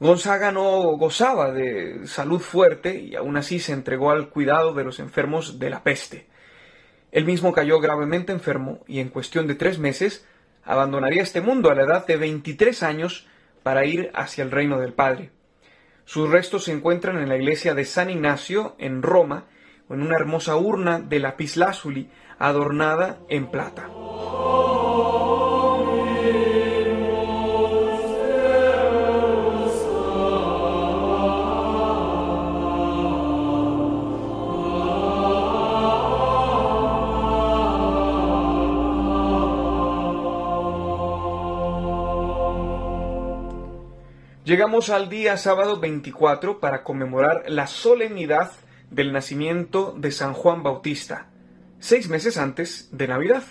Gonzaga 0.00 0.50
no 0.50 0.82
gozaba 0.96 1.52
de 1.52 2.08
salud 2.08 2.40
fuerte 2.40 2.98
y 2.98 3.14
aún 3.14 3.36
así 3.36 3.60
se 3.60 3.72
entregó 3.72 4.10
al 4.10 4.30
cuidado 4.30 4.74
de 4.74 4.82
los 4.82 4.98
enfermos 4.98 5.60
de 5.60 5.70
la 5.70 5.84
peste. 5.84 6.26
Él 7.12 7.24
mismo 7.24 7.52
cayó 7.52 7.78
gravemente 7.78 8.32
enfermo 8.32 8.80
y 8.88 8.98
en 8.98 9.08
cuestión 9.08 9.46
de 9.46 9.54
tres 9.54 9.78
meses 9.78 10.26
abandonaría 10.64 11.22
este 11.22 11.40
mundo 11.40 11.70
a 11.70 11.76
la 11.76 11.84
edad 11.84 12.04
de 12.04 12.16
23 12.16 12.82
años 12.82 13.28
para 13.62 13.84
ir 13.84 14.10
hacia 14.14 14.42
el 14.42 14.50
reino 14.50 14.80
del 14.80 14.92
Padre. 14.92 15.30
Sus 16.04 16.28
restos 16.30 16.64
se 16.64 16.72
encuentran 16.72 17.18
en 17.18 17.28
la 17.28 17.36
iglesia 17.36 17.74
de 17.74 17.84
San 17.84 18.10
Ignacio 18.10 18.74
en 18.78 19.02
Roma 19.02 19.44
en 19.90 20.02
una 20.02 20.16
hermosa 20.16 20.56
urna 20.56 21.00
de 21.00 21.18
lapislázuli 21.18 22.10
adornada 22.38 23.18
en 23.28 23.48
plata. 23.48 23.88
Llegamos 44.50 44.90
al 44.90 45.08
día 45.08 45.36
sábado 45.36 45.78
24 45.78 46.58
para 46.58 46.82
conmemorar 46.82 47.44
la 47.46 47.68
solemnidad 47.68 48.50
del 48.90 49.12
nacimiento 49.12 49.94
de 49.96 50.10
San 50.10 50.32
Juan 50.34 50.62
Bautista, 50.62 51.28
seis 51.78 52.08
meses 52.08 52.36
antes 52.36 52.88
de 52.92 53.08
Navidad. 53.08 53.44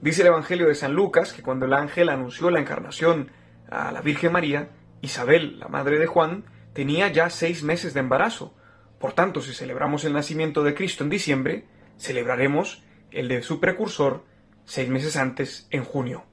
Dice 0.00 0.22
el 0.22 0.28
Evangelio 0.28 0.68
de 0.68 0.74
San 0.74 0.94
Lucas 0.94 1.32
que 1.32 1.42
cuando 1.42 1.66
el 1.66 1.74
ángel 1.74 2.08
anunció 2.08 2.50
la 2.50 2.60
encarnación 2.60 3.30
a 3.70 3.92
la 3.92 4.00
Virgen 4.00 4.32
María, 4.32 4.70
Isabel, 5.02 5.58
la 5.58 5.68
madre 5.68 5.98
de 5.98 6.06
Juan, 6.06 6.44
tenía 6.72 7.08
ya 7.08 7.30
seis 7.30 7.62
meses 7.62 7.94
de 7.94 8.00
embarazo. 8.00 8.54
Por 8.98 9.12
tanto, 9.12 9.40
si 9.40 9.52
celebramos 9.52 10.04
el 10.04 10.12
nacimiento 10.12 10.62
de 10.64 10.74
Cristo 10.74 11.04
en 11.04 11.10
diciembre, 11.10 11.64
celebraremos 11.98 12.82
el 13.10 13.28
de 13.28 13.42
su 13.42 13.60
precursor 13.60 14.24
seis 14.64 14.88
meses 14.88 15.16
antes, 15.16 15.68
en 15.70 15.84
junio. 15.84 16.24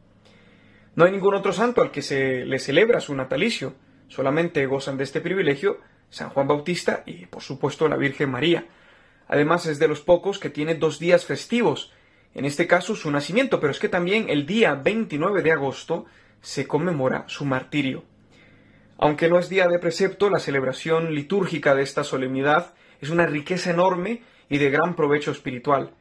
No 0.95 1.05
hay 1.05 1.11
ningún 1.11 1.35
otro 1.35 1.53
santo 1.53 1.81
al 1.81 1.91
que 1.91 2.01
se 2.01 2.45
le 2.45 2.59
celebra 2.59 2.99
su 2.99 3.15
natalicio, 3.15 3.75
solamente 4.07 4.65
gozan 4.65 4.97
de 4.97 5.03
este 5.03 5.21
privilegio 5.21 5.79
San 6.13 6.29
Juan 6.29 6.47
Bautista 6.47 7.01
y, 7.07 7.25
por 7.25 7.41
supuesto, 7.41 7.87
la 7.87 7.97
Virgen 7.97 8.29
María. 8.29 8.67
Además, 9.27 9.65
es 9.65 9.79
de 9.79 9.87
los 9.87 10.01
pocos 10.01 10.37
que 10.37 10.51
tiene 10.51 10.75
dos 10.75 10.99
días 10.99 11.25
festivos, 11.25 11.91
en 12.35 12.45
este 12.45 12.67
caso 12.67 12.95
su 12.95 13.09
nacimiento, 13.09 13.59
pero 13.59 13.71
es 13.71 13.79
que 13.79 13.89
también 13.89 14.29
el 14.29 14.45
día 14.45 14.75
29 14.75 15.41
de 15.41 15.51
agosto 15.51 16.05
se 16.39 16.67
conmemora 16.67 17.23
su 17.25 17.45
martirio. 17.45 18.03
Aunque 18.99 19.27
no 19.27 19.39
es 19.39 19.49
día 19.49 19.67
de 19.67 19.79
precepto, 19.79 20.29
la 20.29 20.37
celebración 20.37 21.15
litúrgica 21.15 21.73
de 21.73 21.81
esta 21.81 22.03
solemnidad 22.03 22.75
es 23.01 23.09
una 23.09 23.25
riqueza 23.25 23.71
enorme 23.71 24.21
y 24.49 24.59
de 24.59 24.69
gran 24.69 24.95
provecho 24.95 25.31
espiritual. 25.31 25.95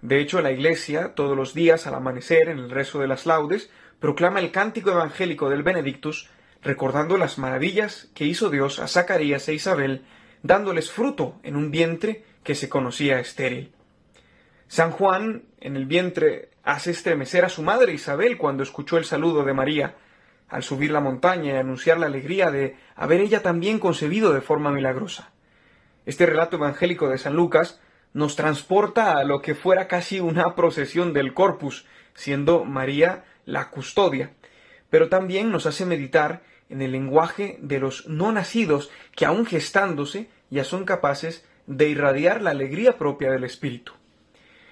De 0.00 0.18
hecho, 0.18 0.42
la 0.42 0.50
Iglesia, 0.50 1.14
todos 1.14 1.36
los 1.36 1.54
días 1.54 1.86
al 1.86 1.94
amanecer, 1.94 2.48
en 2.48 2.58
el 2.58 2.70
rezo 2.70 2.98
de 2.98 3.06
las 3.06 3.26
laudes, 3.26 3.70
proclama 4.00 4.40
el 4.40 4.50
cántico 4.50 4.90
evangélico 4.90 5.48
del 5.48 5.62
Benedictus, 5.62 6.28
recordando 6.62 7.16
las 7.16 7.38
maravillas 7.38 8.08
que 8.14 8.24
hizo 8.24 8.50
Dios 8.50 8.78
a 8.78 8.88
Zacarías 8.88 9.48
e 9.48 9.54
Isabel, 9.54 10.04
dándoles 10.42 10.90
fruto 10.90 11.38
en 11.42 11.56
un 11.56 11.70
vientre 11.70 12.24
que 12.44 12.54
se 12.54 12.68
conocía 12.68 13.20
estéril. 13.20 13.72
San 14.68 14.90
Juan, 14.90 15.42
en 15.60 15.76
el 15.76 15.86
vientre, 15.86 16.50
hace 16.62 16.92
estremecer 16.92 17.44
a 17.44 17.48
su 17.48 17.62
madre 17.62 17.92
Isabel 17.92 18.38
cuando 18.38 18.62
escuchó 18.62 18.96
el 18.96 19.04
saludo 19.04 19.44
de 19.44 19.52
María, 19.52 19.96
al 20.48 20.62
subir 20.62 20.90
la 20.90 21.00
montaña 21.00 21.54
y 21.54 21.56
anunciar 21.56 21.98
la 21.98 22.06
alegría 22.06 22.50
de 22.50 22.76
haber 22.94 23.20
ella 23.20 23.42
también 23.42 23.78
concebido 23.78 24.32
de 24.32 24.40
forma 24.40 24.70
milagrosa. 24.70 25.30
Este 26.04 26.26
relato 26.26 26.56
evangélico 26.56 27.08
de 27.08 27.18
San 27.18 27.34
Lucas 27.34 27.80
nos 28.12 28.36
transporta 28.36 29.16
a 29.16 29.24
lo 29.24 29.40
que 29.40 29.54
fuera 29.54 29.88
casi 29.88 30.20
una 30.20 30.54
procesión 30.54 31.12
del 31.12 31.32
corpus, 31.32 31.86
siendo 32.14 32.64
María 32.64 33.24
la 33.46 33.70
custodia, 33.70 34.32
pero 34.90 35.08
también 35.08 35.50
nos 35.50 35.66
hace 35.66 35.86
meditar 35.86 36.42
en 36.72 36.82
el 36.82 36.92
lenguaje 36.92 37.58
de 37.60 37.78
los 37.78 38.08
no 38.08 38.32
nacidos 38.32 38.90
que 39.14 39.26
aun 39.26 39.46
gestándose 39.46 40.28
ya 40.50 40.64
son 40.64 40.84
capaces 40.84 41.46
de 41.66 41.88
irradiar 41.88 42.42
la 42.42 42.50
alegría 42.50 42.98
propia 42.98 43.30
del 43.30 43.44
Espíritu. 43.44 43.92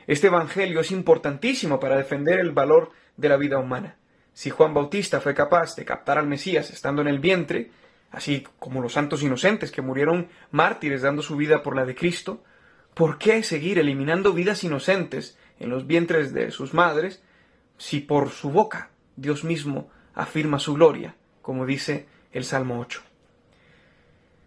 Este 0.07 0.27
Evangelio 0.27 0.81
es 0.81 0.91
importantísimo 0.91 1.79
para 1.79 1.97
defender 1.97 2.41
el 2.41 2.53
valor 2.53 2.91
de 3.17 3.29
la 3.29 3.37
vida 3.37 3.59
humana. 3.59 3.97
Si 4.33 4.51
Juan 4.51 4.75
Bautista 4.75 5.21
fue 5.21 5.35
capaz 5.35 5.77
de 5.77 5.85
captar 5.85 6.19
al 6.19 6.27
Mesías 6.27 6.71
estando 6.71 7.03
en 7.03 7.09
el 7.09 7.19
vientre, 7.19 7.71
así 8.11 8.45
como 8.59 8.81
los 8.81 8.95
santos 8.95 9.23
inocentes 9.23 9.71
que 9.71 9.83
murieron 9.83 10.29
mártires 10.51 11.03
dando 11.03 11.23
su 11.23 11.37
vida 11.37 11.63
por 11.63 11.77
la 11.77 11.85
de 11.85 11.95
Cristo, 11.95 12.43
¿por 12.95 13.19
qué 13.19 13.43
seguir 13.43 13.79
eliminando 13.79 14.33
vidas 14.33 14.65
inocentes 14.65 15.39
en 15.59 15.69
los 15.71 15.87
vientres 15.87 16.33
de 16.33 16.51
sus 16.51 16.75
madres 16.75 17.23
si 17.77 18.01
por 18.01 18.31
su 18.31 18.51
boca 18.51 18.91
Dios 19.17 19.45
mismo 19.45 19.91
afirma 20.15 20.59
su 20.59 20.75
gloria, 20.75 21.15
como 21.43 21.67
dice 21.67 22.07
el 22.33 22.45
Salmo 22.45 22.81
8? 22.81 23.03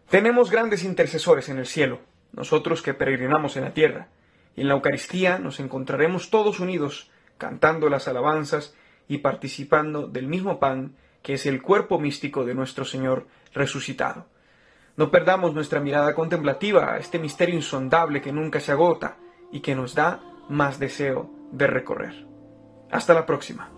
Tenemos 0.10 0.52
grandes 0.52 0.84
intercesores 0.84 1.50
en 1.50 1.58
el 1.58 1.66
cielo, 1.66 2.00
nosotros 2.34 2.82
que 2.82 2.94
peregrinamos 2.94 3.58
en 3.58 3.64
la 3.64 3.74
tierra, 3.74 4.10
y 4.56 4.62
en 4.62 4.68
la 4.68 4.76
Eucaristía 4.76 5.40
nos 5.40 5.60
encontraremos 5.60 6.30
todos 6.30 6.60
unidos, 6.60 7.10
cantando 7.38 7.90
las 7.90 8.08
alabanzas 8.08 8.76
y 9.08 9.20
participando 9.20 10.08
del 10.08 10.28
mismo 10.28 10.60
pan 10.60 10.96
que 11.24 11.34
es 11.34 11.46
el 11.46 11.62
cuerpo 11.62 12.00
místico 12.00 12.46
de 12.46 12.54
nuestro 12.54 12.86
Señor 12.86 13.28
resucitado. 13.54 14.28
No 14.96 15.10
perdamos 15.10 15.56
nuestra 15.56 15.80
mirada 15.80 16.14
contemplativa 16.14 16.94
a 16.94 16.98
este 17.00 17.18
misterio 17.18 17.56
insondable 17.56 18.22
que 18.22 18.32
nunca 18.32 18.60
se 18.60 18.72
agota 18.72 19.18
y 19.52 19.62
que 19.62 19.74
nos 19.74 19.96
da 19.96 20.20
más 20.50 20.78
deseo 20.78 21.32
de 21.52 21.66
recorrer. 21.66 22.28
Hasta 22.92 23.14
la 23.14 23.26
próxima. 23.26 23.72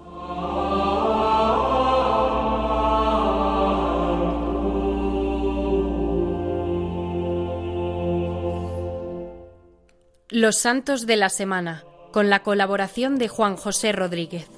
Los 10.38 10.58
Santos 10.58 11.06
de 11.06 11.16
la 11.16 11.30
Semana, 11.30 11.86
con 12.12 12.30
la 12.30 12.44
colaboración 12.44 13.18
de 13.18 13.30
Juan 13.30 13.56
José 13.56 13.94
Rodríguez. 13.94 14.50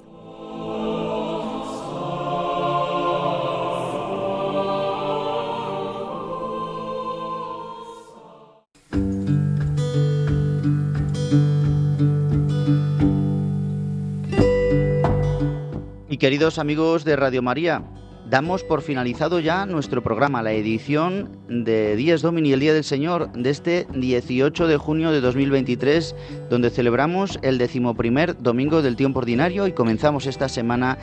queridos 16.18 16.58
amigos 16.58 17.06
de 17.06 17.16
Radio 17.16 17.42
María, 17.44 17.84
damos 18.30 18.64
por 18.64 18.82
finalizado 18.82 19.40
ya 19.40 19.66
nuestro 19.66 20.04
programa, 20.04 20.44
la 20.44 20.52
edición 20.52 21.30
de 21.48 21.96
Días 21.96 22.22
Domini, 22.22 22.52
el 22.52 22.60
Día 22.60 22.74
del 22.74 22.84
Señor, 22.84 23.32
de 23.32 23.50
este 23.50 23.88
18 23.94 24.68
de 24.68 24.76
junio 24.78 25.12
de 25.12 25.22
2023, 25.22 26.14
donde 26.50 26.70
celebramos 26.70 27.40
el 27.42 27.58
decimoprimer 27.58 28.38
domingo 28.38 28.82
del 28.82 28.98
tiempo 28.98 29.20
ordinario 29.20 29.68
y 29.68 29.72
comenzamos 29.72 30.28
esta 30.28 30.50
semana 30.50 30.98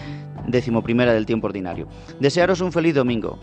decimoprimera 0.46 1.14
del 1.14 1.26
tiempo 1.26 1.46
ordinario. 1.46 1.88
Desearos 2.20 2.60
un 2.60 2.72
feliz 2.72 2.94
domingo. 2.94 3.38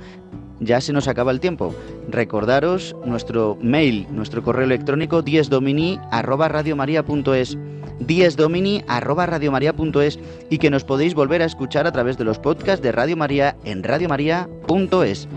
Ya 0.60 0.80
se 0.80 0.94
nos 0.94 1.08
acaba 1.08 1.32
el 1.32 1.40
tiempo. 1.40 1.74
Recordaros 2.08 2.96
nuestro 3.04 3.58
mail, 3.62 4.06
nuestro 4.12 4.44
correo 4.44 4.66
electrónico 4.66 5.24
diesdomini@radiomaria.es 5.24 7.58
diesdomini@radiomaria.es 8.06 10.20
y 10.50 10.58
que 10.58 10.70
nos 10.70 10.84
podéis 10.84 11.14
volver 11.14 11.42
a 11.42 11.46
escuchar 11.46 11.88
a 11.88 11.92
través 11.92 12.18
de 12.18 12.24
los 12.24 12.40
podcasts 12.40 12.84
de 12.84 12.92
Radio 12.92 13.18
María 13.18 13.56
en 13.64 13.84
radiomaria.es. 13.84 15.28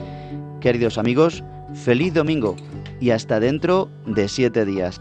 Queridos 0.61 0.99
amigos, 0.99 1.43
feliz 1.75 2.15
domingo 2.15 2.57
y 3.01 3.11
hasta 3.11 3.41
dentro 3.41 3.89
de 4.07 4.29
siete 4.29 4.65
días. 4.65 5.01